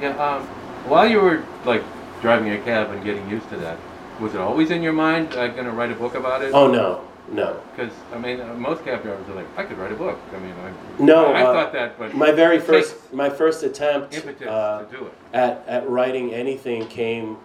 Yeah, 0.00 0.10
um, 0.16 0.48
while 0.86 1.08
you 1.08 1.20
were 1.20 1.44
like 1.64 1.82
driving 2.20 2.50
a 2.52 2.58
cab 2.58 2.90
and 2.90 3.02
getting 3.04 3.28
used 3.28 3.48
to 3.50 3.56
that, 3.58 3.78
was 4.20 4.34
it 4.34 4.40
always 4.40 4.70
in 4.70 4.82
your 4.82 4.92
mind, 4.92 5.34
like, 5.34 5.56
gonna 5.56 5.70
write 5.70 5.90
a 5.90 5.94
book 5.94 6.14
about 6.14 6.42
it? 6.42 6.52
Oh 6.52 6.70
no, 6.70 7.02
no, 7.30 7.60
Because, 7.74 7.92
I 8.12 8.18
mean, 8.18 8.40
uh, 8.40 8.54
most 8.54 8.84
cab 8.84 9.02
drivers 9.02 9.28
are 9.28 9.34
like, 9.34 9.46
I 9.56 9.62
could 9.64 9.78
write 9.78 9.92
a 9.92 9.96
book. 9.96 10.18
I 10.34 10.38
mean, 10.38 10.52
I, 10.52 11.02
no. 11.02 11.26
I, 11.26 11.40
I 11.40 11.42
uh, 11.42 11.52
thought 11.52 11.72
that, 11.72 11.98
but 11.98 12.14
my 12.14 12.32
very 12.32 12.58
first 12.58 13.12
my 13.12 13.30
first 13.30 13.62
attempt 13.62 14.14
uh, 14.16 14.82
to 14.82 14.86
do 14.90 15.06
it. 15.06 15.12
at 15.32 15.64
at 15.66 15.88
writing 15.88 16.34
anything 16.34 16.86
came, 16.88 17.36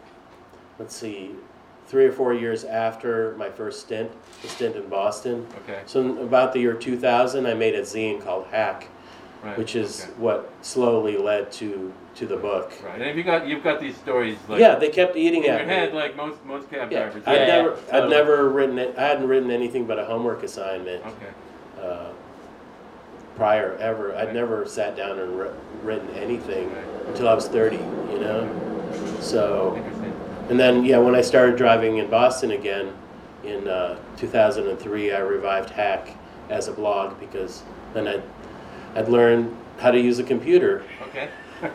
let's 0.80 0.96
see, 0.96 1.32
three 1.88 2.06
or 2.06 2.12
four 2.12 2.34
years 2.34 2.64
after 2.64 3.36
my 3.38 3.50
first 3.50 3.82
stint, 3.82 4.12
the 4.42 4.48
stint 4.48 4.76
in 4.76 4.88
Boston. 4.90 5.46
Okay, 5.64 5.82
So 5.86 6.02
in 6.02 6.18
about 6.18 6.52
the 6.54 6.60
year 6.60 6.74
2000, 6.74 7.46
I 7.46 7.54
made 7.54 7.76
a 7.76 7.82
zine 7.82 8.24
called 8.24 8.48
Hack, 8.48 8.88
right. 9.46 9.58
which 9.58 9.76
is 9.76 10.04
okay. 10.04 10.12
what 10.18 10.52
slowly 10.62 11.18
led 11.18 11.52
to 11.54 11.94
to 12.16 12.26
the 12.26 12.38
book. 12.38 12.72
Right, 12.84 12.96
and 13.02 13.04
if 13.10 13.16
you 13.18 13.24
got, 13.24 13.46
you've 13.46 13.64
got 13.64 13.80
these 13.82 13.96
stories 13.98 14.38
like 14.48 14.60
yeah, 14.60 14.76
they 14.76 14.90
kept 14.90 15.16
eating 15.18 15.44
in 15.44 15.52
your 15.52 15.60
me. 15.60 15.66
head 15.66 15.94
like 15.94 16.16
most 16.16 16.44
most 16.46 16.70
cab 16.70 16.92
yeah, 16.92 17.04
drivers. 17.04 17.24
I'd 17.26 17.36
Yeah, 17.40 17.46
never, 17.48 17.70
yeah, 17.72 17.76
I'd 17.76 17.92
totally. 17.92 18.16
never 18.16 18.50
written 18.50 18.80
it. 18.80 18.96
I 18.98 19.02
hadn't 19.04 19.28
written 19.28 19.52
anything 19.52 19.86
but 19.86 20.00
a 20.00 20.06
homework 20.06 20.44
assignment 20.44 21.06
Okay, 21.06 21.82
uh, 21.82 22.10
prior 23.36 23.76
ever. 23.82 24.16
I'd 24.16 24.26
Right. 24.28 24.34
never 24.34 24.66
sat 24.66 24.96
down 24.96 25.20
and 25.20 25.38
wr- 25.38 25.48
written 25.84 26.10
anything 26.16 26.70
Right. 26.74 27.08
until 27.08 27.28
I 27.28 27.34
was 27.34 27.48
30. 27.48 27.78
You 28.12 28.20
know, 28.20 28.50
so 29.20 29.74
interesting. 29.76 30.14
and 30.50 30.60
then 30.60 30.86
yeah, 30.86 30.98
when 31.00 31.16
I 31.16 31.22
started 31.22 31.58
driving 31.58 31.98
in 31.98 32.10
Boston 32.10 32.52
again 32.52 32.94
in 33.44 33.68
uh, 33.68 33.98
2003, 34.16 35.12
I 35.14 35.20
revived 35.20 35.70
Hack 35.70 36.10
as 36.50 36.68
a 36.70 36.72
blog 36.72 37.20
because 37.20 37.64
then 37.94 38.08
I'd 38.08 38.24
I'd 38.96 39.10
learned 39.10 39.56
how 39.78 39.92
to 39.92 40.00
use 40.00 40.20
a 40.20 40.24
computer 40.24 40.84
Okay. 41.10 41.30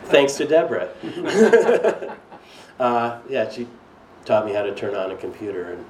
thanks 0.05 0.33
to 0.33 0.45
Deborah. 0.45 0.89
uh, 2.79 3.19
yeah, 3.29 3.49
she 3.49 3.67
taught 4.25 4.45
me 4.45 4.53
how 4.53 4.63
to 4.63 4.73
turn 4.73 4.95
on 4.95 5.11
a 5.11 5.15
computer 5.15 5.73
and 5.73 5.85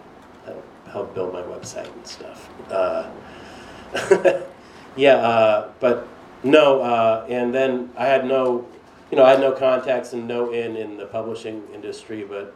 uh, 0.48 0.92
help 0.92 1.16
build 1.16 1.34
my 1.34 1.42
website 1.42 1.92
and 1.94 2.06
stuff. 2.08 2.50
Uh, 2.70 3.10
yeah, 4.96 5.16
uh, 5.16 5.70
but 5.80 6.08
no, 6.44 6.82
uh, 6.82 7.26
and 7.30 7.54
then 7.54 7.90
I 7.98 8.06
had 8.06 8.26
no, 8.26 8.68
you 9.10 9.18
know, 9.18 9.24
I 9.24 9.32
had 9.32 9.40
no 9.40 9.52
contacts 9.52 10.14
and 10.14 10.28
no 10.28 10.52
in 10.52 10.76
in 10.76 10.98
the 10.98 11.06
publishing 11.06 11.64
industry, 11.74 12.24
but 12.24 12.54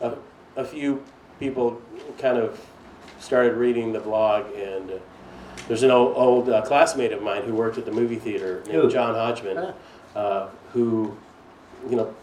a, 0.00 0.14
a 0.56 0.64
few 0.64 1.02
people 1.38 1.80
kind 2.18 2.38
of 2.38 2.60
started 3.18 3.54
reading 3.54 3.92
the 3.92 4.00
blog 4.00 4.46
and. 4.54 5.00
There's 5.72 5.84
an 5.84 5.90
old, 5.90 6.12
old 6.18 6.50
uh, 6.50 6.60
classmate 6.60 7.12
of 7.12 7.22
mine 7.22 7.44
who 7.44 7.54
worked 7.54 7.78
at 7.78 7.86
the 7.86 7.92
movie 7.92 8.16
theater 8.16 8.62
named 8.66 8.82
Who? 8.82 8.90
John 8.90 9.14
Hodgman 9.14 9.72
Ah. 10.14 10.18
uh, 10.18 10.48
who, 10.74 11.16
you 11.88 11.96
know, 11.96 12.14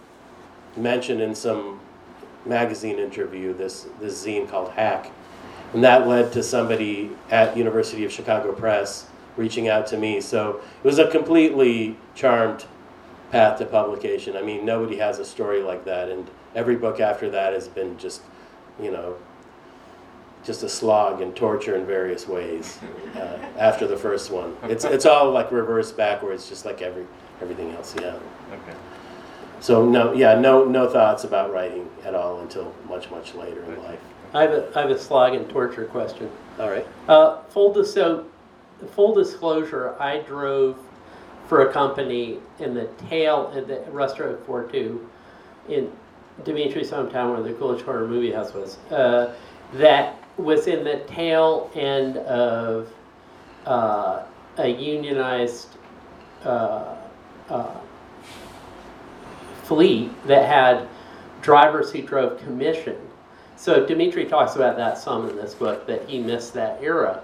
mentioned 0.78 1.20
in 1.20 1.34
some 1.34 1.80
magazine 2.46 3.00
interview 3.00 3.56
this 3.56 3.88
this 4.00 4.24
zine 4.24 4.48
called 4.48 4.70
Hack, 4.74 5.10
and 5.74 5.84
that 5.84 6.08
led 6.08 6.32
to 6.34 6.44
somebody 6.44 7.10
at 7.32 7.58
University 7.58 8.06
of 8.06 8.12
Chicago 8.12 8.52
Press 8.54 9.08
reaching 9.36 9.68
out 9.68 9.88
to 9.88 9.98
me. 9.98 10.22
So 10.22 10.62
it 10.84 10.88
was 10.88 11.00
a 11.00 11.08
completely 11.08 11.98
charmed 12.14 12.66
path 13.32 13.58
to 13.58 13.66
publication. 13.66 14.38
I 14.38 14.44
mean, 14.44 14.64
nobody 14.64 14.98
has 14.98 15.18
a 15.18 15.26
story 15.26 15.64
like 15.64 15.86
that, 15.86 16.10
and 16.10 16.30
every 16.54 16.76
book 16.76 17.00
after 17.00 17.32
that 17.32 17.54
has 17.54 17.68
been 17.68 17.98
just, 17.98 18.22
you 18.80 18.92
know. 18.92 19.16
Just 20.44 20.64
a 20.64 20.70
slog 20.70 21.22
and 21.22 21.36
torture 21.36 21.76
in 21.76 21.86
various 21.86 22.28
ways. 22.28 22.80
Uh, 23.10 23.38
after 23.58 23.88
the 23.88 23.98
first 23.98 24.30
one, 24.32 24.56
it's 24.64 24.86
it's 24.86 25.06
all 25.06 25.32
like 25.32 25.52
reverse 25.52 25.92
backwards, 25.92 26.48
just 26.48 26.64
like 26.64 26.82
every 26.82 27.06
everything 27.42 27.72
else. 27.72 27.94
Yeah. 28.00 28.18
Okay. 28.54 28.78
So 29.60 29.86
no, 29.86 30.14
yeah, 30.14 30.40
no, 30.40 30.64
no 30.64 30.90
thoughts 30.90 31.24
about 31.24 31.52
writing 31.52 31.90
at 32.06 32.16
all 32.16 32.40
until 32.42 32.74
much, 32.88 33.10
much 33.12 33.36
later 33.36 33.64
in 33.64 33.84
life. 33.84 34.00
I 34.34 34.44
have 34.44 34.52
a, 34.52 34.72
I 34.76 34.82
have 34.82 34.92
a 34.92 35.00
slog 35.00 35.34
and 35.34 35.50
torture 35.50 35.86
question. 35.86 36.30
All 36.60 36.70
right. 36.70 36.88
Uh, 37.08 37.42
full 37.50 37.74
dis- 37.74 37.94
so 37.94 38.26
full 38.92 39.14
disclosure, 39.14 39.96
I 40.00 40.20
drove 40.20 40.78
for 41.48 41.68
a 41.68 41.74
company 41.74 42.38
in 42.60 42.74
the 42.74 42.86
tail 43.10 43.52
in 43.56 43.68
the 43.68 43.82
restaurant 43.92 44.46
for 44.46 44.64
two 44.64 45.10
in 45.68 45.92
Dimitri's 46.44 46.92
hometown 46.92 47.34
where 47.34 47.42
the 47.42 47.54
Coolidge 47.54 47.84
Corner 47.84 48.08
Movie 48.08 48.32
House 48.32 48.54
was. 48.54 48.78
Uh, 48.92 49.36
that 49.74 50.16
was 50.40 50.68
in 50.68 50.84
the 50.84 51.00
tail 51.08 51.70
end 51.76 52.18
of 52.18 52.90
uh, 53.66 54.24
a 54.58 54.68
unionized 54.68 55.78
uh, 56.44 56.96
uh, 57.50 57.78
fleet 59.64 60.12
that 60.28 60.46
had 60.46 60.88
drivers 61.42 61.92
who 61.92 62.02
drove 62.02 62.40
commission. 62.40 62.98
So 63.56 63.86
Dimitri 63.86 64.26
talks 64.26 64.56
about 64.56 64.78
that 64.78 64.98
some 64.98 65.30
in 65.30 65.36
this 65.36 65.54
book 65.54 65.86
that 65.88 66.08
he 66.10 66.20
missed 66.20 66.54
that 66.54 66.82
era. 66.82 67.22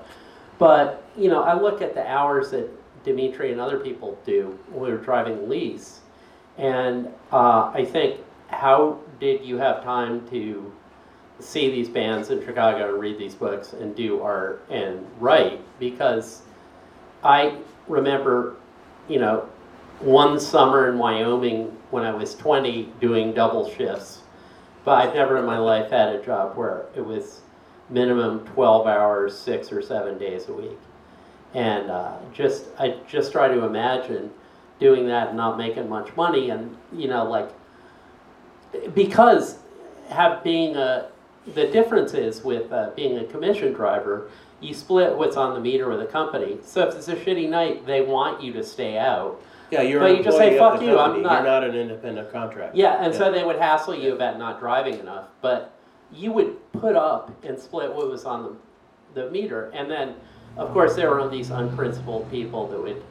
But 0.58 1.04
you 1.18 1.30
know, 1.30 1.44
I 1.44 1.60
look 1.60 1.82
at 1.82 1.94
the 1.94 2.06
hours 2.10 2.52
that 2.52 2.70
Dimitri 3.04 3.52
and 3.52 3.62
other 3.62 3.80
people 3.80 4.18
do 4.26 4.58
who 4.74 4.86
are 4.86 4.98
driving 4.98 5.48
lease, 5.48 6.02
and 6.58 7.08
uh, 7.32 7.72
I 7.74 7.86
think, 7.86 8.20
how 8.48 9.00
did 9.20 9.46
you 9.46 9.58
have 9.58 9.84
time 9.84 10.28
to 10.30 10.72
see 11.40 11.70
these 11.70 11.90
bands 11.90 12.30
in 12.30 12.44
Chicago 12.46 12.90
and 12.94 13.00
read 13.00 13.18
these 13.18 13.36
books 13.36 13.74
and 13.74 13.96
do 13.96 14.22
art 14.22 14.66
and 14.70 15.06
write? 15.20 15.60
Because 15.80 16.42
I 17.24 17.58
remember, 17.88 18.56
you 19.08 19.20
know, 19.20 19.50
one 20.00 20.40
summer 20.40 20.90
in 20.90 20.98
Wyoming 20.98 21.76
when 21.92 22.04
I 22.04 22.14
was 22.14 22.36
20 22.36 22.92
doing 23.00 23.34
double 23.34 23.70
shifts. 23.72 24.22
But 24.84 25.08
I've 25.08 25.16
never 25.16 25.38
in 25.38 25.46
my 25.46 25.58
life 25.58 25.90
had 25.90 26.10
a 26.10 26.24
job 26.24 26.56
where 26.56 26.86
it 26.96 27.02
was 27.02 27.42
minimum 27.90 28.46
12 28.48 28.88
hours, 28.88 29.38
six 29.38 29.72
or 29.72 29.82
seven 29.82 30.18
days 30.18 30.48
a 30.48 30.54
week. 30.54 30.78
And 31.54 31.90
uh, 31.90 32.18
just, 32.34 32.66
I 32.78 32.98
just 33.08 33.32
try 33.32 33.48
to 33.48 33.64
imagine 33.64 34.32
doing 34.80 35.08
that 35.08 35.30
and 35.30 35.38
not 35.38 35.58
making 35.58 35.88
much 35.90 36.16
money. 36.16 36.50
And, 36.50 36.76
you 36.92 37.08
know, 37.08 37.24
like, 37.24 37.50
because 38.94 39.60
have 40.10 40.44
being 40.44 40.76
a, 40.76 41.10
the 41.54 41.68
difference 41.68 42.14
is 42.14 42.44
with 42.44 42.72
uh, 42.72 42.90
being 42.96 43.18
a 43.20 43.26
commission 43.26 43.74
driver, 43.74 44.30
you 44.62 44.74
split 44.74 45.16
what's 45.16 45.38
on 45.38 45.54
the 45.54 45.60
meter 45.60 45.90
with 45.90 46.02
a 46.02 46.06
company. 46.06 46.58
So 46.64 46.88
if 46.88 46.96
it's 46.96 47.08
a 47.08 47.16
shitty 47.16 47.50
night, 47.50 47.86
they 47.86 48.02
want 48.02 48.42
you 48.42 48.52
to 48.54 48.64
stay 48.64 48.98
out. 48.98 49.40
Yeah, 49.72 49.82
you're 49.82 50.00
But 50.00 50.12
an 50.12 50.18
you 50.18 50.24
just 50.24 50.38
say, 50.38 50.54
employee 50.54 50.60
of 50.68 50.72
"Fuck 50.74 50.80
the 50.80 50.86
you, 50.86 50.92
I'm 51.00 51.06
company. 51.12 51.24
not- 51.24 51.34
You're 51.44 51.44
not 51.52 51.64
an 51.64 51.76
independent 51.76 52.32
contractor. 52.32 52.78
Yeah, 52.78 53.04
and 53.04 53.14
so 53.14 53.32
they 53.32 53.44
would 53.44 53.58
hassle 53.58 53.96
you 53.96 54.14
about 54.14 54.38
not 54.40 54.60
driving 54.60 55.00
enough, 55.00 55.26
but 55.42 55.72
you 56.12 56.32
would 56.32 56.72
put 56.74 56.96
up 56.96 57.32
and 57.44 57.60
split 57.60 57.94
what 57.94 58.10
was 58.10 58.26
on 58.26 58.58
the, 59.14 59.22
the 59.24 59.32
meter. 59.32 59.72
And 59.74 59.90
then, 59.90 60.16
of 60.58 60.72
course, 60.72 60.96
there 60.96 61.10
were 61.14 61.28
these 61.28 61.50
unprincipled 61.50 62.30
people 62.32 62.68
that 62.68 62.80
would 62.82 63.04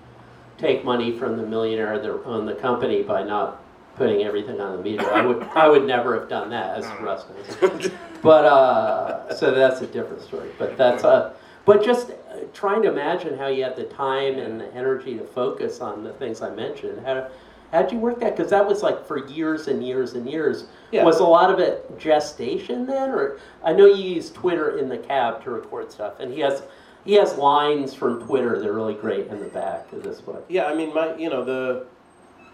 take 0.57 0.85
money 0.85 1.16
from 1.18 1.37
the 1.37 1.43
millionaire 1.43 1.99
that 1.99 2.11
owned 2.24 2.49
the 2.49 2.55
company 2.55 3.03
by 3.03 3.22
not 3.24 3.61
putting 3.97 4.22
everything 4.22 4.61
on 4.61 4.76
the 4.76 4.82
meter. 4.82 5.09
I 5.12 5.24
would, 5.26 5.43
I 5.55 5.68
would 5.68 5.85
never 5.87 6.18
have 6.18 6.28
done 6.28 6.51
that, 6.51 6.78
as 6.78 6.87
Russ 7.01 7.24
knows. 7.61 7.91
But, 8.24 8.44
uh, 8.46 9.34
so 9.36 9.54
that's 9.54 9.80
a 9.82 9.86
different 9.86 10.22
story, 10.22 10.50
but 10.58 10.76
that's, 10.76 11.04
uh, 11.04 11.34
but 11.64 11.84
just 11.84 12.10
trying 12.52 12.82
to 12.82 12.88
imagine 12.88 13.38
how 13.38 13.46
you 13.46 13.62
had 13.62 13.76
the 13.76 13.84
time 13.84 14.38
and 14.38 14.60
the 14.60 14.74
energy 14.74 15.16
to 15.16 15.24
focus 15.24 15.80
on 15.80 16.02
the 16.02 16.12
things 16.14 16.42
I 16.42 16.50
mentioned. 16.50 17.06
How, 17.06 17.28
how'd 17.70 17.92
you 17.92 17.98
work 17.98 18.20
that? 18.20 18.36
Because 18.36 18.50
that 18.50 18.66
was 18.66 18.82
like 18.82 19.06
for 19.06 19.26
years 19.28 19.68
and 19.68 19.86
years 19.86 20.14
and 20.14 20.28
years. 20.28 20.64
Yeah. 20.90 21.04
Was 21.04 21.20
a 21.20 21.24
lot 21.24 21.50
of 21.50 21.58
it 21.58 21.98
gestation 21.98 22.86
then, 22.86 23.10
or 23.10 23.38
I 23.62 23.72
know 23.72 23.86
you 23.86 24.14
use 24.16 24.30
Twitter 24.30 24.78
in 24.78 24.88
the 24.88 24.98
cab 24.98 25.42
to 25.44 25.50
record 25.50 25.92
stuff, 25.92 26.20
and 26.20 26.32
he 26.32 26.40
has 26.40 26.62
he 27.04 27.14
has 27.14 27.36
lines 27.36 27.92
from 27.92 28.24
Twitter 28.24 28.58
that 28.58 28.66
are 28.66 28.72
really 28.72 28.94
great 28.94 29.26
in 29.26 29.38
the 29.38 29.48
back 29.48 29.92
of 29.92 30.02
this 30.02 30.20
book. 30.20 30.44
Yeah, 30.48 30.64
I 30.64 30.74
mean, 30.74 30.94
my, 30.94 31.14
you 31.16 31.28
know, 31.28 31.44
the, 31.44 31.86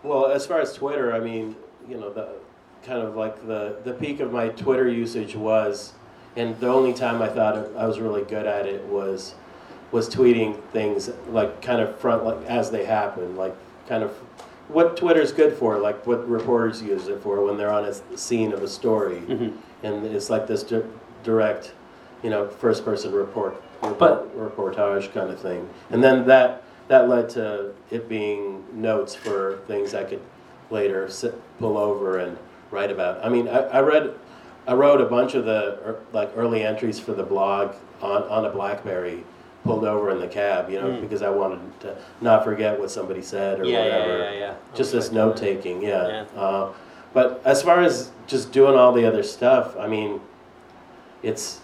well, 0.02 0.26
as 0.26 0.44
far 0.44 0.60
as 0.60 0.72
Twitter, 0.72 1.14
I 1.14 1.20
mean, 1.20 1.54
you 1.88 1.96
know, 1.96 2.12
the, 2.12 2.30
kind 2.84 3.00
of 3.02 3.16
like 3.16 3.46
the, 3.46 3.76
the 3.84 3.92
peak 3.92 4.20
of 4.20 4.32
my 4.32 4.48
Twitter 4.48 4.88
usage 4.88 5.36
was, 5.36 5.92
and 6.36 6.58
the 6.60 6.68
only 6.68 6.92
time 6.92 7.20
I 7.22 7.28
thought 7.28 7.56
I 7.76 7.86
was 7.86 7.98
really 7.98 8.22
good 8.22 8.46
at 8.46 8.66
it 8.66 8.82
was, 8.84 9.34
was 9.92 10.08
tweeting 10.08 10.62
things 10.70 11.10
like 11.28 11.60
kind 11.62 11.80
of 11.80 11.98
front, 11.98 12.24
like 12.24 12.44
as 12.46 12.70
they 12.70 12.84
happen, 12.84 13.36
like 13.36 13.54
kind 13.88 14.02
of 14.02 14.10
what 14.68 14.96
Twitter's 14.96 15.32
good 15.32 15.54
for, 15.54 15.78
like 15.78 16.06
what 16.06 16.28
reporters 16.28 16.80
use 16.80 17.08
it 17.08 17.20
for 17.22 17.44
when 17.44 17.56
they're 17.56 17.72
on 17.72 17.84
a 17.84 18.16
scene 18.16 18.52
of 18.52 18.62
a 18.62 18.68
story. 18.68 19.16
Mhm. 19.26 19.56
And 19.82 20.06
it's 20.06 20.30
like 20.30 20.46
this 20.46 20.62
di- 20.62 20.82
direct, 21.24 21.72
you 22.22 22.30
know, 22.30 22.46
first 22.46 22.84
person 22.84 23.12
report, 23.12 23.60
But- 23.80 24.28
reportage 24.38 25.12
kind 25.12 25.30
of 25.30 25.40
thing. 25.40 25.68
And 25.90 26.04
then 26.04 26.26
that, 26.28 26.62
that 26.88 27.08
led 27.08 27.28
to 27.30 27.72
it 27.90 28.08
being 28.08 28.64
notes 28.72 29.14
for 29.14 29.58
things 29.66 29.92
I 29.94 30.04
could 30.04 30.20
later 30.70 31.08
sit, 31.08 31.34
pull 31.58 31.76
over 31.76 32.18
and 32.18 32.38
write 32.70 32.90
about. 32.90 33.24
I 33.24 33.28
mean, 33.28 33.48
I, 33.48 33.58
I 33.60 33.80
read, 33.80 34.14
I 34.66 34.74
wrote 34.74 35.00
a 35.00 35.04
bunch 35.06 35.34
of 35.34 35.44
the 35.44 35.78
er, 35.84 36.00
like 36.12 36.30
early 36.36 36.62
entries 36.62 36.98
for 37.00 37.12
the 37.12 37.22
blog 37.22 37.74
on, 38.00 38.22
on 38.24 38.44
a 38.44 38.50
BlackBerry, 38.50 39.24
pulled 39.64 39.84
over 39.84 40.10
in 40.10 40.20
the 40.20 40.28
cab, 40.28 40.70
you 40.70 40.80
know, 40.80 40.86
Mm. 40.88 41.00
because 41.00 41.22
I 41.22 41.28
wanted 41.30 41.80
to 41.80 41.96
not 42.20 42.44
forget 42.44 42.78
what 42.78 42.90
somebody 42.90 43.22
said 43.22 43.60
or 43.60 43.64
Yeah, 43.64 43.84
yeah, 43.84 43.98
whatever. 43.98 44.18
yeah, 44.18 44.38
yeah. 44.38 44.54
Just 44.74 44.92
this 44.92 45.10
note 45.12 45.36
taking, 45.36 45.82
yeah. 45.82 46.06
Yeah. 46.34 46.40
Uh, 46.40 46.72
but 47.12 47.42
as 47.44 47.60
far 47.62 47.80
as 47.80 48.10
just 48.26 48.52
doing 48.52 48.74
all 48.78 48.92
the 48.92 49.04
other 49.04 49.22
stuff, 49.22 49.76
I 49.76 49.86
mean, 49.86 50.20
it's 51.22 51.60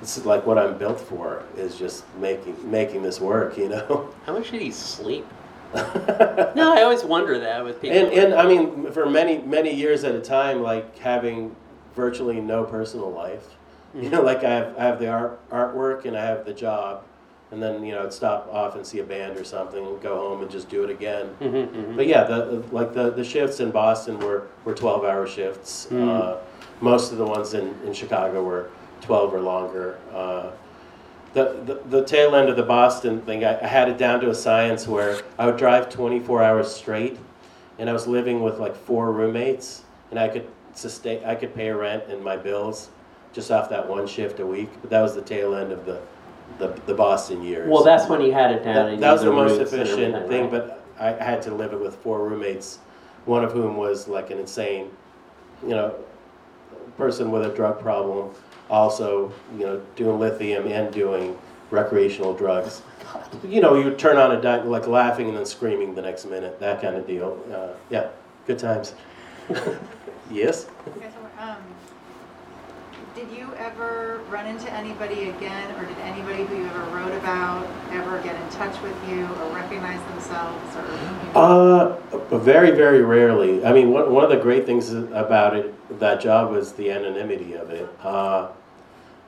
it's 0.00 0.24
like 0.26 0.44
what 0.46 0.58
I'm 0.58 0.76
built 0.76 1.00
for 1.00 1.42
is 1.56 1.76
just 1.78 2.04
making 2.18 2.56
making 2.70 3.02
this 3.02 3.20
work, 3.20 3.56
you 3.58 3.68
know. 3.68 4.10
How 4.26 4.32
much 4.32 4.50
did 4.50 4.60
he 4.62 4.70
sleep? 4.70 5.26
No, 6.54 6.72
I 6.72 6.82
always 6.82 7.02
wonder 7.02 7.38
that 7.40 7.64
with 7.64 7.80
people. 7.82 7.98
And 7.98 8.12
and 8.12 8.34
I 8.34 8.46
mean, 8.46 8.92
for 8.92 9.06
many 9.06 9.38
many 9.38 9.74
years 9.74 10.04
at 10.04 10.14
a 10.14 10.20
time, 10.20 10.62
like 10.62 10.96
having 10.98 11.54
virtually 11.94 12.40
no 12.40 12.64
personal 12.64 13.10
life. 13.10 13.56
You 13.94 14.08
know, 14.10 14.22
like 14.22 14.42
I 14.42 14.50
have 14.50 14.78
I 14.78 14.84
have 14.84 14.98
the 14.98 15.08
art 15.08 15.50
artwork 15.50 16.04
and 16.04 16.16
I 16.16 16.24
have 16.24 16.44
the 16.44 16.52
job, 16.52 17.04
and 17.52 17.62
then 17.62 17.84
you 17.84 17.92
know 17.92 18.02
I'd 18.04 18.12
stop 18.12 18.48
off 18.52 18.74
and 18.74 18.84
see 18.84 18.98
a 18.98 19.04
band 19.04 19.36
or 19.36 19.44
something, 19.44 19.84
and 19.86 20.00
go 20.02 20.16
home 20.16 20.42
and 20.42 20.50
just 20.50 20.68
do 20.68 20.82
it 20.82 20.90
again. 20.90 21.30
Mhm, 21.40 21.68
mhm. 21.68 21.96
But 21.96 22.06
yeah, 22.08 22.24
the, 22.24 22.64
like 22.72 22.92
the, 22.92 23.10
the 23.10 23.22
shifts 23.24 23.60
in 23.60 23.70
Boston 23.70 24.18
were, 24.18 24.48
were 24.64 24.74
12 24.74 25.04
hour 25.04 25.26
shifts. 25.28 25.86
Mm. 25.90 26.08
Uh, 26.08 26.36
most 26.80 27.12
of 27.12 27.18
the 27.18 27.24
ones 27.26 27.54
in, 27.54 27.72
in 27.86 27.92
Chicago 27.92 28.42
were 28.42 28.70
12 29.02 29.32
or 29.34 29.40
longer. 29.40 29.98
Uh, 30.12 30.50
the, 31.34 31.60
the, 31.66 31.98
the 31.98 32.04
tail 32.04 32.34
end 32.34 32.48
of 32.48 32.56
the 32.56 32.62
Boston 32.62 33.20
thing, 33.20 33.44
I, 33.44 33.60
I 33.60 33.66
had 33.66 33.88
it 33.88 33.98
down 33.98 34.20
to 34.20 34.30
a 34.30 34.34
science 34.34 34.86
where 34.86 35.20
I 35.38 35.46
would 35.46 35.56
drive 35.56 35.90
24 35.90 36.42
hours 36.42 36.72
straight, 36.72 37.18
and 37.78 37.90
I 37.90 37.92
was 37.92 38.06
living 38.06 38.42
with 38.42 38.58
like 38.58 38.74
four 38.74 39.12
roommates, 39.12 39.82
and 40.10 40.18
I 40.18 40.28
could 40.28 40.48
sustain, 40.74 41.24
I 41.24 41.34
could 41.34 41.54
pay 41.54 41.70
rent 41.70 42.04
and 42.08 42.22
my 42.22 42.36
bills 42.36 42.90
just 43.32 43.50
off 43.50 43.68
that 43.70 43.88
one 43.88 44.06
shift 44.06 44.38
a 44.38 44.46
week. 44.46 44.70
But 44.80 44.90
that 44.90 45.02
was 45.02 45.14
the 45.14 45.22
tail 45.22 45.54
end 45.54 45.72
of 45.72 45.84
the, 45.84 46.00
the, 46.58 46.68
the 46.86 46.94
Boston 46.94 47.42
years. 47.42 47.68
Well, 47.68 47.82
that's 47.82 48.08
when 48.08 48.20
you 48.20 48.32
had 48.32 48.52
it 48.52 48.62
down. 48.62 48.92
That, 48.92 49.00
that 49.00 49.12
was 49.12 49.22
the 49.22 49.32
most 49.32 49.60
efficient 49.60 50.28
thing, 50.28 50.42
right? 50.42 50.50
but 50.50 50.84
I 50.98 51.10
had 51.12 51.42
to 51.42 51.54
live 51.54 51.72
it 51.72 51.80
with 51.80 51.96
four 51.96 52.28
roommates, 52.28 52.78
one 53.24 53.42
of 53.42 53.52
whom 53.52 53.76
was 53.76 54.06
like 54.06 54.30
an 54.30 54.38
insane, 54.38 54.90
you 55.62 55.70
know, 55.70 55.96
person 56.96 57.32
with 57.32 57.44
a 57.44 57.52
drug 57.52 57.80
problem, 57.80 58.32
also, 58.74 59.32
you 59.56 59.64
know, 59.64 59.80
doing 59.94 60.18
lithium 60.18 60.66
and 60.66 60.92
doing 60.92 61.38
recreational 61.70 62.34
drugs. 62.34 62.82
You 63.44 63.60
know, 63.60 63.76
you 63.76 63.94
turn 63.94 64.16
on 64.16 64.32
a 64.32 64.40
di- 64.40 64.62
like 64.62 64.86
laughing 64.86 65.28
and 65.28 65.36
then 65.36 65.46
screaming 65.46 65.94
the 65.94 66.02
next 66.02 66.26
minute, 66.26 66.58
that 66.60 66.82
kind 66.82 66.96
of 66.96 67.06
deal. 67.06 67.40
Uh, 67.52 67.74
yeah, 67.88 68.08
good 68.46 68.58
times. 68.58 68.94
yes. 70.30 70.66
Okay, 70.88 71.08
so, 71.14 71.42
um, 71.42 71.56
did 73.14 73.30
you 73.30 73.54
ever 73.58 74.20
run 74.28 74.46
into 74.46 74.68
anybody 74.72 75.30
again, 75.30 75.72
or 75.76 75.86
did 75.86 75.98
anybody 75.98 76.44
who 76.44 76.56
you 76.56 76.66
ever 76.66 76.80
wrote 76.86 77.12
about 77.12 77.64
ever 77.92 78.20
get 78.22 78.34
in 78.34 78.50
touch 78.50 78.80
with 78.82 78.96
you 79.08 79.24
or 79.24 79.54
recognize 79.54 80.02
themselves, 80.10 80.76
or? 80.76 80.82
you 80.82 81.32
know? 81.32 81.98
Uh, 82.12 82.38
very, 82.38 82.72
very 82.72 83.02
rarely. 83.02 83.64
I 83.64 83.72
mean, 83.72 83.92
one, 83.92 84.12
one 84.12 84.24
of 84.24 84.30
the 84.30 84.36
great 84.36 84.66
things 84.66 84.92
about 84.92 85.54
it, 85.56 85.72
that 86.00 86.20
job 86.20 86.50
was 86.50 86.72
the 86.72 86.90
anonymity 86.90 87.54
of 87.54 87.70
it. 87.70 87.88
Uh, 88.02 88.48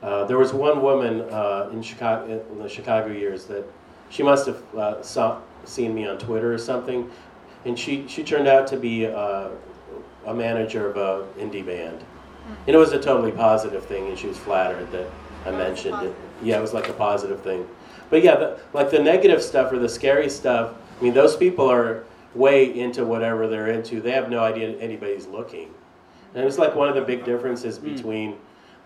uh, 0.01 0.25
there 0.25 0.37
was 0.37 0.53
one 0.53 0.81
woman 0.81 1.21
uh, 1.21 1.69
in 1.71 1.81
Chicago, 1.81 2.43
in 2.51 2.59
the 2.59 2.69
Chicago 2.69 3.11
years 3.11 3.45
that 3.45 3.65
she 4.09 4.23
must 4.23 4.45
have 4.45 4.75
uh, 4.75 5.01
saw, 5.01 5.41
seen 5.65 5.93
me 5.93 6.07
on 6.07 6.17
Twitter 6.17 6.53
or 6.53 6.57
something, 6.57 7.09
and 7.65 7.77
she, 7.77 8.07
she 8.07 8.23
turned 8.23 8.47
out 8.47 8.67
to 8.67 8.77
be 8.77 9.05
uh, 9.05 9.49
a 10.25 10.33
manager 10.33 10.89
of 10.89 10.97
a 10.97 11.41
indie 11.41 11.65
band. 11.65 12.03
And 12.65 12.75
it 12.75 12.79
was 12.79 12.93
a 12.93 12.99
totally 12.99 13.31
positive 13.31 13.85
thing, 13.85 14.07
and 14.07 14.17
she 14.17 14.27
was 14.27 14.37
flattered 14.37 14.89
that 14.91 15.09
I 15.45 15.51
mentioned 15.51 16.01
it. 16.03 16.15
Yeah, 16.41 16.59
it 16.59 16.61
was 16.61 16.73
like 16.73 16.87
a 16.87 16.93
positive 16.93 17.41
thing. 17.41 17.67
But 18.09 18.23
yeah, 18.23 18.35
the, 18.35 18.59
like 18.73 18.89
the 18.89 18.99
negative 18.99 19.41
stuff 19.41 19.71
or 19.71 19.79
the 19.79 19.89
scary 19.89 20.29
stuff, 20.29 20.73
I 20.99 21.03
mean, 21.03 21.13
those 21.13 21.35
people 21.35 21.69
are 21.69 22.05
way 22.35 22.79
into 22.79 23.03
whatever 23.03 23.47
they're 23.47 23.67
into. 23.67 23.99
They 23.99 24.11
have 24.11 24.29
no 24.29 24.39
idea 24.39 24.77
anybody's 24.77 25.27
looking. 25.27 25.73
And 26.33 26.43
it 26.43 26.45
was 26.45 26.59
like 26.59 26.75
one 26.75 26.87
of 26.87 26.95
the 26.95 27.01
big 27.01 27.25
differences 27.25 27.79
between 27.79 28.37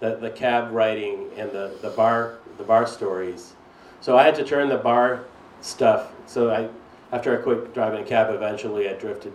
the, 0.02 0.16
the 0.16 0.30
cab 0.32 0.72
writing 0.74 1.30
and 1.38 1.50
the, 1.52 1.78
the 1.82 1.92
bar 1.92 2.40
the 2.58 2.64
bar 2.64 2.86
stories 2.86 3.54
So 4.02 4.18
I 4.18 4.24
had 4.24 4.36
to 4.36 4.44
turn 4.44 4.68
the 4.68 4.78
bar 4.78 5.24
stuff. 5.62 6.12
So 6.28 6.52
I, 6.52 6.68
after 7.16 7.38
I 7.38 7.42
quit 7.42 7.74
driving 7.74 8.04
a 8.04 8.06
cab, 8.06 8.34
eventually 8.34 8.90
I 8.90 8.94
drifted 8.94 9.34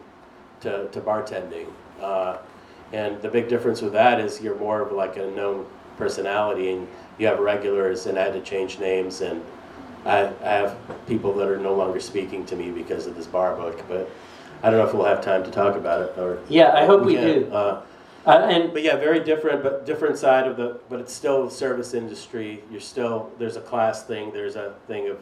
to, 0.61 0.89
to 0.89 1.01
bartending. 1.01 1.67
Uh, 2.01 2.39
and 2.93 3.21
the 3.23 3.29
big 3.29 3.49
difference 3.49 3.81
with 3.81 3.93
that 3.95 4.21
is 4.21 4.41
you're 4.41 4.59
more 4.59 4.81
of 4.83 4.93
like 4.93 5.17
a 5.17 5.31
known 5.31 5.67
personality 5.97 6.73
and 6.73 6.87
you 7.19 7.27
have 7.27 7.39
regulars 7.39 8.07
and 8.07 8.19
I 8.19 8.25
had 8.25 8.33
to 8.35 8.41
change 8.41 8.79
names 8.79 9.23
and 9.23 9.43
I, 10.05 10.31
I 10.43 10.53
have 10.53 10.77
people 11.07 11.33
that 11.35 11.49
are 11.49 11.59
no 11.59 11.75
longer 11.75 11.99
speaking 11.99 12.45
to 12.47 12.57
me 12.57 12.71
because 12.71 13.07
of 13.07 13.17
this 13.17 13.27
bar 13.27 13.57
book, 13.57 13.83
but 13.89 14.09
I 14.63 14.71
don't 14.71 14.79
know 14.79 14.87
if 14.87 14.95
we'll 14.95 15.05
have 15.05 15.21
time 15.21 15.43
to 15.45 15.51
talk 15.51 15.75
about 15.75 16.03
it 16.03 16.19
or. 16.19 16.39
Yeah, 16.49 16.73
I 16.73 16.87
hope 16.87 17.05
we 17.05 17.15
can. 17.15 17.25
do. 17.25 17.53
Uh, 17.53 17.83
Uh, 18.27 18.49
and 18.51 18.73
but 18.73 18.83
yeah, 18.83 18.97
very 18.97 19.21
different, 19.21 19.63
but 19.63 19.87
different 19.87 20.19
side 20.19 20.49
of 20.49 20.57
the, 20.57 20.81
but 20.89 20.99
it's 20.99 21.13
still 21.13 21.49
service 21.49 21.95
industry. 21.95 22.65
You're 22.73 22.81
still, 22.81 23.31
there's 23.39 23.55
a 23.55 23.61
class 23.61 24.03
thing, 24.03 24.33
there's 24.33 24.57
a 24.57 24.75
thing 24.89 25.09
of 25.09 25.19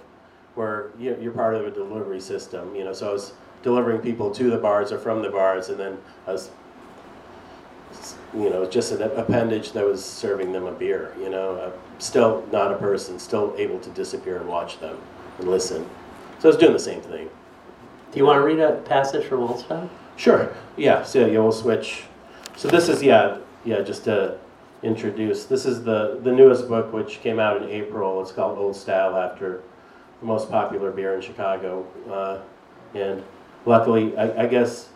where 0.55 0.91
you're, 0.99 1.21
you're 1.21 1.33
part 1.33 1.55
of 1.55 1.67
a 1.67 1.71
delivery 1.71 2.21
system, 2.21 2.75
you 2.75 2.83
know, 2.83 2.95
so 2.95 3.11
I 3.11 3.13
was 3.13 3.33
delivering 3.63 4.01
people 4.01 4.31
to 4.31 4.51
the 4.51 4.57
bars 4.57 4.91
or 4.91 4.99
from 4.99 5.21
the 5.21 5.29
bars 5.29 5.69
and 5.69 5.79
then 5.79 5.99
I 6.27 6.33
was, 6.33 6.51
you 8.33 8.49
know, 8.49 8.65
just 8.65 8.93
an 8.93 9.03
appendage 9.03 9.73
that 9.73 9.85
was 9.85 10.03
serving 10.03 10.53
them 10.53 10.65
a 10.65 10.73
beer, 10.73 11.15
you 11.21 11.29
know, 11.29 11.57
uh, 11.57 11.73
still 11.99 12.47
not 12.53 12.73
a 12.73 12.77
person, 12.77 13.19
still 13.19 13.55
able 13.59 13.79
to 13.81 13.91
disappear 13.91 14.39
and 14.39 14.49
watch 14.49 14.81
them 14.81 14.97
and 15.39 15.49
listen. 15.49 15.87
So 16.39 16.49
I 16.49 16.53
was 16.53 16.57
doing 16.57 16.73
the 16.73 16.79
same 16.79 17.03
thing. 17.03 17.29
do 18.13 18.19
you 18.19 18.25
want 18.25 18.39
to 18.39 18.45
read 18.45 18.61
a 18.61 18.77
passage 18.83 19.27
from 19.27 19.59
Style? 19.59 19.91
Sure. 20.17 20.55
Yeah. 20.77 21.03
So 21.03 21.27
yeah, 21.27 21.39
we'll 21.41 21.53
switch. 21.53 22.05
So 22.57 22.69
this 22.69 22.89
is 22.89 23.03
yeah 23.03 23.39
yeah 23.65 23.81
just 23.81 24.05
to 24.05 24.39
introduce. 24.83 25.45
This 25.45 25.67
is 25.67 25.85
the 25.85 26.21
the 26.23 26.33
newest 26.33 26.69
book 26.69 26.93
which 26.93 27.21
came 27.21 27.39
out 27.39 27.61
in 27.61 27.69
April. 27.69 28.21
It's 28.23 28.33
called 28.33 28.59
Old 28.59 28.77
Style 28.77 29.17
after 29.17 29.63
the 30.21 30.27
most 30.27 30.51
popular 30.51 30.91
beer 30.91 31.15
in 31.15 31.21
Chicago. 31.21 31.87
Uh, 32.11 32.39
and 32.97 33.23
luckily, 33.67 34.17
I, 34.17 34.45
I 34.45 34.47
guess 34.47 34.89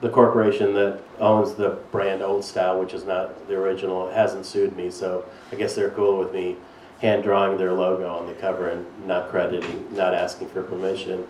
the 0.00 0.08
corporation 0.08 0.74
that 0.74 1.00
owns 1.20 1.54
the 1.54 1.78
brand 1.92 2.22
Old 2.22 2.44
Style, 2.44 2.80
which 2.80 2.94
is 2.94 3.04
not 3.04 3.46
the 3.46 3.54
original, 3.54 4.10
hasn't 4.10 4.46
sued 4.46 4.74
me. 4.76 4.90
So 4.90 5.24
I 5.52 5.56
guess 5.56 5.74
they're 5.74 5.90
cool 5.90 6.18
with 6.18 6.32
me 6.32 6.56
hand 7.02 7.24
drawing 7.24 7.58
their 7.58 7.72
logo 7.72 8.08
on 8.08 8.26
the 8.26 8.32
cover 8.34 8.68
and 8.68 8.86
not 9.06 9.28
crediting, 9.28 9.84
not 9.94 10.14
asking 10.14 10.48
for 10.48 10.62
permission. 10.62 11.26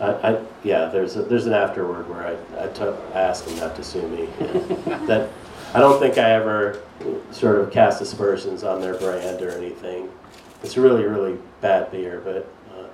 I, 0.00 0.06
I, 0.06 0.44
yeah, 0.64 0.86
there's 0.86 1.16
a, 1.16 1.22
there's 1.22 1.46
an 1.46 1.52
afterword 1.52 2.08
where 2.08 2.26
I, 2.26 2.64
I 2.64 3.18
asked 3.18 3.46
them 3.46 3.56
not 3.58 3.76
to 3.76 3.84
sue 3.84 4.06
me. 4.08 4.26
that 5.06 5.30
I 5.72 5.80
don't 5.80 6.00
think 6.00 6.18
I 6.18 6.30
ever 6.32 6.80
sort 7.30 7.60
of 7.60 7.70
cast 7.70 8.00
aspersions 8.00 8.64
on 8.64 8.80
their 8.80 8.94
brand 8.94 9.40
or 9.42 9.50
anything. 9.50 10.10
It's 10.62 10.76
really 10.76 11.04
really 11.04 11.38
bad 11.60 11.90
beer, 11.90 12.22
but 12.24 12.48
uh, 12.76 12.86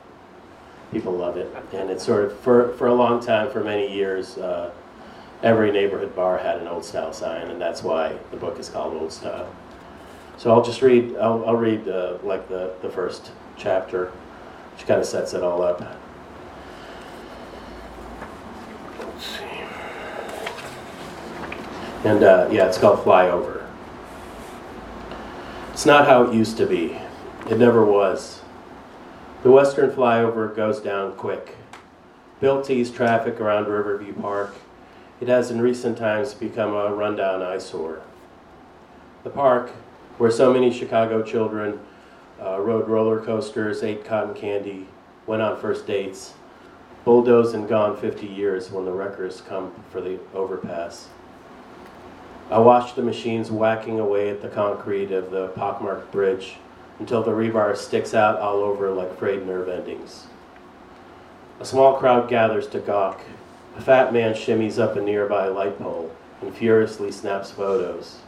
people 0.93 1.13
love 1.13 1.37
it, 1.37 1.55
and 1.73 1.89
it's 1.89 2.05
sort 2.05 2.25
of 2.25 2.39
for 2.41 2.75
for 2.75 2.89
a 2.89 2.95
long 2.95 3.25
time, 3.25 3.51
for 3.51 3.63
many 3.63 3.93
years, 3.93 4.37
uh, 4.39 4.71
every 5.43 5.71
neighborhood 5.71 6.15
bar 6.15 6.39
had 6.39 6.59
an 6.59 6.69
old 6.69 6.85
style 6.85 7.13
sign, 7.13 7.49
and 7.49 7.61
that's 7.61 7.83
why 7.83 8.15
the 8.31 8.37
book 8.37 8.59
is 8.59 8.69
called 8.69 8.95
Old 8.95 9.13
Style. 9.13 9.51
So 10.37 10.51
I'll 10.51 10.65
just 10.65 10.83
read. 10.83 11.17
I'll, 11.17 11.45
I'll 11.47 11.57
read 11.57 11.87
uh, 11.89 12.19
like 12.23 12.49
the 12.49 12.75
the 12.83 12.91
first 12.91 13.31
chapter, 13.57 14.07
which 14.75 14.87
kind 14.87 15.01
of 15.01 15.07
sets 15.07 15.35
it 15.35 15.43
all 15.43 15.63
up. 15.63 15.83
And 22.05 22.23
uh, 22.23 22.49
yeah, 22.51 22.67
it's 22.67 22.79
called 22.79 23.05
Flyover. 23.05 23.67
It's 25.73 25.87
not 25.87 26.07
how 26.07 26.25
it 26.25 26.35
used 26.35 26.57
to 26.59 26.67
be. 26.67 26.99
It 27.49 27.59
never 27.59 27.85
was. 27.85 28.43
The 29.43 29.51
western 29.51 29.91
flyover 29.91 30.55
goes 30.55 30.81
down 30.81 31.15
quick. 31.15 31.57
Built 32.41 32.69
ease 32.69 32.91
traffic 32.91 33.41
around 33.41 33.67
Riverview 33.67 34.13
Park, 34.13 34.57
it 35.21 35.29
has 35.29 35.51
in 35.51 35.61
recent 35.61 35.97
times 35.97 36.35
become 36.35 36.75
a 36.75 36.95
rundown 36.95 37.43
eyesore. 37.43 38.03
The 39.25 39.31
park, 39.31 39.71
where 40.19 40.31
so 40.31 40.53
many 40.53 40.73
Chicago 40.73 41.23
children 41.23 41.81
uh, 42.43 42.61
rode 42.61 42.89
roller 42.89 43.21
coasters, 43.21 43.83
ate 43.83 44.05
cotton 44.05 44.35
candy, 44.35 44.87
went 45.27 45.43
on 45.43 45.61
first 45.61 45.87
dates, 45.87 46.35
bulldozed 47.05 47.55
and 47.55 47.69
gone 47.69 47.97
50 47.97 48.27
years 48.27 48.71
when 48.71 48.85
the 48.85 48.93
wreckers 48.93 49.43
come 49.43 49.73
for 49.91 50.01
the 50.01 50.19
overpass. 50.35 51.09
I 52.51 52.59
watched 52.59 52.97
the 52.97 53.03
machines 53.03 53.51
whacking 53.51 54.01
away 54.01 54.29
at 54.29 54.43
the 54.43 54.49
concrete 54.49 55.13
of 55.13 55.31
the 55.31 55.49
pockmarked 55.49 56.11
bridge 56.11 56.57
until 56.99 57.23
the 57.23 57.31
rebar 57.31 57.77
sticks 57.77 58.13
out 58.13 58.39
all 58.41 58.57
over 58.57 58.91
like 58.91 59.19
frayed 59.19 59.47
nerve 59.47 59.69
endings. 59.69 60.27
A 61.61 61.65
small 61.65 61.97
crowd 61.97 62.29
gathers 62.29 62.67
to 62.69 62.81
gawk. 62.81 63.21
A 63.77 63.81
fat 63.81 64.13
man 64.13 64.35
shimmies 64.35 64.79
up 64.79 64.97
a 64.97 65.01
nearby 65.01 65.47
light 65.47 65.79
pole 65.79 66.11
and 66.43 66.55
furiously 66.55 67.13
snaps 67.13 67.51
photos. 67.51 68.19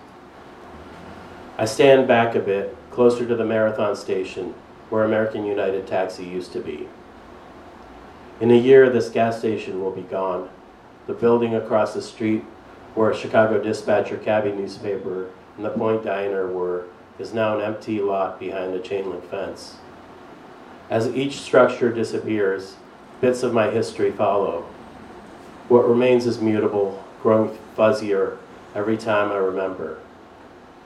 I 1.58 1.64
stand 1.64 2.06
back 2.06 2.34
a 2.34 2.40
bit, 2.40 2.76
closer 2.90 3.26
to 3.26 3.34
the 3.34 3.44
marathon 3.44 3.96
station 3.96 4.54
where 4.88 5.04
American 5.04 5.44
United 5.44 5.86
Taxi 5.86 6.24
used 6.24 6.52
to 6.52 6.60
be. 6.60 6.88
In 8.40 8.50
a 8.50 8.56
year, 8.56 8.90
this 8.90 9.08
gas 9.08 9.38
station 9.38 9.80
will 9.80 9.90
be 9.92 10.02
gone. 10.02 10.48
The 11.06 11.12
building 11.12 11.54
across 11.54 11.94
the 11.94 12.02
street 12.02 12.44
where 12.94 13.10
a 13.10 13.16
Chicago 13.16 13.62
Dispatcher 13.62 14.18
cabbie 14.18 14.52
newspaper 14.52 15.30
and 15.56 15.64
the 15.64 15.70
Point 15.70 16.04
Diner 16.04 16.48
were 16.48 16.84
is 17.18 17.32
now 17.32 17.56
an 17.56 17.62
empty 17.62 18.00
lot 18.00 18.40
behind 18.40 18.74
a 18.74 18.80
chain 18.80 19.10
link 19.10 19.28
fence. 19.30 19.76
As 20.90 21.08
each 21.08 21.40
structure 21.40 21.92
disappears, 21.92 22.76
bits 23.20 23.42
of 23.42 23.54
my 23.54 23.70
history 23.70 24.10
follow. 24.10 24.62
What 25.68 25.88
remains 25.88 26.26
is 26.26 26.40
mutable, 26.40 27.02
growing 27.22 27.56
fuzzier 27.76 28.38
every 28.74 28.96
time 28.96 29.30
I 29.30 29.36
remember. 29.36 30.00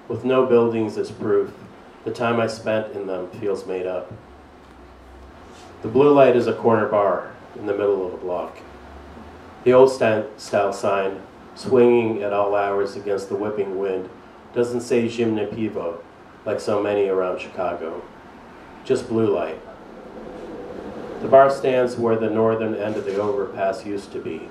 With 0.09 0.25
no 0.25 0.47
buildings 0.47 0.99
as 0.99 1.11
proof, 1.11 1.53
the 2.05 2.13
time 2.13 2.39
I 2.39 2.47
spent 2.47 2.93
in 2.95 3.07
them 3.07 3.31
feels 3.31 3.67
made 3.67 3.87
up. 3.87 4.13
The 5.83 5.89
blue 5.89 6.13
light 6.13 6.37
is 6.37 6.47
a 6.47 6.53
corner 6.53 6.87
bar 6.87 7.33
in 7.59 7.67
the 7.67 7.73
middle 7.73 8.07
of 8.07 8.15
a 8.15 8.19
block. 8.19 8.59
The 9.65 9.73
old 9.73 9.91
style 9.91 10.73
sign, 10.73 11.21
swinging 11.55 12.23
at 12.23 12.33
all 12.33 12.55
hours 12.55 12.97
against 12.97 13.29
the 13.29 13.37
whipping 13.37 13.79
wind, 13.79 14.09
doesn't 14.55 14.83
say 14.83 15.09
Pivo 15.09 15.99
like 16.45 16.61
so 16.61 16.83
many 16.83 17.09
around 17.09 17.41
Chicago, 17.41 18.03
just 18.85 19.09
blue 19.09 19.35
light. 19.35 19.61
The 21.21 21.29
bar 21.29 21.51
stands 21.51 21.97
where 21.97 22.17
the 22.17 22.31
northern 22.31 22.75
end 22.75 22.97
of 22.97 23.05
the 23.05 23.21
overpass 23.21 23.85
used 23.85 24.13
to 24.13 24.21
be. 24.21 24.49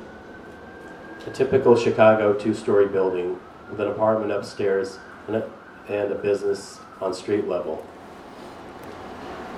A 1.25 1.31
typical 1.31 1.75
Chicago 1.75 2.33
two 2.33 2.53
story 2.53 2.87
building 2.87 3.39
with 3.69 3.79
an 3.79 3.87
apartment 3.87 4.31
upstairs 4.31 4.99
and 5.27 5.37
a, 5.37 5.49
and 5.87 6.11
a 6.11 6.15
business 6.15 6.79
on 7.01 7.13
street 7.13 7.47
level. 7.47 7.85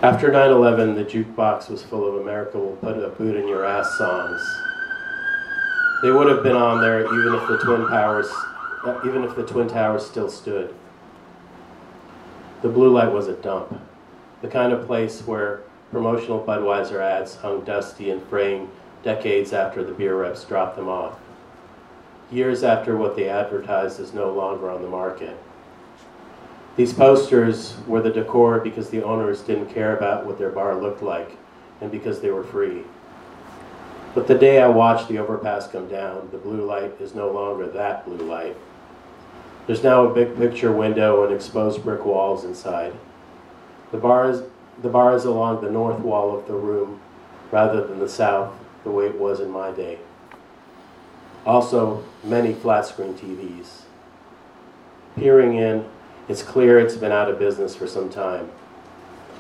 After 0.04 0.32
9 0.32 0.52
11, 0.52 0.94
the 0.94 1.04
jukebox 1.04 1.70
was 1.72 1.82
full 1.82 2.08
of 2.08 2.22
America 2.22 2.60
Will 2.60 2.76
Put 2.76 3.04
a 3.04 3.10
Boot 3.10 3.36
in 3.36 3.48
Your 3.48 3.66
Ass 3.66 3.98
songs. 3.98 4.40
They 6.04 6.12
would 6.12 6.28
have 6.28 6.44
been 6.44 6.56
on 6.56 6.82
there 6.82 7.02
even 7.02 7.34
if 7.34 7.48
the 7.48 7.58
Twin 7.58 7.88
Towers, 7.88 8.28
uh, 8.86 9.00
even 9.08 9.24
if 9.24 9.36
the 9.36 9.44
Twin 9.44 9.68
Towers 9.68 10.06
still 10.06 10.30
stood. 10.30 10.76
The 12.62 12.70
blue 12.70 12.90
light 12.90 13.12
was 13.12 13.28
a 13.28 13.34
dump, 13.34 13.82
the 14.44 14.48
kind 14.48 14.72
of 14.72 14.86
place 14.86 15.22
where 15.26 15.64
promotional 15.92 16.46
Budweiser 16.46 17.02
ads 17.02 17.38
hung 17.38 17.62
dusty 17.62 18.12
and 18.12 18.22
fraying 18.28 18.70
decades 19.02 19.52
after 19.52 19.84
the 19.84 19.94
beer 19.94 20.16
reps 20.16 20.44
dropped 20.44 20.76
them 20.76 20.90
off. 20.90 21.18
Years 22.30 22.64
after 22.64 22.96
what 22.96 23.16
they 23.16 23.30
advertised 23.30 24.00
is 24.00 24.14
no 24.14 24.32
longer 24.32 24.70
on 24.70 24.84
the 24.84 24.88
market. 24.88 25.36
These 26.78 26.94
posters 26.94 27.76
were 27.88 28.04
the 28.04 28.12
decor 28.12 28.60
because 28.60 28.92
the 28.92 29.04
owners 29.04 29.42
didn't 29.42 29.74
care 29.74 29.98
about 29.98 30.28
what 30.28 30.38
their 30.38 30.52
bar 30.52 30.80
looked 30.80 31.02
like 31.02 31.32
and 31.82 31.92
because 31.92 32.22
they 32.22 32.30
were 32.30 32.44
free. 32.44 32.84
But 34.14 34.28
the 34.28 34.38
day 34.38 34.62
I 34.62 34.68
watched 34.68 35.08
the 35.08 35.18
overpass 35.18 35.68
come 35.68 35.90
down, 35.90 36.30
the 36.32 36.38
blue 36.38 36.64
light 36.64 36.94
is 37.02 37.16
no 37.16 37.32
longer 37.32 37.68
that 37.68 38.06
blue 38.06 38.18
light. 38.18 38.56
There's 39.66 39.84
now 39.84 40.06
a 40.06 40.14
big 40.14 40.38
picture 40.38 40.72
window 40.72 41.26
and 41.26 41.34
exposed 41.34 41.84
brick 41.84 42.06
walls 42.06 42.44
inside. 42.44 42.94
The 43.92 43.98
bar 43.98 44.30
is, 44.30 44.44
the 44.82 44.90
bar 44.90 45.16
is 45.16 45.26
along 45.26 45.62
the 45.62 45.72
north 45.72 46.00
wall 46.00 46.38
of 46.38 46.46
the 46.46 46.54
room 46.54 47.00
rather 47.52 47.86
than 47.86 47.98
the 47.98 48.10
south, 48.10 48.54
the 48.84 48.92
way 48.92 49.08
it 49.08 49.20
was 49.20 49.40
in 49.40 49.50
my 49.50 49.72
day. 49.72 49.98
Also, 51.44 52.04
many 52.24 52.54
flat 52.54 52.86
screen 52.86 53.16
TVs. 53.16 53.82
Peering 55.16 55.56
in, 55.56 55.86
it's 56.28 56.44
clear 56.44 56.78
it's 56.78 56.98
been 56.98 57.12
out 57.12 57.30
of 57.30 57.40
business 57.40 57.76
for 57.76 57.88
some 57.88 58.10
time. 58.10 58.50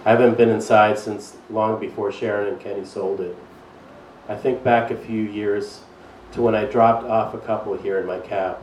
I 0.05 0.11
haven't 0.11 0.37
been 0.37 0.49
inside 0.49 0.97
since 0.97 1.35
long 1.49 1.79
before 1.79 2.11
Sharon 2.11 2.47
and 2.47 2.59
Kenny 2.59 2.85
sold 2.85 3.19
it. 3.19 3.35
I 4.29 4.35
think 4.35 4.63
back 4.63 4.89
a 4.89 4.95
few 4.95 5.21
years 5.21 5.81
to 6.31 6.41
when 6.41 6.55
I 6.55 6.65
dropped 6.65 7.05
off 7.05 7.33
a 7.33 7.39
couple 7.39 7.75
here 7.75 7.99
in 7.99 8.05
my 8.05 8.19
cab. 8.19 8.57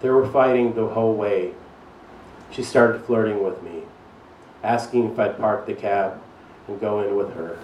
They 0.00 0.10
were 0.10 0.30
fighting 0.30 0.74
the 0.74 0.86
whole 0.86 1.14
way. 1.14 1.52
She 2.52 2.62
started 2.62 3.04
flirting 3.04 3.42
with 3.42 3.60
me, 3.62 3.82
asking 4.62 5.10
if 5.10 5.18
I'd 5.18 5.38
park 5.38 5.66
the 5.66 5.74
cab 5.74 6.20
and 6.68 6.80
go 6.80 7.00
in 7.00 7.16
with 7.16 7.34
her. 7.34 7.58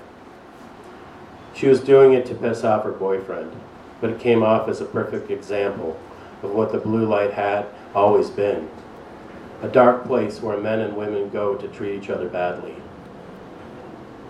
She 1.55 1.69
was 1.69 1.81
doing 1.81 2.15
it 2.15 2.27
to 2.27 2.35
piss 2.35 2.65
off 2.65 2.85
her 2.85 2.93
boyfriend, 2.93 3.53
but 4.01 4.11
it 4.11 4.19
came 4.19 4.43
off 4.43 4.69
as 4.69 4.81
a 4.81 4.87
perfect 4.87 5.31
example 5.31 6.01
of 6.43 6.51
what 6.51 6.73
the 6.73 6.79
blue 6.79 7.07
light 7.07 7.33
had 7.33 7.67
always 7.95 8.31
been 8.31 8.69
a 9.63 9.69
dark 9.69 10.05
place 10.05 10.43
where 10.43 10.59
men 10.59 10.81
and 10.81 10.97
women 10.97 11.31
go 11.31 11.55
to 11.55 11.69
treat 11.69 11.97
each 11.97 12.11
other 12.11 12.29
badly. 12.29 12.75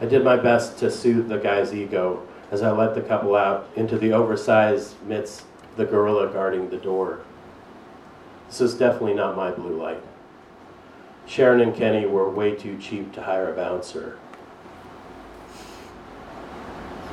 I 0.01 0.07
did 0.07 0.23
my 0.23 0.37
best 0.37 0.79
to 0.79 0.91
soothe 0.91 1.29
the 1.29 1.39
guy's 1.39 1.73
ego 1.73 2.27
as 2.51 2.63
I 2.63 2.71
led 2.71 2.95
the 2.95 3.01
couple 3.01 3.35
out 3.35 3.67
into 3.75 3.99
the 3.99 4.13
oversized 4.13 4.95
midst 5.07 5.45
the 5.77 5.87
gorilla 5.87 6.31
guarding 6.31 6.69
the 6.69 6.77
door. 6.77 7.21
This 8.49 8.61
is 8.61 8.75
definitely 8.75 9.15
not 9.15 9.35
my 9.35 9.51
blue 9.51 9.81
light. 9.81 10.03
Sharon 11.25 11.63
and 11.63 11.75
Kenny 11.75 12.05
were 12.05 12.29
way 12.29 12.55
too 12.55 12.77
cheap 12.79 13.13
to 13.15 13.23
hire 13.23 13.51
a 13.51 13.57
bouncer. 13.57 14.19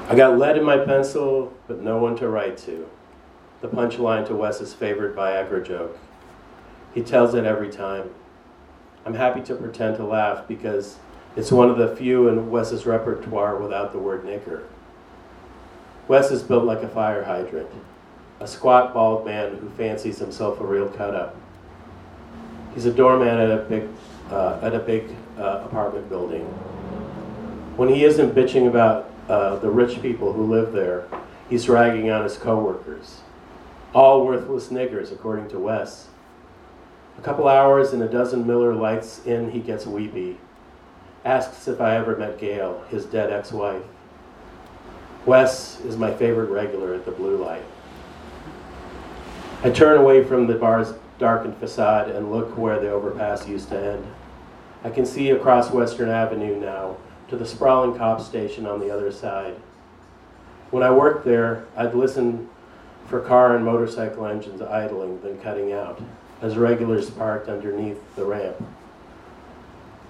I 0.10 0.16
got 0.16 0.38
lead 0.38 0.58
in 0.58 0.64
my 0.64 0.78
pencil, 0.78 1.54
but 1.68 1.80
no 1.80 2.00
one 2.00 2.18
to 2.18 2.28
write 2.28 2.58
to. 2.60 2.90
The 3.62 3.70
punchline 3.70 4.28
to 4.28 4.36
Wes's 4.36 4.74
favorite 4.74 5.16
Viagra 5.16 5.66
joke. 5.66 5.98
He 6.94 7.02
tells 7.02 7.34
it 7.34 7.46
every 7.46 7.70
time. 7.70 8.10
I'm 9.06 9.14
happy 9.14 9.42
to 9.42 9.56
pretend 9.56 9.98
to 9.98 10.06
laugh 10.06 10.48
because 10.48 10.98
it's 11.36 11.52
one 11.52 11.70
of 11.70 11.78
the 11.78 11.96
few 11.96 12.28
in 12.28 12.50
Wes's 12.50 12.86
repertoire 12.86 13.58
without 13.58 13.92
the 13.92 14.00
word 14.00 14.24
nigger. 14.24 14.64
Wes 16.08 16.32
is 16.32 16.42
built 16.42 16.66
like 16.66 16.82
a 16.82 16.88
fire 16.88 17.24
hydrant, 17.24 17.70
a 18.40 18.48
squat, 18.48 18.94
bald 18.94 19.26
man 19.26 19.58
who 19.58 19.70
fancies 19.70 20.18
himself 20.18 20.60
a 20.60 20.66
real 20.66 20.90
cut 20.90 21.14
up. 21.14 21.36
He's 22.74 22.86
a 22.86 22.92
doorman 22.92 23.28
at 23.28 23.52
a 23.52 23.58
big, 23.58 23.88
uh, 24.32 24.60
at 24.62 24.74
a 24.74 24.80
big 24.80 25.16
uh, 25.38 25.64
apartment 25.66 26.10
building. 26.10 26.42
When 27.78 27.90
he 27.90 28.04
isn't 28.04 28.34
bitching 28.34 28.68
about 28.68 29.12
uh, 29.30 29.58
the 29.58 29.70
rich 29.70 30.02
people 30.02 30.34
who 30.34 30.44
live 30.44 30.74
there, 30.74 31.08
he's 31.50 31.70
ragging 31.70 32.10
on 32.10 32.24
his 32.24 32.38
coworkers. 32.38 33.22
All 33.94 34.26
worthless 34.26 34.68
niggers, 34.70 35.12
according 35.12 35.50
to 35.50 35.60
Wes. 35.60 36.08
A 37.20 37.22
couple 37.22 37.50
hours 37.50 37.92
and 37.92 38.02
a 38.02 38.08
dozen 38.08 38.48
Miller 38.48 38.74
Lites 38.74 39.26
in, 39.26 39.52
he 39.52 39.60
gets 39.60 39.86
weepy. 39.86 40.38
Asks 41.26 41.68
if 41.68 41.82
I 41.82 41.98
ever 41.98 42.16
met 42.16 42.40
Gail, 42.40 42.82
his 42.88 43.04
dead 43.04 43.30
ex 43.30 43.52
wife. 43.52 43.84
Wes 45.26 45.82
is 45.82 45.98
my 45.98 46.14
favorite 46.14 46.50
regular 46.50 46.94
at 46.94 47.04
the 47.04 47.12
blue 47.12 47.36
light. 47.36 47.66
I 49.66 49.70
turn 49.70 49.98
away 49.98 50.24
from 50.24 50.48
the 50.48 50.56
bar's 50.56 50.94
darkened 51.18 51.58
facade 51.58 52.10
and 52.10 52.32
look 52.32 52.58
where 52.58 52.80
the 52.80 52.90
overpass 52.90 53.46
used 53.50 53.68
to 53.68 53.78
end. 53.78 54.08
I 54.86 54.90
can 54.90 55.06
see 55.06 55.32
across 55.32 55.72
Western 55.72 56.08
Avenue 56.08 56.58
now 56.58 56.96
to 57.28 57.36
the 57.36 57.46
sprawling 57.46 57.98
cop 57.98 58.22
station 58.22 58.66
on 58.66 58.80
the 58.80 58.92
other 58.92 59.12
side. 59.12 59.56
When 60.72 60.84
I 60.84 60.92
worked 60.92 61.26
there, 61.26 61.66
I'd 61.76 61.96
listen 61.96 62.48
for 63.08 63.20
car 63.20 63.58
and 63.58 63.66
motorcycle 63.66 64.26
engines 64.26 64.62
idling, 64.62 65.20
then 65.22 65.38
cutting 65.42 65.74
out, 65.74 66.02
as 66.42 66.58
regulars 66.58 67.10
parked 67.10 67.50
underneath 67.50 68.00
the 68.16 68.26
ramp. 68.26 68.56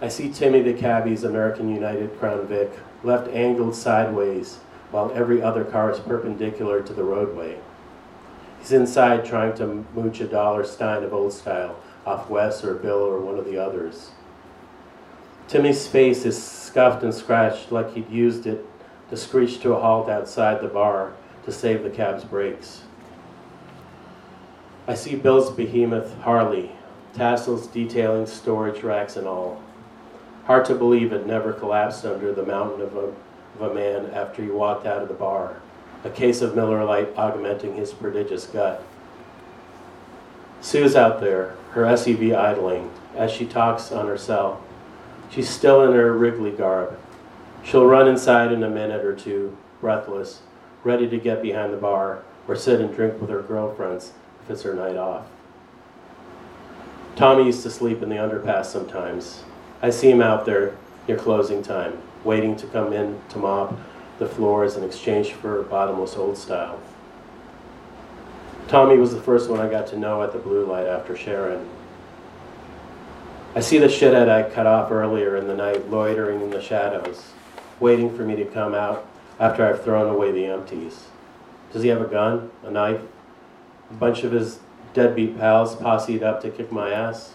I 0.01 0.07
see 0.07 0.32
Timmy 0.32 0.61
the 0.61 0.73
cabbie's 0.73 1.23
American 1.23 1.73
United 1.73 2.17
Crown 2.19 2.47
Vic 2.47 2.71
left 3.03 3.30
angled 3.30 3.75
sideways 3.75 4.59
while 4.91 5.11
every 5.13 5.41
other 5.41 5.63
car 5.63 5.91
is 5.91 5.99
perpendicular 5.99 6.82
to 6.82 6.93
the 6.93 7.03
roadway. 7.03 7.57
He's 8.59 8.71
inside 8.71 9.25
trying 9.25 9.55
to 9.57 9.86
mooch 9.93 10.19
a 10.19 10.27
dollar 10.27 10.63
stein 10.63 11.03
of 11.03 11.13
old 11.13 11.34
style 11.34 11.77
off 12.05 12.30
Wes 12.30 12.63
or 12.63 12.75
Bill 12.75 12.99
or 12.99 13.19
one 13.19 13.38
of 13.38 13.45
the 13.45 13.57
others. 13.57 14.11
Timmy's 15.47 15.88
face 15.88 16.25
is 16.25 16.41
scuffed 16.41 17.03
and 17.03 17.13
scratched 17.13 17.71
like 17.71 17.93
he'd 17.93 18.09
used 18.09 18.45
it 18.45 18.65
to 19.09 19.17
screech 19.17 19.59
to 19.61 19.73
a 19.73 19.80
halt 19.80 20.09
outside 20.09 20.61
the 20.61 20.67
bar 20.67 21.13
to 21.45 21.51
save 21.51 21.84
the 21.84 21.89
cab's 21.89 22.23
brakes. 22.23 22.84
I 24.90 24.96
see 24.96 25.16
Bill's 25.16 25.52
behemoth 25.52 26.20
Harley, 26.22 26.72
tassels 27.14 27.68
detailing 27.68 28.26
storage 28.26 28.82
racks 28.82 29.18
and 29.18 29.28
all. 29.28 29.62
Hard 30.46 30.66
to 30.66 30.74
believe 30.74 31.14
it 31.14 31.28
never 31.28 31.54
collapsed 31.54 32.06
under 32.06 32.34
the 32.34 32.44
mountain 32.44 32.82
of 32.82 32.96
a, 32.96 33.14
of 33.60 33.72
a 33.72 33.74
man 33.76 34.10
after 34.16 34.42
he 34.42 34.50
walked 34.50 34.88
out 34.88 35.04
of 35.04 35.08
the 35.08 35.14
bar, 35.14 35.62
a 36.04 36.10
case 36.10 36.42
of 36.42 36.56
Miller 36.56 36.84
Lite 36.84 37.16
augmenting 37.16 37.76
his 37.76 37.94
prodigious 37.94 38.48
gut. 38.48 38.84
Sue's 40.60 40.96
out 40.96 41.22
there, 41.22 41.56
her 41.74 41.84
SUV 41.84 42.36
idling, 42.36 42.90
as 43.16 43.32
she 43.32 43.46
talks 43.46 43.92
on 43.92 44.08
her 44.08 44.18
cell. 44.18 44.60
She's 45.30 45.48
still 45.48 45.84
in 45.84 45.94
her 45.94 46.18
Wrigley 46.18 46.52
garb. 46.52 46.98
She'll 47.64 47.86
run 47.86 48.08
inside 48.08 48.52
in 48.52 48.64
a 48.64 48.70
minute 48.72 49.06
or 49.06 49.16
two, 49.16 49.56
breathless, 49.82 50.42
ready 50.84 51.08
to 51.08 51.20
get 51.20 51.44
behind 51.44 51.74
the 51.74 51.78
bar 51.78 52.24
or 52.48 52.56
sit 52.56 52.82
and 52.82 52.92
drink 52.92 53.22
with 53.22 53.30
her 53.30 53.44
girlfriends 53.44 54.14
it's 54.50 54.64
her 54.64 54.74
night 54.74 54.97
off. 54.97 55.26
Tommy 57.16 57.45
used 57.45 57.64
to 57.64 57.70
sleep 57.70 58.02
in 58.02 58.10
the 58.10 58.16
underpass 58.16 58.66
sometimes. 58.66 59.43
I 59.82 59.89
see 59.89 60.10
him 60.10 60.22
out 60.22 60.45
there 60.45 60.76
near 61.08 61.18
closing 61.18 61.62
time, 61.62 61.97
waiting 62.24 62.56
to 62.58 62.68
come 62.68 62.93
in 62.93 63.20
to 63.30 63.38
mop 63.38 63.78
the 64.20 64.28
floors 64.28 64.76
in 64.76 64.84
exchange 64.84 65.34
for 65.34 65.64
bottomless 65.64 66.16
old 66.16 66.38
style. 66.38 66.80
Tommy 68.68 68.97
was 68.97 69.14
the 69.14 69.22
first 69.22 69.50
one 69.50 69.60
I 69.60 69.70
got 69.70 69.88
to 69.88 69.97
know 69.97 70.22
at 70.22 70.32
the 70.32 70.39
blue 70.39 70.66
light 70.66 70.88
after 70.88 71.18
Sharon. 71.18 71.68
I 73.56 73.62
see 73.62 73.80
the 73.80 73.88
shithead 73.88 74.30
I 74.30 74.47
cut 74.47 74.68
off 74.68 74.91
earlier 74.91 75.36
in 75.36 75.47
the 75.47 75.56
night 75.56 75.89
loitering 75.89 76.41
in 76.41 76.52
the 76.52 76.62
shadows, 76.62 77.32
waiting 77.80 78.16
for 78.16 78.24
me 78.24 78.36
to 78.36 78.45
come 78.45 78.76
out 78.76 79.08
after 79.39 79.66
I've 79.66 79.84
thrown 79.84 80.14
away 80.14 80.32
the 80.32 80.45
empties. 80.45 81.06
Does 81.74 81.82
he 81.82 81.89
have 81.89 82.02
a 82.02 82.06
gun? 82.06 82.52
A 82.64 82.70
knife? 82.70 83.02
A 83.90 83.94
bunch 83.94 84.24
of 84.24 84.32
his 84.32 84.60
deadbeat 84.94 85.38
pals 85.38 85.76
posseed 85.76 86.24
up 86.24 86.42
to 86.42 86.50
kick 86.50 86.72
my 86.72 86.92
ass? 86.92 87.34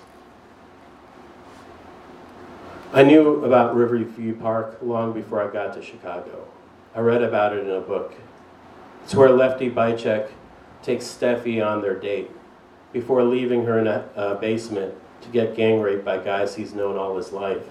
I 2.92 3.02
knew 3.02 3.44
about 3.44 3.74
Riverview 3.74 4.36
Park 4.36 4.78
long 4.80 5.12
before 5.12 5.42
I 5.42 5.52
got 5.52 5.74
to 5.74 5.82
Chicago. 5.82 6.46
I 6.94 7.00
read 7.00 7.22
about 7.22 7.52
it 7.52 7.64
in 7.64 7.70
a 7.70 7.80
book. 7.80 8.14
It's 9.02 9.14
where 9.14 9.30
Lefty 9.30 9.68
Bicek 9.68 10.30
takes 10.82 11.04
Steffi 11.04 11.64
on 11.64 11.82
their 11.82 11.98
date 11.98 12.30
before 12.92 13.24
leaving 13.24 13.64
her 13.64 13.80
in 13.80 13.88
a, 13.88 14.08
a 14.14 14.34
basement 14.36 14.94
to 15.22 15.28
get 15.30 15.56
gang 15.56 15.80
raped 15.80 16.04
by 16.04 16.18
guys 16.18 16.54
he's 16.54 16.72
known 16.72 16.96
all 16.96 17.16
his 17.16 17.32
life. 17.32 17.62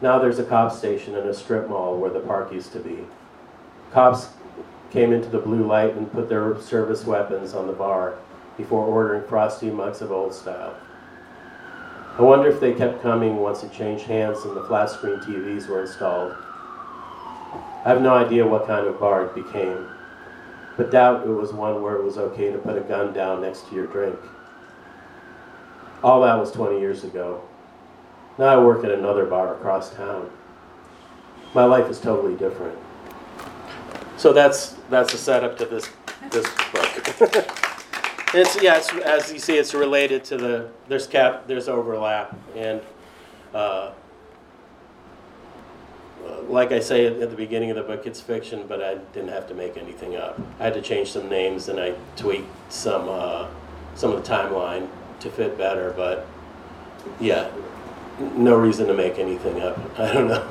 Now 0.00 0.18
there's 0.18 0.38
a 0.38 0.44
cop 0.44 0.72
station 0.72 1.14
and 1.14 1.28
a 1.28 1.34
strip 1.34 1.68
mall 1.68 1.96
where 1.98 2.10
the 2.10 2.20
park 2.20 2.52
used 2.52 2.72
to 2.72 2.80
be. 2.80 3.04
Cops 3.92 4.30
came 4.92 5.12
into 5.12 5.30
the 5.30 5.38
blue 5.38 5.66
light 5.66 5.94
and 5.94 6.12
put 6.12 6.28
their 6.28 6.60
service 6.60 7.06
weapons 7.06 7.54
on 7.54 7.66
the 7.66 7.72
bar 7.72 8.18
before 8.58 8.84
ordering 8.84 9.26
frosty 9.26 9.70
mugs 9.70 10.02
of 10.02 10.12
old 10.12 10.34
style. 10.34 10.76
I 12.18 12.20
wonder 12.20 12.48
if 12.48 12.60
they 12.60 12.74
kept 12.74 13.00
coming 13.00 13.38
once 13.38 13.62
it 13.62 13.72
changed 13.72 14.04
hands 14.04 14.44
and 14.44 14.54
the 14.54 14.64
flat 14.64 14.90
screen 14.90 15.18
TVs 15.20 15.66
were 15.66 15.80
installed. 15.80 16.36
I 17.84 17.88
have 17.88 18.02
no 18.02 18.14
idea 18.14 18.46
what 18.46 18.66
kind 18.66 18.86
of 18.86 19.00
bar 19.00 19.24
it 19.24 19.34
became, 19.34 19.88
but 20.76 20.90
doubt 20.90 21.26
it 21.26 21.30
was 21.30 21.54
one 21.54 21.80
where 21.82 21.96
it 21.96 22.04
was 22.04 22.18
okay 22.18 22.52
to 22.52 22.58
put 22.58 22.76
a 22.76 22.82
gun 22.82 23.14
down 23.14 23.40
next 23.40 23.68
to 23.68 23.74
your 23.74 23.86
drink. 23.86 24.18
All 26.04 26.20
that 26.20 26.38
was 26.38 26.52
20 26.52 26.78
years 26.78 27.02
ago. 27.02 27.42
Now 28.38 28.46
I 28.46 28.62
work 28.62 28.84
at 28.84 28.90
another 28.90 29.24
bar 29.24 29.54
across 29.54 29.94
town. 29.94 30.30
My 31.54 31.64
life 31.64 31.88
is 31.88 31.98
totally 31.98 32.36
different. 32.36 32.78
So 34.18 34.32
that's 34.32 34.76
that's 34.92 35.12
the 35.12 35.18
setup 35.18 35.58
to 35.58 35.66
this 35.66 35.88
this 36.30 36.46
book. 36.72 37.20
it's 38.34 38.62
yeah, 38.62 38.76
it's, 38.76 38.92
as 38.92 39.32
you 39.32 39.38
see, 39.38 39.56
it's 39.56 39.74
related 39.74 40.24
to 40.24 40.36
the 40.36 40.68
there's 40.88 41.06
cap 41.06 41.46
there's 41.46 41.68
overlap 41.68 42.36
and. 42.56 42.80
Uh, 43.54 43.92
like 46.48 46.72
I 46.72 46.80
say 46.80 47.06
at 47.06 47.30
the 47.30 47.36
beginning 47.36 47.70
of 47.70 47.76
the 47.76 47.82
book, 47.82 48.06
it's 48.06 48.20
fiction, 48.20 48.66
but 48.68 48.82
I 48.82 48.96
didn't 49.12 49.30
have 49.30 49.46
to 49.48 49.54
make 49.54 49.76
anything 49.76 50.16
up. 50.16 50.40
I 50.60 50.64
had 50.64 50.74
to 50.74 50.82
change 50.82 51.10
some 51.10 51.28
names 51.28 51.68
and 51.68 51.80
I 51.80 51.94
tweaked 52.16 52.48
some 52.72 53.08
uh, 53.08 53.48
some 53.94 54.12
of 54.12 54.24
the 54.24 54.30
timeline 54.30 54.88
to 55.20 55.30
fit 55.30 55.58
better, 55.58 55.92
but 55.96 56.26
yeah, 57.20 57.50
no 58.18 58.56
reason 58.56 58.86
to 58.86 58.94
make 58.94 59.18
anything 59.18 59.60
up. 59.60 59.78
I 59.98 60.12
don't 60.12 60.28
know. 60.28 60.48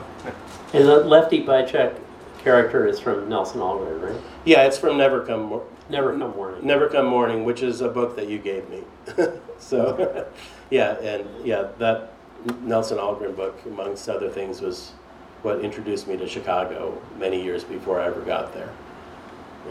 Is 0.74 0.86
the 0.86 1.04
Lefty 1.04 1.44
Bicek 1.44 1.98
character 2.44 2.88
is 2.88 3.00
from 3.00 3.28
Nelson 3.30 3.60
Algren, 3.62 4.02
right? 4.02 4.22
Yeah, 4.46 4.64
it's 4.64 4.78
from 4.78 4.98
Never 4.98 5.26
Come 5.26 5.44
Mor- 5.44 5.66
Never 5.90 6.18
Come 6.18 6.32
Morning. 6.36 6.66
Never 6.66 6.88
Come 6.88 7.06
Morning, 7.06 7.44
which 7.46 7.62
is 7.64 7.82
a 7.82 7.88
book 7.90 8.16
that 8.16 8.28
you 8.30 8.40
gave 8.40 8.68
me. 8.70 8.84
so, 9.60 10.28
yeah, 10.70 10.94
and 11.00 11.26
yeah, 11.46 11.68
that 11.80 12.14
Nelson 12.62 12.98
Algren 12.98 13.36
book, 13.36 13.60
amongst 13.66 14.10
other 14.10 14.30
things, 14.30 14.62
was 14.62 14.92
what 15.44 15.60
introduced 15.62 16.08
me 16.08 16.18
to 16.18 16.28
Chicago 16.28 17.00
many 17.20 17.42
years 17.44 17.64
before 17.64 18.00
I 18.00 18.08
ever 18.08 18.22
got 18.22 18.54
there. 18.54 18.70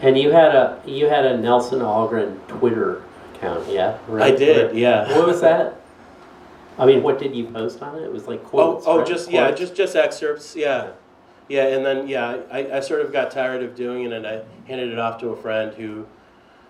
And 0.01 0.17
you 0.17 0.31
had 0.31 0.55
a 0.55 0.81
you 0.85 1.07
had 1.07 1.25
a 1.25 1.37
Nelson 1.37 1.79
Algren 1.79 2.39
Twitter 2.47 3.03
account, 3.35 3.67
yeah? 3.67 3.97
I 4.13 4.31
did, 4.31 4.75
yeah. 4.75 5.17
What 5.17 5.27
was 5.27 5.41
that? 5.41 5.81
I 6.79 6.85
mean, 6.85 7.03
what 7.03 7.19
did 7.19 7.35
you 7.35 7.45
post 7.47 7.81
on 7.81 7.97
it? 7.97 8.03
It 8.03 8.11
was 8.11 8.25
like 8.27 8.39
Oh, 8.45 8.47
quotes. 8.47 8.85
oh, 8.87 8.99
right? 8.99 9.07
just 9.07 9.29
yeah, 9.29 9.51
just 9.51 9.75
just 9.75 9.95
excerpts. 9.97 10.55
Yeah, 10.55 10.91
yeah, 11.51 11.67
and 11.67 11.85
then 11.85 12.07
yeah, 12.07 12.37
I, 12.51 12.77
I 12.77 12.79
sort 12.79 13.01
of 13.01 13.11
got 13.11 13.29
tired 13.31 13.61
of 13.61 13.75
doing 13.75 14.03
it, 14.05 14.13
and 14.13 14.25
I 14.25 14.41
handed 14.67 14.89
it 14.91 14.99
off 14.99 15.19
to 15.19 15.29
a 15.29 15.35
friend 15.35 15.73
who 15.73 16.05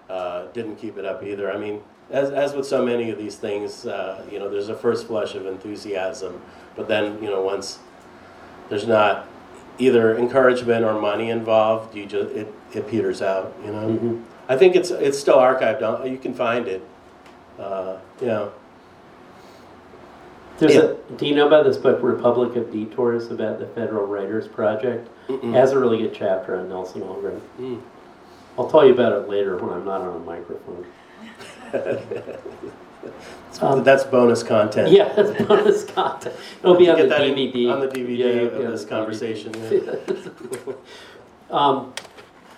uh, 0.10 0.48
didn't 0.54 0.78
keep 0.78 0.98
it 0.98 1.06
up 1.06 1.24
either. 1.24 1.52
I 1.52 1.58
mean, 1.58 1.82
as 2.10 2.32
as 2.32 2.54
with 2.54 2.66
so 2.66 2.84
many 2.84 3.12
of 3.12 3.18
these 3.18 3.36
things, 3.36 3.86
uh, 3.86 4.26
you 4.32 4.40
know, 4.40 4.50
there's 4.50 4.70
a 4.70 4.76
first 4.76 5.08
flush 5.08 5.36
of 5.36 5.46
enthusiasm, 5.46 6.42
but 6.76 6.88
then 6.88 7.22
you 7.24 7.30
know 7.30 7.42
once 7.42 7.80
there's 8.70 8.88
not 8.88 9.28
either 9.78 10.18
encouragement 10.18 10.84
or 10.84 11.00
money 11.00 11.30
involved, 11.30 11.96
you 11.96 12.06
just 12.06 12.36
it, 12.36 12.48
it 12.74 12.88
peters 12.88 13.22
out. 13.22 13.54
You 13.64 13.72
know, 13.72 13.88
Mhm. 13.88 14.24
I 14.50 14.58
think 14.58 14.76
it's 14.76 14.90
it's 14.92 15.20
still 15.20 15.38
archived. 15.38 16.10
You 16.10 16.18
can 16.18 16.34
find 16.34 16.68
it. 16.68 16.82
Uh, 17.60 17.98
you 18.20 18.28
know. 18.28 18.52
There's 20.62 20.76
Yeah. 20.76 20.82
a, 20.82 21.14
do 21.18 21.26
you 21.26 21.34
know 21.34 21.48
about 21.48 21.64
this 21.66 21.76
book, 21.78 21.98
Republic 22.04 22.56
of 22.56 22.72
Detours, 22.72 23.32
about 23.32 23.58
the 23.58 23.66
Federal 23.66 24.06
Writers 24.06 24.48
Project? 24.48 25.10
It 25.28 25.42
Mm-mm. 25.42 25.54
has 25.54 25.72
a 25.72 25.80
really 25.80 25.98
good 25.98 26.14
chapter 26.14 26.56
on 26.56 26.70
Nelson 26.70 27.02
Algren. 27.02 27.42
Mm. 27.60 27.82
I'll 28.60 28.70
tell 28.70 28.86
you 28.86 28.94
about 28.94 29.12
it 29.14 29.28
later 29.28 29.58
when 29.58 29.74
I'm 29.74 29.86
not 29.86 30.02
on 30.02 30.16
a 30.16 30.20
microphone. 30.20 30.86
Um, 33.62 33.84
That's 33.84 34.04
bonus 34.04 34.44
content. 34.44 34.92
Yeah, 34.92 35.12
it's 35.18 35.44
bonus 35.48 35.84
content. 35.86 36.36
It'll 36.60 36.76
be 36.76 36.88
on 36.90 36.98
you 36.98 37.04
the 37.04 37.10
get 37.10 37.18
that 37.18 37.28
in- 37.28 37.36
DVD. 37.36 37.74
on 37.74 37.80
the 37.80 37.88
DVD 37.88 38.18
Yeah, 38.18 38.26
of 38.26 38.62
yeah, 38.62 38.70
this 38.70 38.86
conversation, 38.86 39.52
DVD. 39.54 40.76
um, 41.50 41.94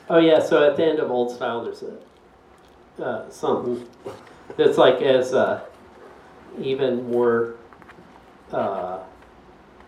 oh 0.09 0.17
yeah, 0.19 0.39
so 0.41 0.69
at 0.69 0.75
the 0.75 0.85
end 0.85 0.99
of 0.99 1.09
Old 1.09 1.31
Style, 1.33 1.63
there's 1.63 1.83
a 1.83 3.03
uh, 3.03 3.29
something 3.29 3.87
that's 4.57 4.77
like 4.77 5.01
as 5.01 5.33
uh, 5.33 5.61
even 6.59 7.09
more. 7.09 7.55
Uh, 8.53 8.57
are 8.57 9.05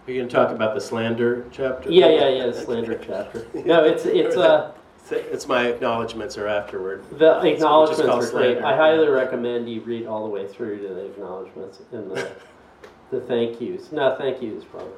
You're 0.07 0.17
going 0.17 0.27
to 0.27 0.33
talk 0.35 0.51
about 0.51 0.73
the 0.75 0.81
slander 0.81 1.45
chapter? 1.51 1.91
yeah, 1.91 2.07
yeah, 2.09 2.29
yeah, 2.29 2.45
the 2.47 2.53
slander 2.53 2.97
chapter. 3.03 3.47
No, 3.65 3.83
it's 3.83 4.05
it's 4.05 4.35
uh, 4.35 4.71
It's 5.11 5.47
my 5.47 5.67
acknowledgments 5.67 6.37
are 6.37 6.47
afterward. 6.47 7.03
the 7.17 7.39
acknowledgments 7.45 8.01
are 8.27 8.31
great. 8.31 8.57
I 8.59 8.75
highly 8.75 9.07
recommend 9.07 9.69
you 9.69 9.81
read 9.81 10.07
all 10.07 10.23
the 10.23 10.29
way 10.29 10.47
through 10.47 10.87
to 10.87 10.93
the 10.93 11.05
acknowledgments 11.05 11.81
and 11.91 12.11
the 12.11 12.31
the 13.11 13.21
thank 13.21 13.61
yous. 13.61 13.91
No, 13.91 14.15
thank 14.17 14.41
yous 14.41 14.63
probably. 14.63 14.91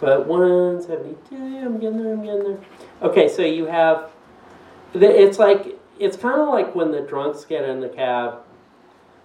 But 0.00 0.26
172, 0.26 1.36
I'm 1.36 1.78
getting 1.78 2.02
there, 2.02 2.12
I'm 2.14 2.24
getting 2.24 2.42
there. 2.44 2.58
Okay, 3.02 3.28
so 3.28 3.42
you 3.42 3.66
have, 3.66 4.10
the- 4.94 5.22
it's 5.22 5.38
like, 5.38 5.78
it's 5.98 6.16
kind 6.16 6.40
of 6.40 6.48
like 6.48 6.74
when 6.74 6.90
the 6.90 7.02
drunks 7.02 7.44
get 7.44 7.68
in 7.68 7.80
the 7.80 7.88
cab 7.90 8.38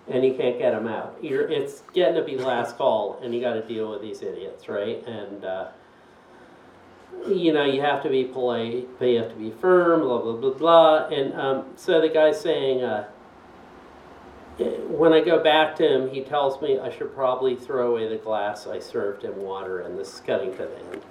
and 0.08 0.24
you 0.24 0.34
can't 0.34 0.58
get 0.58 0.72
them 0.72 0.88
out. 0.88 1.18
You're, 1.22 1.50
it's 1.50 1.82
getting 1.94 2.16
to 2.16 2.24
be 2.24 2.38
last 2.38 2.78
call 2.78 3.20
and 3.24 3.34
you 3.34 3.42
got 3.42 3.54
to 3.54 3.68
deal 3.68 3.90
with 3.92 4.02
these 4.02 4.22
idiots, 4.22 4.70
right? 4.70 5.06
And, 5.08 5.44
uh, 5.44 5.68
you 7.28 7.54
know, 7.54 7.66
you 7.66 7.82
have 7.82 8.04
to 8.04 8.10
be 8.10 8.26
polite, 8.26 8.88
but 9.00 9.06
you 9.06 9.20
have 9.20 9.30
to 9.30 9.36
be 9.36 9.52
firm, 9.52 10.02
blah, 10.02 10.22
blah, 10.22 10.34
blah, 10.34 10.52
blah. 10.52 11.08
And 11.08 11.34
um, 11.34 11.66
so 11.76 12.02
the 12.02 12.10
guy's 12.10 12.40
saying, 12.40 12.84
uh, 12.84 13.08
when 14.88 15.12
I 15.12 15.22
go 15.22 15.44
back 15.44 15.76
to 15.78 15.88
him, 15.88 16.10
he 16.10 16.22
tells 16.22 16.62
me 16.62 16.80
I 16.80 16.90
should 16.90 17.14
probably 17.14 17.56
throw 17.56 17.92
away 17.92 18.08
the 18.08 18.18
glass 18.18 18.68
I 18.68 18.80
served 18.80 19.24
him 19.24 19.38
water, 19.38 19.82
and 19.82 19.98
this 19.98 20.14
is 20.14 20.20
cutting 20.22 20.52
to 20.52 20.58
the 20.58 20.78
end. 20.92 21.02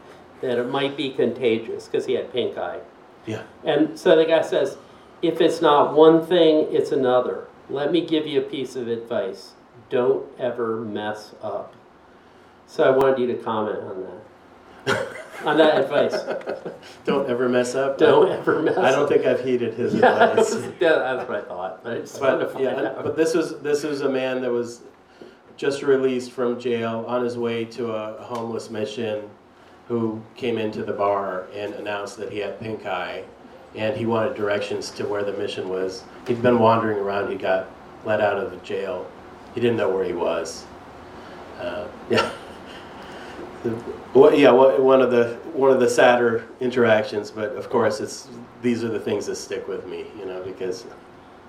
That 0.40 0.59
it 0.59 0.68
might 0.68 0.97
be 0.97 1.11
contagious 1.11 1.86
because 1.86 2.07
he 2.07 2.14
had 2.14 2.32
pink 2.32 2.57
eye. 2.57 2.80
Yeah. 3.26 3.42
And 3.64 3.99
so 3.99 4.16
the 4.16 4.24
guy 4.24 4.42
says, 4.42 4.76
if 5.20 5.40
it's 5.40 5.61
not 5.61 5.95
one 5.95 6.24
thing, 6.24 6.68
it's 6.70 6.92
another. 6.92 7.47
Let 7.69 7.93
me 7.93 8.05
give 8.05 8.27
you 8.27 8.41
a 8.41 8.45
piece 8.45 8.77
of 8.77 8.89
advice. 8.89 9.53
Don't 9.91 10.27
ever 10.39 10.81
mess 10.81 11.33
up. 11.43 11.75
So 12.67 12.85
I 12.85 12.91
wanted 12.91 13.19
you 13.19 13.27
to 13.29 13.35
comment 13.43 13.79
on 13.81 14.03
that. 14.87 15.09
on 15.45 15.57
that 15.59 15.83
advice. 15.83 16.15
Don't 17.05 17.29
ever 17.29 17.49
mess 17.49 17.75
up. 17.75 17.99
Don't 17.99 18.31
ever 18.31 18.62
mess 18.62 18.77
up. 18.77 18.85
I 18.85 18.91
don't 18.91 19.09
think 19.09 19.25
I've 19.25 19.45
heeded 19.45 19.75
his 19.75 19.95
Yeah, 19.97 20.31
advice. 20.31 20.55
that's 20.81 21.29
what 21.29 21.31
I 21.31 21.41
thought. 21.43 21.81
I 21.85 21.95
just 21.99 22.21
wanted 22.21 22.39
to 22.39 22.45
But 22.45 22.53
find 22.53 22.65
yeah, 22.65 22.83
out. 22.89 23.03
but 23.05 23.17
this 23.17 23.35
was 23.35 23.59
this 23.61 23.83
was 23.83 24.03
a 24.03 24.09
man 24.09 24.41
that 24.43 24.51
was 24.51 24.83
just 25.57 25.83
released 25.83 26.33
from 26.33 26.59
jail 26.59 27.05
on 27.07 27.23
his 27.25 27.39
way 27.39 27.65
to 27.67 27.93
a 27.93 28.23
homeless 28.23 28.71
mission, 28.71 29.29
who 29.89 30.21
came 30.35 30.59
into 30.59 30.83
the 30.83 30.93
bar 30.93 31.47
and 31.55 31.75
announced 31.75 32.17
that 32.19 32.33
he 32.33 32.39
had 32.39 32.59
pink 32.59 32.87
eye, 32.87 33.25
and 33.75 33.97
he 33.97 34.07
wanted 34.07 34.35
directions 34.35 34.91
to 34.93 35.07
where 35.07 35.25
the 35.25 35.33
mission 35.33 35.68
was. 35.68 36.05
He'd 36.27 36.43
been 36.43 36.59
wandering 36.59 36.99
around. 36.99 37.31
He 37.31 37.37
got 37.37 37.68
let 38.05 38.20
out 38.20 38.37
of 38.37 38.51
the 38.51 38.57
jail. 38.59 39.11
He 39.55 39.61
didn't 39.61 39.77
know 39.77 39.91
where 39.91 40.05
he 40.05 40.12
was. 40.12 40.64
Uh, 41.59 41.87
yeah. 42.11 42.31
Well, 44.12 44.35
yeah, 44.35 44.51
one 44.51 45.01
of 45.01 45.11
the 45.11 45.39
one 45.55 45.70
of 45.70 45.81
the 45.81 45.89
sadder 45.89 46.45
interactions, 46.61 47.31
but 47.31 47.53
of 47.57 47.70
course, 47.70 47.99
it's 48.01 48.29
these 48.61 48.85
are 48.85 48.89
the 48.89 49.01
things 49.01 49.27
that 49.27 49.37
stick 49.37 49.66
with 49.66 49.87
me, 49.87 50.05
you 50.18 50.27
know, 50.27 50.43
because, 50.43 50.85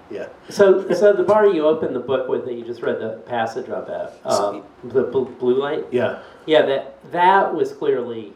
yeah. 0.09 0.27
So, 0.49 0.89
so 0.93 1.11
the 1.11 1.23
bar 1.23 1.47
you 1.47 1.65
opened 1.65 1.93
the 1.93 1.99
book 1.99 2.29
with 2.29 2.45
that 2.45 2.53
you 2.53 2.63
just 2.63 2.81
read 2.81 2.99
the 2.99 3.21
passage 3.25 3.67
of 3.67 3.85
that, 3.87 4.13
um, 4.25 4.63
the 4.85 5.03
bl- 5.03 5.23
blue 5.23 5.55
light. 5.55 5.85
Yeah, 5.91 6.19
Yeah, 6.45 6.65
that 6.65 7.11
that 7.11 7.53
was 7.53 7.73
clearly 7.73 8.33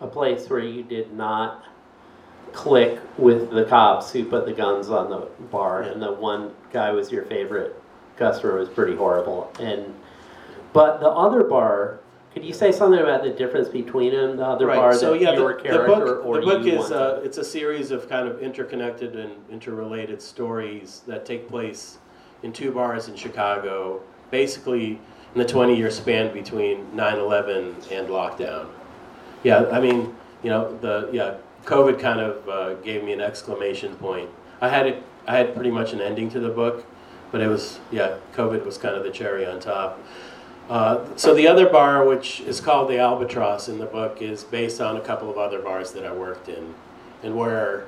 a 0.00 0.08
place 0.08 0.50
where 0.50 0.60
you 0.60 0.82
did 0.82 1.12
not 1.12 1.64
click 2.52 3.00
with 3.18 3.50
the 3.50 3.64
cops 3.64 4.12
who 4.12 4.24
put 4.24 4.46
the 4.46 4.52
guns 4.52 4.90
on 4.90 5.10
the 5.10 5.28
bar, 5.50 5.82
and 5.82 6.00
the 6.00 6.12
one 6.12 6.52
guy 6.72 6.90
was 6.92 7.10
your 7.10 7.24
favorite 7.24 7.80
customer 8.16 8.58
was 8.58 8.68
pretty 8.68 8.96
horrible. 8.96 9.52
And 9.60 9.94
but 10.72 11.00
the 11.00 11.08
other 11.08 11.44
bar, 11.44 12.00
could 12.32 12.44
you 12.44 12.52
say 12.52 12.72
something 12.72 13.00
about 13.00 13.22
the 13.22 13.30
difference 13.30 13.68
between 13.68 14.12
them? 14.12 14.36
The 14.36 14.44
other 14.44 14.66
bar 14.66 14.90
right. 14.90 14.98
So 14.98 15.12
that 15.12 15.20
yeah, 15.20 15.34
the, 15.34 15.46
the 15.46 15.54
character 15.54 15.86
book 15.86 16.26
or 16.26 16.40
the 16.40 16.46
book 16.46 16.64
you 16.64 16.82
is 16.82 16.90
uh, 16.90 17.20
it's 17.24 17.38
a 17.38 17.44
series 17.44 17.90
of 17.90 18.08
kind 18.08 18.28
of 18.28 18.42
interconnected 18.42 19.16
and 19.16 19.32
interrelated 19.50 20.20
stories 20.20 21.02
that 21.06 21.24
take 21.24 21.48
place 21.48 21.98
in 22.42 22.52
two 22.52 22.70
bars 22.70 23.08
in 23.08 23.16
Chicago, 23.16 24.00
basically 24.30 25.00
in 25.34 25.38
the 25.38 25.44
20 25.44 25.76
year 25.76 25.90
span 25.90 26.32
between 26.32 26.86
9/11 26.94 27.90
and 27.90 28.08
lockdown. 28.08 28.68
Yeah, 29.42 29.66
I 29.70 29.80
mean, 29.80 30.14
you 30.42 30.50
know, 30.50 30.76
the 30.78 31.08
yeah, 31.12 31.36
COVID 31.68 32.00
kind 32.00 32.18
of 32.18 32.48
uh, 32.48 32.74
gave 32.76 33.04
me 33.04 33.12
an 33.12 33.20
exclamation 33.20 33.94
point. 33.96 34.30
I 34.62 34.70
had 34.70 34.86
it, 34.86 35.02
I 35.26 35.36
had 35.36 35.54
pretty 35.54 35.70
much 35.70 35.92
an 35.92 36.00
ending 36.00 36.30
to 36.30 36.40
the 36.40 36.48
book, 36.48 36.86
but 37.30 37.42
it 37.42 37.46
was 37.46 37.78
yeah, 37.90 38.16
COVID 38.32 38.64
was 38.64 38.78
kind 38.78 38.96
of 38.96 39.04
the 39.04 39.10
cherry 39.10 39.44
on 39.44 39.60
top. 39.60 40.02
Uh, 40.70 41.04
so 41.16 41.34
the 41.34 41.46
other 41.46 41.68
bar, 41.68 42.06
which 42.06 42.40
is 42.40 42.58
called 42.60 42.88
the 42.88 42.98
Albatross 42.98 43.68
in 43.68 43.78
the 43.78 43.86
book, 43.86 44.22
is 44.22 44.44
based 44.44 44.80
on 44.80 44.96
a 44.96 45.00
couple 45.00 45.30
of 45.30 45.36
other 45.36 45.60
bars 45.60 45.92
that 45.92 46.06
I 46.06 46.12
worked 46.12 46.48
in, 46.48 46.74
and 47.22 47.36
where 47.36 47.86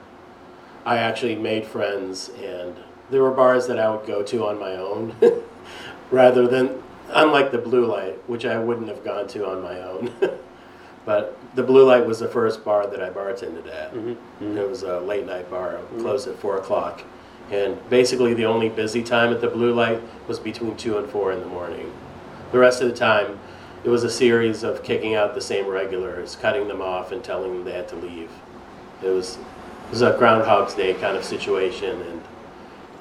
I 0.84 0.98
actually 0.98 1.36
made 1.36 1.66
friends. 1.66 2.30
And 2.42 2.76
there 3.08 3.22
were 3.22 3.30
bars 3.30 3.66
that 3.66 3.78
I 3.78 3.88
would 3.88 4.06
go 4.06 4.22
to 4.22 4.46
on 4.46 4.60
my 4.60 4.76
own, 4.76 5.16
rather 6.10 6.46
than 6.46 6.82
unlike 7.08 7.50
the 7.50 7.58
Blue 7.58 7.86
Light, 7.86 8.18
which 8.28 8.44
I 8.44 8.58
wouldn't 8.58 8.88
have 8.88 9.02
gone 9.04 9.26
to 9.28 9.48
on 9.48 9.62
my 9.62 9.80
own. 9.80 10.12
but 11.10 11.36
the 11.56 11.62
Blue 11.64 11.84
Light 11.84 12.06
was 12.06 12.20
the 12.20 12.28
first 12.28 12.64
bar 12.64 12.86
that 12.86 13.02
I 13.02 13.10
bartended 13.10 13.66
at. 13.66 13.92
Mhm, 13.92 14.14
mhm. 14.40 14.56
It 14.56 14.68
was 14.68 14.84
a 14.84 15.00
late 15.00 15.26
night 15.26 15.50
bar, 15.50 15.78
closed 15.98 16.28
at 16.28 16.36
four 16.36 16.56
o'clock. 16.56 17.02
And 17.50 17.76
basically, 17.90 18.32
the 18.32 18.46
only 18.46 18.68
busy 18.68 19.02
time 19.02 19.32
at 19.32 19.40
the 19.40 19.48
Blue 19.48 19.74
Light 19.74 20.00
was 20.28 20.38
between 20.38 20.76
two 20.76 20.98
and 20.98 21.10
four 21.10 21.32
in 21.32 21.40
the 21.40 21.46
morning. 21.46 21.90
The 22.52 22.60
rest 22.60 22.80
of 22.80 22.86
the 22.88 22.94
time, 22.94 23.40
it 23.82 23.88
was 23.88 24.04
a 24.04 24.08
series 24.08 24.62
of 24.62 24.84
kicking 24.84 25.16
out 25.16 25.34
the 25.34 25.40
same 25.40 25.66
regulars, 25.66 26.36
cutting 26.40 26.68
them 26.68 26.80
off, 26.80 27.10
and 27.10 27.24
telling 27.24 27.54
them 27.54 27.64
they 27.64 27.72
had 27.72 27.88
to 27.88 27.96
leave. 27.96 28.30
It 29.02 29.08
was, 29.08 29.36
it 29.86 29.90
was 29.90 30.02
a 30.02 30.12
Groundhog's 30.16 30.74
Day 30.74 30.94
kind 30.94 31.16
of 31.16 31.24
situation, 31.24 32.02
and 32.02 32.22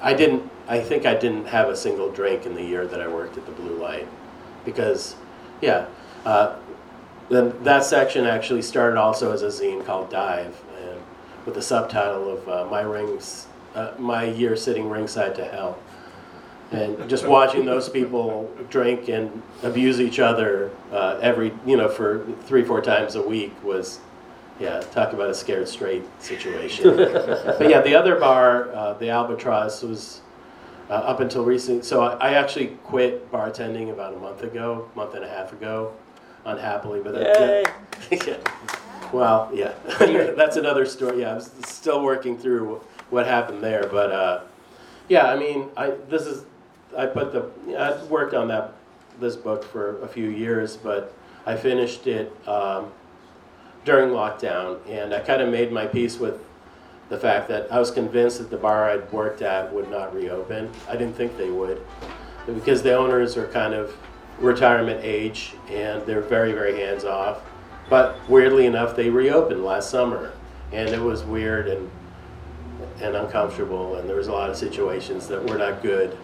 I 0.02 0.14
didn't. 0.14 0.50
I 0.66 0.80
think 0.80 1.06
I 1.06 1.14
didn't 1.14 1.46
have 1.46 1.68
a 1.68 1.76
single 1.76 2.10
drink 2.10 2.44
in 2.44 2.54
the 2.56 2.64
year 2.64 2.88
that 2.88 3.00
I 3.00 3.06
worked 3.06 3.38
at 3.38 3.46
the 3.46 3.52
Blue 3.52 3.76
Light, 3.76 4.08
because, 4.64 5.14
yeah, 5.60 5.84
uh, 6.26 6.56
then 7.30 7.54
that 7.64 7.84
section 7.84 8.26
actually 8.26 8.62
started 8.62 8.98
also 8.98 9.32
as 9.32 9.42
a 9.42 9.46
zine 9.46 9.84
called 9.84 10.10
Dive, 10.10 10.60
and 10.78 11.00
with 11.46 11.54
the 11.54 11.62
subtitle 11.62 12.30
of 12.30 12.48
uh, 12.48 12.66
"My 12.70 12.82
Rings, 12.82 13.46
uh, 13.74 13.92
My 13.98 14.24
Year 14.24 14.56
Sitting 14.56 14.90
Ringside 14.90 15.34
to 15.36 15.44
Hell." 15.44 15.78
and 16.72 17.08
just 17.10 17.26
watching 17.26 17.64
those 17.64 17.88
people 17.88 18.48
drink 18.68 19.08
and 19.08 19.42
abuse 19.62 20.00
each 20.00 20.20
other 20.20 20.70
uh, 20.92 21.18
every 21.20 21.52
you 21.66 21.76
know 21.76 21.88
for 21.88 22.24
three 22.44 22.64
four 22.64 22.80
times 22.80 23.16
a 23.16 23.22
week 23.22 23.52
was 23.64 24.00
yeah 24.60 24.80
talk 24.92 25.12
about 25.12 25.28
a 25.28 25.34
scared 25.34 25.68
straight 25.68 26.04
situation 26.22 26.96
but 26.96 27.68
yeah 27.68 27.80
the 27.80 27.94
other 27.94 28.16
bar 28.18 28.72
uh, 28.72 28.92
the 28.94 29.08
albatross 29.08 29.82
was 29.82 30.20
uh, 30.88 30.94
up 30.94 31.20
until 31.20 31.44
recent 31.44 31.84
so 31.84 32.02
I, 32.02 32.30
I 32.30 32.34
actually 32.34 32.68
quit 32.84 33.30
bartending 33.32 33.90
about 33.90 34.14
a 34.14 34.18
month 34.18 34.42
ago 34.42 34.88
month 34.94 35.14
and 35.14 35.24
a 35.24 35.28
half 35.28 35.52
ago 35.52 35.92
unhappily 36.44 37.00
but 37.00 37.14
that, 37.14 37.70
that- 38.10 38.26
yeah. 38.26 39.10
well 39.12 39.50
yeah 39.52 39.72
that's 40.36 40.56
another 40.56 40.86
story 40.86 41.20
yeah 41.20 41.34
i'm 41.34 41.40
still 41.40 42.02
working 42.02 42.36
through 42.38 42.80
what 43.10 43.26
happened 43.26 43.62
there 43.62 43.86
but 43.88 44.12
uh, 44.12 44.40
yeah, 45.10 45.26
I 45.26 45.36
mean, 45.36 45.68
I 45.76 45.90
this 46.08 46.22
is 46.22 46.44
I 46.96 47.04
put 47.06 47.32
the 47.32 47.50
I 47.76 48.02
worked 48.04 48.32
on 48.32 48.48
that 48.48 48.74
this 49.18 49.36
book 49.36 49.64
for 49.64 50.00
a 50.02 50.08
few 50.08 50.30
years, 50.30 50.76
but 50.76 51.12
I 51.44 51.56
finished 51.56 52.06
it 52.06 52.32
um, 52.48 52.92
during 53.84 54.10
lockdown, 54.10 54.78
and 54.88 55.12
I 55.12 55.18
kind 55.18 55.42
of 55.42 55.48
made 55.50 55.72
my 55.72 55.86
peace 55.86 56.18
with 56.18 56.40
the 57.08 57.18
fact 57.18 57.48
that 57.48 57.70
I 57.72 57.80
was 57.80 57.90
convinced 57.90 58.38
that 58.38 58.50
the 58.50 58.56
bar 58.56 58.88
I'd 58.88 59.12
worked 59.12 59.42
at 59.42 59.72
would 59.72 59.90
not 59.90 60.14
reopen. 60.14 60.70
I 60.88 60.92
didn't 60.92 61.16
think 61.16 61.36
they 61.36 61.50
would, 61.50 61.84
because 62.46 62.84
the 62.84 62.94
owners 62.96 63.36
are 63.36 63.48
kind 63.48 63.74
of 63.74 63.92
retirement 64.40 65.00
age 65.02 65.52
and 65.68 66.04
they're 66.06 66.20
very, 66.20 66.52
very 66.52 66.78
hands 66.80 67.04
off. 67.04 67.40
But 67.88 68.16
weirdly 68.28 68.66
enough, 68.66 68.94
they 68.96 69.10
reopened 69.10 69.64
last 69.64 69.90
summer, 69.90 70.32
and 70.72 70.88
it 70.90 71.00
was 71.00 71.24
weird 71.24 71.68
and 71.68 71.90
and 73.00 73.16
uncomfortable, 73.16 73.96
and 73.96 74.06
there 74.08 74.16
was 74.16 74.28
a 74.28 74.32
lot 74.32 74.50
of 74.50 74.56
situations 74.56 75.26
that 75.28 75.42
were 75.48 75.56
not 75.56 75.82
good, 75.82 76.16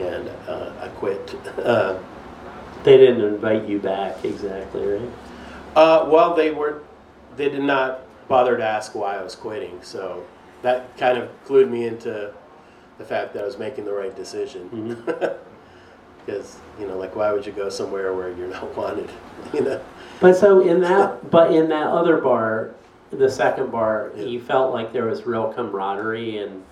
and 0.00 0.28
uh, 0.48 0.72
I 0.80 0.88
quit. 0.88 1.34
Uh, 1.58 1.98
They 2.82 2.96
didn't 2.96 3.22
invite 3.22 3.66
you 3.68 3.78
back 3.78 4.24
exactly, 4.24 4.86
right? 4.86 5.10
uh, 5.76 6.06
well, 6.08 6.34
they 6.34 6.50
were, 6.50 6.82
they 7.36 7.48
did 7.50 7.62
not 7.62 8.00
bother 8.28 8.56
to 8.56 8.64
ask 8.64 8.94
why 8.94 9.16
I 9.18 9.22
was 9.22 9.34
quitting, 9.34 9.78
so 9.82 10.24
that 10.62 10.96
kind 10.96 11.18
of 11.18 11.28
clued 11.46 11.70
me 11.70 11.86
into 11.86 12.32
the 12.98 13.04
fact 13.04 13.34
that 13.34 13.42
I 13.42 13.46
was 13.46 13.58
making 13.58 13.84
the 13.84 13.92
right 13.92 14.14
decision. 14.16 15.02
Because 16.24 16.58
you 16.80 16.86
know, 16.86 16.96
like, 16.96 17.14
why 17.16 17.32
would 17.32 17.44
you 17.46 17.52
go 17.52 17.68
somewhere 17.68 18.14
where 18.14 18.32
you're 18.32 18.48
not 18.48 18.76
wanted? 18.76 19.10
You 19.52 19.60
know. 19.62 19.80
But 20.20 20.34
so 20.36 20.60
in 20.60 20.80
that, 20.80 21.30
but 21.30 21.52
in 21.52 21.68
that 21.68 21.88
other 21.88 22.18
bar, 22.18 22.70
the 23.10 23.30
second 23.30 23.70
bar, 23.70 24.10
Yeah. 24.16 24.24
you 24.24 24.40
felt 24.40 24.72
like 24.72 24.92
there 24.92 25.04
was 25.06 25.26
real 25.26 25.52
camaraderie 25.52 26.38
and 26.38 26.64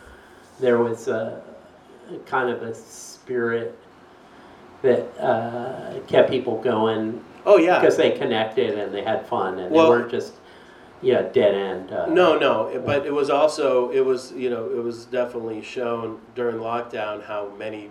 there 0.61 0.79
was 0.79 1.09
a 1.09 1.43
kind 2.27 2.51
of 2.51 2.63
a 2.63 2.75
spirit 2.75 3.79
that 4.83 5.03
uh, 5.21 5.99
kept 6.09 6.31
people 6.31 6.61
going 6.61 7.23
Oh 7.47 7.57
yeah. 7.59 7.79
because 7.81 7.97
they 7.97 8.11
connected 8.13 8.79
and 8.79 8.93
they 8.93 9.03
had 9.03 9.27
fun 9.27 9.59
and 9.59 9.71
Well- 9.71 9.85
they 9.85 9.91
weren't 9.91 10.11
just 10.11 10.35
yeah 11.01 11.23
dead 11.23 11.55
end. 11.55 11.93
Uh, 11.93 12.07
No, 12.07 12.39
no, 12.39 12.81
but 12.85 13.05
it 13.07 13.13
was 13.13 13.29
also, 13.31 13.91
it 13.91 14.05
was, 14.05 14.33
you 14.33 14.51
know, 14.51 14.67
it 14.67 14.83
was 14.83 15.05
definitely 15.07 15.61
shown 15.63 16.21
during 16.37 16.57
lockdown 16.57 17.25
how 17.25 17.49
many, 17.59 17.91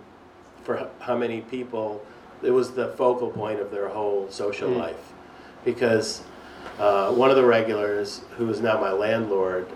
for 0.64 0.88
how 1.00 1.16
many 1.16 1.40
people, 1.42 2.04
it 2.42 2.50
was 2.50 2.72
the 2.72 2.88
focal 2.88 3.30
point 3.30 3.60
of 3.60 3.70
their 3.70 3.88
whole 3.88 4.26
social 4.30 4.68
Mm. 4.70 4.78
life. 4.78 5.12
Because 5.64 6.22
uh, 6.78 7.12
one 7.12 7.30
of 7.30 7.36
the 7.36 7.44
regulars, 7.44 8.22
who 8.36 8.48
is 8.48 8.60
now 8.60 8.80
my 8.80 8.92
landlord, 8.92 9.66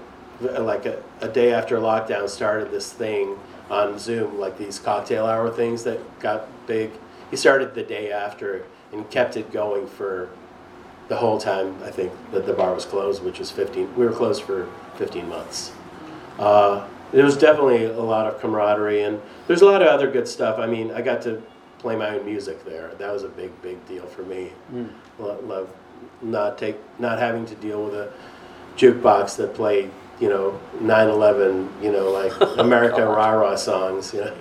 like 0.40 0.84
a, 0.86 1.02
a 1.20 1.28
day 1.28 1.52
after 1.52 1.78
lockdown 1.78 2.28
started 2.28 2.70
this 2.70 2.92
thing 2.92 3.38
on 3.70 3.98
Zoom, 3.98 4.38
like 4.38 4.58
these 4.58 4.78
cocktail 4.78 5.26
hour 5.26 5.50
things 5.50 5.84
that 5.84 5.98
got 6.20 6.46
big. 6.66 6.90
He 7.30 7.36
started 7.36 7.74
the 7.74 7.82
day 7.82 8.12
after 8.12 8.64
and 8.92 9.08
kept 9.10 9.36
it 9.36 9.50
going 9.52 9.86
for 9.86 10.28
the 11.08 11.16
whole 11.16 11.38
time 11.38 11.76
I 11.84 11.90
think 11.90 12.12
that 12.32 12.46
the 12.46 12.52
bar 12.52 12.74
was 12.74 12.84
closed, 12.84 13.22
which 13.22 13.38
was 13.38 13.50
15. 13.50 13.94
We 13.96 14.04
were 14.06 14.12
closed 14.12 14.42
for 14.42 14.68
15 14.96 15.28
months. 15.28 15.72
Uh, 16.38 16.86
there 17.12 17.24
was 17.24 17.36
definitely 17.36 17.84
a 17.84 18.00
lot 18.00 18.26
of 18.26 18.40
camaraderie, 18.40 19.02
and 19.02 19.20
there's 19.46 19.62
a 19.62 19.66
lot 19.66 19.82
of 19.82 19.88
other 19.88 20.10
good 20.10 20.26
stuff. 20.26 20.58
I 20.58 20.66
mean, 20.66 20.90
I 20.90 21.02
got 21.02 21.22
to 21.22 21.42
play 21.78 21.96
my 21.96 22.16
own 22.16 22.24
music 22.24 22.64
there. 22.64 22.92
That 22.98 23.12
was 23.12 23.22
a 23.22 23.28
big, 23.28 23.50
big 23.62 23.84
deal 23.86 24.06
for 24.06 24.22
me. 24.22 24.52
Mm. 24.72 24.90
Lo- 25.18 25.40
Love 25.44 25.68
not 26.20 26.58
take 26.58 26.76
not 26.98 27.18
having 27.18 27.46
to 27.46 27.54
deal 27.56 27.84
with 27.84 27.94
a 27.94 28.12
jukebox 28.76 29.36
that 29.36 29.54
played, 29.54 29.90
you 30.20 30.28
know, 30.28 30.60
9/11, 30.80 31.82
you 31.82 31.92
know, 31.92 32.10
like 32.10 32.32
America 32.58 33.04
rah 33.04 33.30
rah 33.30 33.54
songs, 33.54 34.12
you 34.12 34.20
know. 34.20 34.34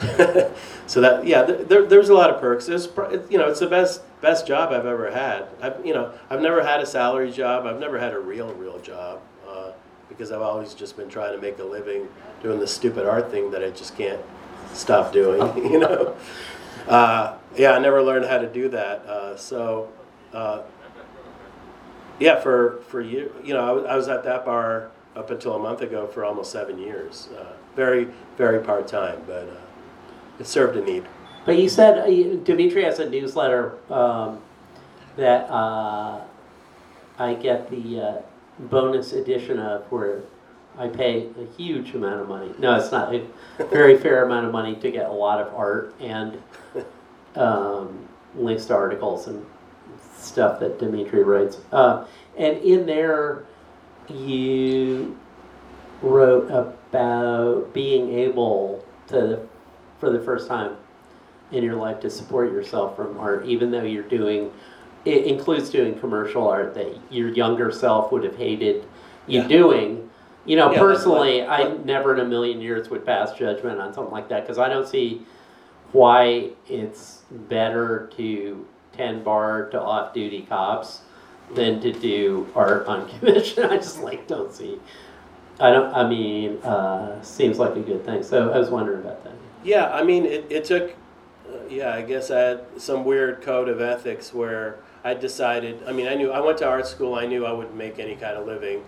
so 0.86 1.00
that 1.02 1.26
yeah, 1.26 1.42
there, 1.42 1.64
there, 1.64 1.86
there's 1.86 2.08
a 2.08 2.14
lot 2.14 2.30
of 2.30 2.40
perks. 2.40 2.66
There's 2.66 2.88
you 3.28 3.36
know 3.36 3.48
it's 3.48 3.60
the 3.60 3.66
best 3.66 4.02
best 4.22 4.46
job 4.46 4.72
I've 4.72 4.86
ever 4.86 5.10
had. 5.10 5.48
I've 5.60 5.84
you 5.84 5.92
know 5.92 6.12
I've 6.30 6.40
never 6.40 6.62
had 6.62 6.80
a 6.80 6.86
salary 6.86 7.30
job. 7.30 7.66
I've 7.66 7.78
never 7.78 7.98
had 7.98 8.14
a 8.14 8.18
real 8.18 8.54
real 8.54 8.78
job 8.78 9.20
because 10.10 10.30
I've 10.30 10.42
always 10.42 10.74
just 10.74 10.98
been 10.98 11.08
trying 11.08 11.34
to 11.34 11.40
make 11.40 11.58
a 11.58 11.64
living 11.64 12.06
doing 12.42 12.60
the 12.60 12.66
stupid 12.66 13.06
art 13.06 13.30
thing 13.30 13.50
that 13.52 13.64
I 13.64 13.70
just 13.70 13.96
can't 13.96 14.20
stop 14.74 15.12
doing. 15.12 15.40
You 15.70 15.78
know. 15.78 16.16
Uh, 16.86 17.36
yeah, 17.56 17.72
I 17.72 17.78
never 17.78 18.02
learned 18.02 18.26
how 18.26 18.38
to 18.38 18.48
do 18.48 18.68
that. 18.68 19.06
Uh, 19.06 19.36
so. 19.36 19.88
Uh, 20.34 20.62
yeah, 22.20 22.38
for 22.38 22.82
for 22.88 23.00
you, 23.00 23.32
you 23.42 23.54
know, 23.54 23.84
I 23.86 23.96
was, 23.96 24.06
at 24.06 24.22
that 24.24 24.44
bar 24.44 24.90
up 25.16 25.30
until 25.30 25.56
a 25.56 25.58
month 25.58 25.80
ago 25.80 26.06
for 26.06 26.24
almost 26.24 26.52
seven 26.52 26.78
years. 26.78 27.28
Uh, 27.36 27.52
very, 27.74 28.08
very 28.36 28.60
part 28.60 28.86
time, 28.86 29.20
but 29.26 29.48
uh, 29.48 30.38
it 30.38 30.46
served 30.46 30.76
a 30.76 30.84
need. 30.84 31.04
But 31.46 31.56
you 31.56 31.68
said 31.68 31.98
uh, 31.98 32.36
Dimitri 32.44 32.84
has 32.84 32.98
a 32.98 33.08
newsletter 33.08 33.72
um, 33.90 34.40
that 35.16 35.50
I 35.50 37.34
get 37.34 37.70
the 37.70 38.22
bonus 38.68 39.12
edition 39.12 39.58
of 39.58 39.82
where 39.90 40.22
I 40.78 40.88
pay 40.88 41.28
a 41.38 41.56
huge 41.56 41.94
amount 41.94 42.20
of 42.20 42.28
money. 42.28 42.52
No, 42.58 42.76
it's 42.76 42.92
not 42.92 43.14
a 43.14 43.26
very 43.70 43.98
fair 43.98 44.24
amount 44.24 44.46
of 44.46 44.52
money 44.52 44.76
to 44.76 44.90
get 44.90 45.08
a 45.08 45.12
lot 45.12 45.40
of 45.40 45.52
art 45.54 45.94
and 46.00 46.40
um, 47.36 48.08
links 48.34 48.66
to 48.66 48.74
articles 48.74 49.26
and 49.26 49.44
stuff 50.16 50.60
that 50.60 50.78
Dimitri 50.78 51.22
writes. 51.22 51.58
Uh, 51.72 52.06
and 52.36 52.58
in 52.58 52.86
there, 52.86 53.44
you 54.08 55.18
wrote 56.02 56.50
about 56.50 57.72
being 57.72 58.12
able 58.14 58.84
to, 59.08 59.40
for 59.98 60.10
the 60.10 60.20
first 60.20 60.48
time 60.48 60.76
in 61.52 61.64
your 61.64 61.76
life, 61.76 62.00
to 62.00 62.10
support 62.10 62.52
yourself 62.52 62.96
from 62.96 63.18
art, 63.18 63.44
even 63.46 63.70
though 63.70 63.82
you're 63.82 64.02
doing. 64.02 64.52
It 65.04 65.24
includes 65.26 65.70
doing 65.70 65.94
commercial 65.98 66.46
art 66.48 66.74
that 66.74 66.88
your 67.10 67.28
younger 67.28 67.70
self 67.70 68.12
would 68.12 68.24
have 68.24 68.36
hated 68.36 68.84
you 69.26 69.40
Yeah. 69.42 69.48
doing. 69.48 70.10
You 70.44 70.56
know, 70.56 70.72
Yeah, 70.72 70.78
personally, 70.78 71.42
I 71.44 71.74
never 71.84 72.14
in 72.14 72.20
a 72.20 72.24
million 72.24 72.60
years 72.60 72.90
would 72.90 73.04
pass 73.06 73.32
judgment 73.34 73.80
on 73.80 73.92
something 73.92 74.12
like 74.12 74.28
that 74.28 74.42
because 74.42 74.58
I 74.58 74.68
don't 74.68 74.86
see 74.88 75.22
why 75.92 76.50
it's 76.68 77.22
better 77.48 78.08
to 78.16 78.64
tend 78.96 79.24
bar 79.24 79.68
to 79.70 79.80
off-duty 79.80 80.46
cops 80.48 81.00
than 81.54 81.80
to 81.80 81.92
do 81.92 82.46
art 82.54 82.86
on 82.86 83.08
commission. 83.18 83.64
I 83.64 83.76
just 83.76 84.00
like 84.02 84.26
don't 84.26 84.52
see. 84.52 84.78
I 85.58 85.70
don't. 85.70 85.92
I 85.94 86.08
mean, 86.08 86.56
uh, 86.62 87.20
seems 87.22 87.58
like 87.58 87.76
a 87.76 87.80
good 87.80 88.04
thing. 88.04 88.22
So 88.22 88.50
I 88.50 88.58
was 88.58 88.70
wondering 88.70 89.00
about 89.00 89.22
that. 89.24 89.32
Yeah, 89.62 89.90
I 89.92 90.02
mean, 90.02 90.24
it, 90.24 90.46
it 90.48 90.64
took, 90.64 90.90
uh, 91.46 91.58
yeah, 91.68 91.92
I 91.94 92.00
guess 92.00 92.30
I 92.30 92.38
had 92.38 92.60
some 92.78 93.04
weird 93.04 93.42
code 93.42 93.68
of 93.68 93.80
ethics 93.82 94.32
where 94.32 94.76
I 95.02 95.14
decided, 95.14 95.82
I 95.86 95.92
mean, 95.92 96.06
I 96.06 96.14
knew, 96.14 96.30
I 96.30 96.40
went 96.40 96.58
to 96.58 96.68
art 96.68 96.86
school, 96.86 97.14
I 97.14 97.26
knew 97.26 97.46
I 97.46 97.52
wouldn't 97.52 97.76
make 97.76 97.98
any 97.98 98.16
kind 98.16 98.36
of 98.36 98.46
living. 98.46 98.82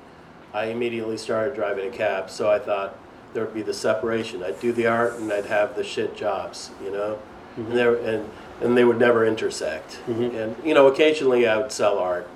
I 0.53 0.67
immediately 0.67 1.17
started 1.17 1.55
driving 1.55 1.89
a 1.89 1.97
cab, 1.97 2.29
so 2.29 2.51
I 2.51 2.59
thought 2.59 2.99
there 3.33 3.45
would 3.45 3.55
be 3.55 3.63
the 3.63 3.73
separation. 3.73 4.43
I'd 4.43 4.61
do 4.61 4.73
the 4.73 4.87
art 4.87 5.15
and 5.15 5.33
I'd 5.33 5.47
have 5.47 5.75
the 5.75 5.83
shit 5.83 6.15
jobs, 6.15 6.71
you 6.85 6.91
know? 6.91 7.19
And, 7.57 7.73
there, 7.73 7.95
and, 7.95 8.29
and 8.61 8.77
they 8.77 8.85
would 8.85 8.99
never 8.99 9.25
intersect. 9.27 10.01
Mhm. 10.07 10.35
And, 10.35 10.57
you 10.65 10.75
know, 10.75 10.87
occasionally 10.87 11.47
I 11.47 11.57
would 11.57 11.73
sell 11.73 11.99
art, 11.99 12.29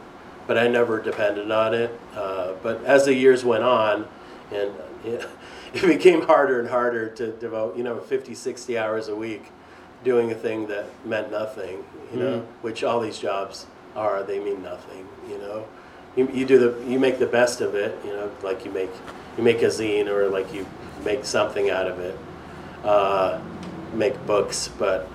but 0.47 0.57
I 0.57 0.69
never 0.69 0.99
depended 1.01 1.51
on 1.51 1.75
it. 1.75 1.91
Uh, 2.15 2.53
but 2.63 2.83
as 2.85 3.05
the 3.05 3.15
years 3.15 3.45
went 3.45 3.63
on, 3.65 4.09
and 4.51 4.73
it 5.05 5.83
became 5.83 6.23
harder 6.23 6.61
and 6.61 6.69
harder 6.71 7.09
to 7.11 7.33
devote, 7.33 7.77
you 7.77 7.85
know, 7.85 7.99
50, 7.99 8.35
60 8.35 8.79
hours 8.79 9.09
a 9.09 9.15
week 9.17 9.53
doing 10.05 10.31
a 10.31 10.35
thing 10.35 10.67
that 10.69 10.87
meant 11.05 11.31
nothing, 11.31 11.85
you 12.13 12.19
know, 12.19 12.47
which 12.63 12.85
all 12.85 13.01
these 13.01 13.19
jobs 13.19 13.67
are, 13.95 14.23
they 14.23 14.39
mean 14.39 14.63
nothing, 14.63 15.07
you 15.29 15.39
know. 15.39 15.67
You, 16.17 16.31
you 16.33 16.47
do 16.47 16.59
the, 16.59 16.91
you 16.91 16.99
make 16.99 17.19
the 17.19 17.27
best 17.27 17.61
of 17.61 17.75
it, 17.75 17.99
you 18.05 18.11
know, 18.11 18.31
like 18.43 18.65
you 18.65 18.71
make, 18.71 18.91
you 19.37 19.45
make 19.45 19.63
a 19.63 19.67
zine 19.67 20.07
or 20.07 20.29
like 20.29 20.53
you 20.55 20.67
make 21.05 21.25
something 21.25 21.71
out 21.71 21.87
of 21.87 21.99
it, 21.99 22.19
uh, 22.85 23.41
make 23.95 24.25
books, 24.27 24.69
but, 24.79 25.09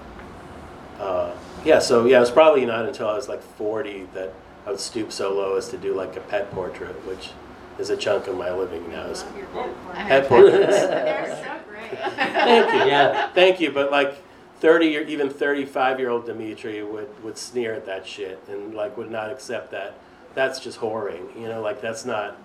uh, 0.99 1.33
yeah, 1.63 1.79
so 1.79 2.05
yeah, 2.05 2.17
it 2.17 2.21
was 2.21 2.31
probably 2.31 2.65
not 2.65 2.85
until 2.85 3.07
I 3.07 3.15
was 3.15 3.29
like 3.29 3.41
40 3.41 4.07
that 4.13 4.33
I 4.65 4.71
would 4.71 4.79
stoop 4.79 5.11
so 5.11 5.33
low 5.33 5.55
as 5.55 5.69
to 5.69 5.77
do 5.77 5.95
like 5.95 6.15
a 6.17 6.21
pet 6.21 6.51
portrait, 6.51 6.95
which 7.07 7.31
is 7.79 7.89
a 7.89 7.97
chunk 7.97 8.27
of 8.27 8.37
my 8.37 8.53
living 8.53 8.89
now. 8.91 9.05
Is 9.05 9.23
pet 9.23 9.47
portraits. 9.51 9.89
pet 9.93 10.27
portraits. 10.27 10.67
They're 10.67 11.43
so 11.43 11.69
great. 11.69 11.99
Thank 11.99 12.73
you. 12.73 12.91
Yeah. 12.91 13.31
Thank 13.33 13.59
you, 13.59 13.71
but 13.71 13.91
like 13.91 14.17
30 14.61 14.97
or 14.97 15.01
even 15.01 15.29
35 15.29 15.99
year 15.99 16.09
old 16.09 16.25
Dimitri 16.27 16.83
would, 16.83 17.09
would 17.23 17.37
sneer 17.37 17.73
at 17.73 17.85
that 17.87 18.07
shit 18.07 18.39
and 18.47 18.73
like 18.75 18.95
would 18.95 19.11
not 19.11 19.31
accept 19.31 19.71
that. 19.71 19.95
That's 20.35 20.59
just 20.59 20.79
whoring, 20.79 21.35
you 21.35 21.47
know, 21.47 21.61
like 21.61 21.81
that's 21.81 22.05
not, 22.05 22.37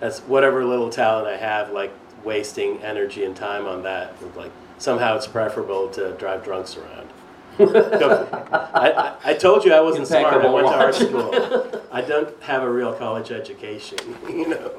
that's 0.00 0.20
whatever 0.20 0.64
little 0.64 0.88
talent 0.88 1.26
I 1.26 1.36
have, 1.36 1.72
like 1.72 1.92
wasting 2.24 2.80
energy 2.82 3.24
and 3.24 3.34
time 3.36 3.66
on 3.66 3.82
that. 3.82 4.14
Like 4.36 4.52
somehow 4.78 5.16
it's 5.16 5.26
preferable 5.26 5.88
to 5.90 6.12
drive 6.12 6.44
drunks 6.44 6.76
around. 6.76 7.10
I, 7.60 8.92
I, 8.92 9.30
I 9.30 9.34
told 9.34 9.64
you 9.64 9.72
I 9.72 9.80
wasn't 9.80 10.06
smart. 10.06 10.32
I 10.32 10.48
went 10.48 10.68
to 10.68 10.74
art 10.74 10.94
school. 10.94 11.82
I 11.90 12.02
don't 12.02 12.40
have 12.42 12.62
a 12.62 12.70
real 12.70 12.92
college 12.92 13.32
education, 13.32 13.98
you 14.28 14.46
know. 14.46 14.72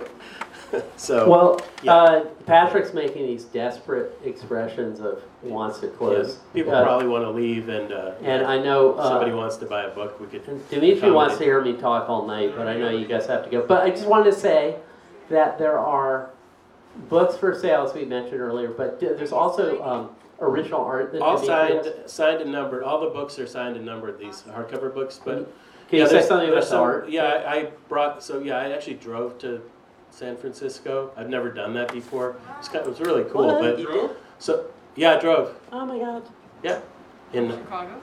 so 0.98 1.30
Well, 1.30 1.62
yeah. 1.84 1.94
uh, 1.94 2.26
Patrick's 2.46 2.94
making 2.94 3.26
these 3.26 3.46
desperate 3.46 4.18
expressions 4.24 5.00
of 5.00 5.22
wants 5.42 5.80
to 5.80 5.88
close. 5.88 6.28
yes, 6.28 6.40
people 6.54 6.74
Uh, 6.76 6.84
probably 6.84 7.08
want 7.08 7.24
to 7.24 7.32
leave, 7.32 7.70
and 7.70 7.92
uh, 7.92 8.12
And 8.24 8.46
I 8.46 8.58
know 8.62 8.96
somebody 8.98 9.32
uh, 9.32 9.36
wants 9.38 9.58
to 9.58 9.66
buy 9.66 9.84
a 9.84 9.90
book. 9.90 10.20
We 10.20 10.28
could. 10.28 10.70
Dimitri 10.70 11.12
wants 11.12 11.38
to 11.38 11.44
hear 11.44 11.62
me 11.62 11.74
talk 11.74 12.10
all 12.10 12.26
night, 12.28 12.54
but 12.56 12.68
I 12.68 12.78
know 12.78 12.90
you 12.90 13.06
guys 13.08 13.26
have 13.28 13.44
to 13.46 13.50
go. 13.50 13.62
But 13.66 13.84
I 13.84 13.90
just 13.90 14.06
wanted 14.08 14.32
to 14.34 14.40
say 14.40 14.76
that 15.30 15.58
there 15.58 15.80
are 15.80 16.32
books 17.10 17.38
for 17.38 17.54
sale, 17.58 17.84
as 17.84 17.94
we 17.94 18.04
mentioned 18.06 18.42
earlier, 18.42 18.70
but 18.70 19.00
there's 19.00 19.32
also 19.32 19.82
um, 19.84 20.10
original 20.42 20.82
art 20.82 21.12
that 21.14 21.22
All 21.22 21.38
signed, 21.38 21.86
has. 21.86 22.12
signed 22.12 22.42
and 22.42 22.52
numbered. 22.52 22.84
All 22.84 23.00
the 23.00 23.10
books 23.12 23.38
are 23.40 23.48
signed 23.48 23.76
and 23.78 23.86
numbered. 23.86 24.18
These 24.20 24.42
hardcover 24.44 24.94
books, 24.94 25.20
but 25.24 25.52
Can 25.88 25.98
you 26.00 26.04
yeah, 26.04 26.08
say 26.08 26.22
something 26.22 26.50
about 26.50 26.64
some- 26.66 26.82
art? 26.82 27.10
Yeah, 27.10 27.24
I, 27.24 27.54
I 27.56 27.64
brought. 27.88 28.22
So 28.24 28.40
yeah, 28.40 28.58
I 28.58 28.72
actually 28.72 28.96
drove 28.96 29.38
to 29.40 29.62
San 30.12 30.36
Francisco. 30.38 31.12
I've 31.16 31.30
never 31.30 31.49
done 31.49 31.74
that 31.76 31.91
before. 31.93 32.36
It's 32.57 32.68
kind 32.68 32.86
it 32.86 32.89
was 32.89 32.99
really 32.99 33.24
cool. 33.30 33.47
What? 33.47 33.62
But 33.62 33.80
You 33.80 33.88
did? 33.88 34.12
so 34.39 34.66
yeah, 34.95 35.16
I 35.16 35.20
drove. 35.20 35.55
Oh 35.72 35.86
my 35.86 35.97
god. 35.97 36.24
Yeah, 36.64 36.82
in 37.34 37.49
Chicago? 37.51 38.01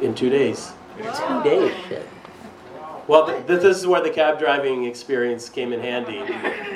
in 0.00 0.14
two 0.14 0.30
days. 0.30 0.72
Two 0.98 1.42
days, 1.42 1.74
shit. 1.88 2.06
Well, 3.08 3.26
th- 3.26 3.46
th- 3.46 3.60
this 3.62 3.78
is 3.78 3.86
where 3.86 4.02
the 4.02 4.10
cab 4.10 4.38
driving 4.38 4.84
experience 4.84 5.48
came 5.48 5.72
in 5.72 5.80
handy. 5.80 6.20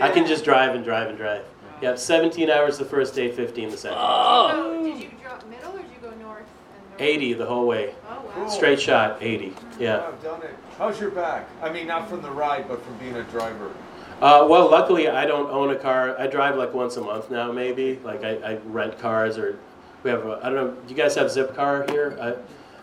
I 0.01 0.11
can 0.11 0.27
just 0.27 0.45
drive 0.45 0.75
and 0.75 0.85
drive 0.85 1.09
and 1.09 1.17
drive. 1.19 1.45
Yeah, 1.83 1.95
17 1.95 2.49
hours 2.51 2.79
the 2.79 2.85
first 2.85 3.15
day, 3.15 3.31
15 3.31 3.71
the 3.71 3.77
second. 3.77 3.99
Oh. 4.01 4.49
So, 4.51 4.83
did 4.83 5.03
you 5.03 5.11
drop 5.23 5.47
middle 5.47 5.73
or 5.73 5.83
did 5.83 5.91
you 5.91 5.99
go 6.01 6.09
north 6.17 6.41
and 6.41 6.89
north? 6.89 7.01
80 7.01 7.33
the 7.35 7.45
whole 7.47 7.67
way. 7.67 7.95
Oh, 8.09 8.25
wow. 8.37 8.49
Straight 8.49 8.81
shot, 8.81 9.19
80. 9.23 9.51
Mm-hmm. 9.51 9.83
Yeah. 9.83 10.07
I've 10.09 10.23
done 10.23 10.43
it. 10.43 10.57
How's 10.79 10.99
your 10.99 11.11
back? 11.11 11.49
I 11.63 11.71
mean, 11.71 11.87
not 11.87 12.09
from 12.09 12.23
the 12.23 12.31
ride, 12.31 12.67
but 12.67 12.83
from 12.85 12.97
being 12.97 13.15
a 13.17 13.23
driver. 13.25 13.71
Uh, 14.21 14.47
well, 14.49 14.71
luckily 14.71 15.09
I 15.09 15.27
don't 15.27 15.51
own 15.51 15.71
a 15.71 15.77
car. 15.77 16.19
I 16.19 16.27
drive 16.27 16.57
like 16.57 16.73
once 16.73 16.97
a 16.97 17.03
month 17.03 17.31
now, 17.31 17.53
maybe. 17.53 17.99
Like 18.03 18.25
I, 18.25 18.37
I 18.37 18.57
rent 18.65 18.99
cars 18.99 19.37
or 19.37 19.59
we 20.03 20.11
have. 20.11 20.25
A, 20.25 20.41
I 20.43 20.49
don't 20.49 20.55
know. 20.55 20.71
Do 20.71 20.89
you 20.89 20.97
guys 20.97 21.15
have 21.17 21.27
Zipcar 21.27 21.91
here? 21.91 22.17
I, 22.21 22.35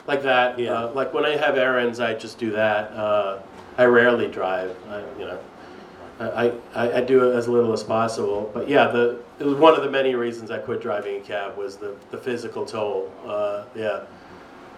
like 0.05 0.21
that. 0.23 0.59
Yeah. 0.59 0.73
Uh, 0.73 0.91
like 0.91 1.13
when 1.13 1.25
I 1.25 1.35
have 1.35 1.57
errands, 1.57 1.99
I 1.99 2.13
just 2.13 2.37
do 2.37 2.51
that. 2.51 2.91
Uh, 2.91 3.41
I 3.77 3.85
rarely 3.85 4.27
drive. 4.27 4.75
I, 4.89 4.99
you 5.19 5.25
know. 5.25 5.39
I, 6.19 6.53
I, 6.75 6.97
I 6.97 7.01
do 7.01 7.27
it 7.27 7.35
as 7.35 7.47
little 7.47 7.73
as 7.73 7.83
possible, 7.83 8.49
but 8.53 8.69
yeah, 8.69 8.87
the 8.87 9.19
it 9.39 9.45
was 9.45 9.55
one 9.55 9.75
of 9.75 9.83
the 9.83 9.89
many 9.89 10.13
reasons 10.13 10.51
I 10.51 10.59
quit 10.59 10.79
driving 10.79 11.17
a 11.17 11.19
cab 11.19 11.57
was 11.57 11.75
the, 11.75 11.95
the 12.11 12.17
physical 12.17 12.65
toll. 12.65 13.11
Uh, 13.25 13.65
yeah, 13.75 14.03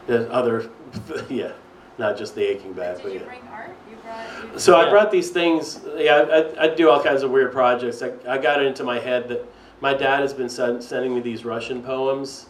there's 0.08 0.28
other, 0.32 0.70
yeah, 1.30 1.51
not 1.98 2.18
just 2.18 2.36
the 2.36 2.43
aching 2.43 2.74
back, 2.74 2.98
but 3.02 3.14
you 3.14 3.20
yeah. 3.20 3.26
bring 3.26 3.41
art? 3.52 3.76
You 3.89 3.96
brought, 3.98 4.54
you 4.54 4.60
So 4.60 4.76
I 4.78 4.89
brought 4.89 5.12
these 5.12 5.30
things. 5.30 5.80
Yeah, 5.96 6.54
I, 6.58 6.66
I 6.66 6.76
do 6.76 6.89
all 6.89 7.02
kinds 7.02 7.24
of 7.24 7.32
weird 7.32 7.52
projects. 7.52 8.02
I, 8.02 8.14
I 8.28 8.38
got 8.38 8.62
it 8.62 8.68
into 8.68 8.84
my 8.84 9.00
head 9.00 9.28
that 9.30 9.46
my 9.82 9.93
dad 9.93 10.22
has 10.22 10.34
been 10.34 10.50
send, 10.50 10.84
sending 10.84 11.14
me 11.14 11.22
these 11.22 11.46
Russian 11.46 11.82
poems, 11.82 12.48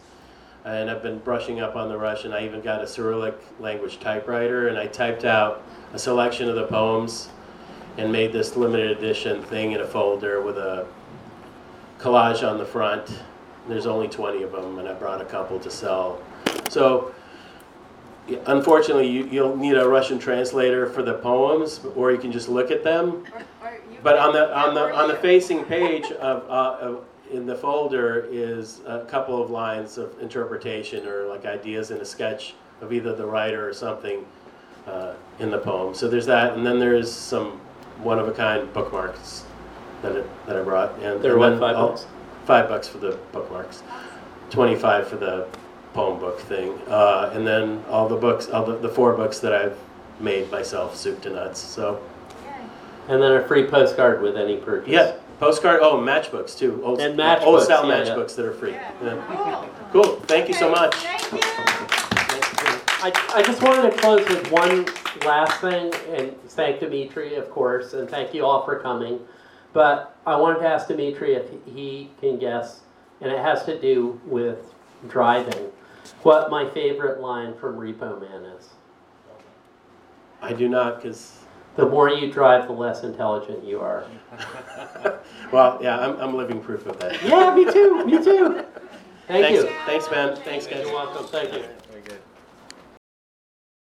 and 0.64 0.90
I've 0.90 1.02
been 1.02 1.18
brushing 1.18 1.60
up 1.60 1.76
on 1.76 1.88
the 1.88 1.96
Russian. 1.96 2.32
I 2.32 2.44
even 2.44 2.60
got 2.60 2.82
a 2.82 2.86
Cyrillic 2.86 3.38
language 3.60 4.00
typewriter, 4.00 4.68
and 4.68 4.78
I 4.78 4.86
typed 4.86 5.24
out 5.24 5.62
a 5.92 5.98
selection 5.98 6.48
of 6.48 6.56
the 6.56 6.66
poems, 6.66 7.30
and 7.98 8.12
made 8.12 8.32
this 8.32 8.56
limited 8.56 8.98
edition 8.98 9.42
thing 9.44 9.72
in 9.72 9.80
a 9.80 9.86
folder 9.86 10.42
with 10.42 10.58
a 10.58 10.86
collage 11.98 12.46
on 12.46 12.58
the 12.58 12.64
front. 12.64 13.22
There's 13.68 13.86
only 13.86 14.06
20 14.06 14.42
of 14.42 14.52
them, 14.52 14.78
and 14.78 14.88
I 14.88 14.92
brought 14.92 15.20
a 15.20 15.24
couple 15.24 15.58
to 15.60 15.70
sell. 15.70 16.20
So 16.68 17.08
yeah, 17.08 17.15
Unfortunately, 18.46 19.08
you, 19.08 19.26
you'll 19.26 19.56
need 19.56 19.76
a 19.76 19.88
Russian 19.88 20.18
translator 20.18 20.86
for 20.86 21.02
the 21.02 21.14
poems, 21.14 21.80
or 21.94 22.10
you 22.10 22.18
can 22.18 22.32
just 22.32 22.48
look 22.48 22.70
at 22.70 22.82
them. 22.82 23.24
or, 23.32 23.68
or 23.68 23.78
But 24.02 24.18
on 24.18 24.32
the 24.32 24.56
on 24.56 24.74
the 24.74 24.94
on 24.94 25.08
the 25.08 25.14
facing 25.16 25.64
page 25.64 26.10
of, 26.12 26.42
uh, 26.50 26.78
of 26.80 27.04
in 27.30 27.46
the 27.46 27.54
folder 27.54 28.26
is 28.30 28.80
a 28.86 29.04
couple 29.04 29.42
of 29.42 29.50
lines 29.50 29.98
of 29.98 30.18
interpretation 30.20 31.06
or 31.06 31.26
like 31.26 31.44
ideas 31.44 31.90
in 31.90 31.98
a 31.98 32.04
sketch 32.04 32.54
of 32.80 32.92
either 32.92 33.14
the 33.14 33.26
writer 33.26 33.68
or 33.68 33.72
something 33.72 34.24
uh, 34.86 35.14
in 35.38 35.50
the 35.50 35.58
poem. 35.58 35.94
So 35.94 36.08
there's 36.08 36.26
that, 36.26 36.54
and 36.54 36.64
then 36.66 36.78
there's 36.78 37.12
some 37.12 37.60
one 38.02 38.18
of 38.18 38.28
a 38.28 38.32
kind 38.32 38.72
bookmarks 38.72 39.44
that 40.02 40.14
it, 40.14 40.26
that 40.46 40.56
I 40.56 40.62
brought. 40.62 40.92
And 41.00 41.22
They're 41.22 41.32
and 41.32 41.40
what, 41.40 41.50
then 41.50 41.60
five 41.60 41.76
bucks? 41.76 42.06
Five 42.44 42.68
bucks 42.68 42.86
for 42.88 42.98
the 42.98 43.18
bookmarks, 43.32 43.82
twenty-five 44.50 45.08
for 45.08 45.16
the 45.16 45.48
poem 45.96 46.20
book 46.20 46.38
thing, 46.40 46.78
uh, 46.88 47.30
and 47.34 47.46
then 47.46 47.82
all 47.88 48.06
the 48.08 48.16
books, 48.16 48.48
all 48.50 48.64
the, 48.64 48.76
the 48.76 48.88
four 48.88 49.14
books 49.14 49.38
that 49.40 49.52
I've 49.54 49.76
made 50.20 50.50
myself, 50.52 50.94
soup 50.94 51.20
to 51.22 51.30
nuts. 51.30 51.58
So 51.58 52.00
Yay. 52.44 52.52
And 53.08 53.22
then 53.22 53.32
a 53.32 53.48
free 53.48 53.66
postcard 53.66 54.20
with 54.22 54.36
any 54.36 54.58
purchase. 54.58 54.90
yeah, 54.92 55.14
postcard. 55.40 55.80
Oh, 55.82 55.96
matchbooks 55.98 56.56
too. 56.56 56.80
Old, 56.84 57.00
And 57.00 57.18
old 57.18 57.40
matchbooks, 57.60 57.64
style 57.64 57.88
yeah, 57.88 58.02
yeah. 58.04 58.10
matchbooks 58.10 58.36
that 58.36 58.44
are 58.44 58.52
free. 58.52 58.72
Yeah. 58.72 58.92
Yeah. 59.02 59.68
Cool. 59.92 60.02
Cool. 60.02 60.20
Thank 60.26 60.48
you 60.48 60.54
so 60.54 60.70
much. 60.70 60.94
Thank 60.94 61.32
you. 61.32 61.38
I, 63.02 63.12
I 63.34 63.42
just 63.42 63.62
wanted 63.62 63.90
to 63.90 63.96
close 63.98 64.26
with 64.28 64.50
one 64.50 64.86
last 65.24 65.60
thing 65.60 65.92
and 66.14 66.34
thank 66.50 66.80
Dimitri, 66.80 67.34
of 67.36 67.50
course, 67.50 67.92
and 67.94 68.08
thank 68.08 68.34
you 68.34 68.44
all 68.44 68.64
for 68.64 68.78
coming. 68.80 69.20
But 69.72 70.16
I 70.26 70.36
wanted 70.36 70.60
to 70.60 70.66
ask 70.68 70.88
Dimitri 70.88 71.34
if 71.34 71.44
he 71.66 72.10
can 72.20 72.38
guess, 72.38 72.80
and 73.20 73.30
it 73.30 73.38
has 73.38 73.64
to 73.64 73.78
do 73.80 74.18
with 74.24 74.74
driving, 75.08 75.70
what 76.22 76.50
my 76.50 76.68
favorite 76.70 77.20
line 77.20 77.54
from 77.54 77.76
Repo 77.76 78.20
Man 78.20 78.44
is. 78.44 78.68
I 80.42 80.52
do 80.52 80.68
not, 80.68 80.96
because 81.02 81.38
The 81.76 81.86
more 81.86 82.10
you 82.10 82.30
drive, 82.32 82.66
the 82.66 82.72
less 82.72 83.02
intelligent 83.04 83.64
you 83.64 83.80
are. 83.80 84.04
well, 85.52 85.78
yeah, 85.82 85.98
I'm, 85.98 86.18
I'm 86.20 86.36
living 86.36 86.60
proof 86.60 86.86
of 86.86 86.98
that. 87.00 87.22
Yeah, 87.22 87.54
me 87.54 87.64
too, 87.70 88.04
me 88.04 88.22
too. 88.22 88.64
Thank 89.26 89.46
Thanks, 89.46 89.62
you. 89.64 89.70
thanks, 89.86 90.10
man. 90.10 90.36
Thanks, 90.36 90.66
guys. 90.68 90.84
You're 90.84 90.92
welcome, 90.94 91.26
thank 91.26 91.52
you. 91.52 91.64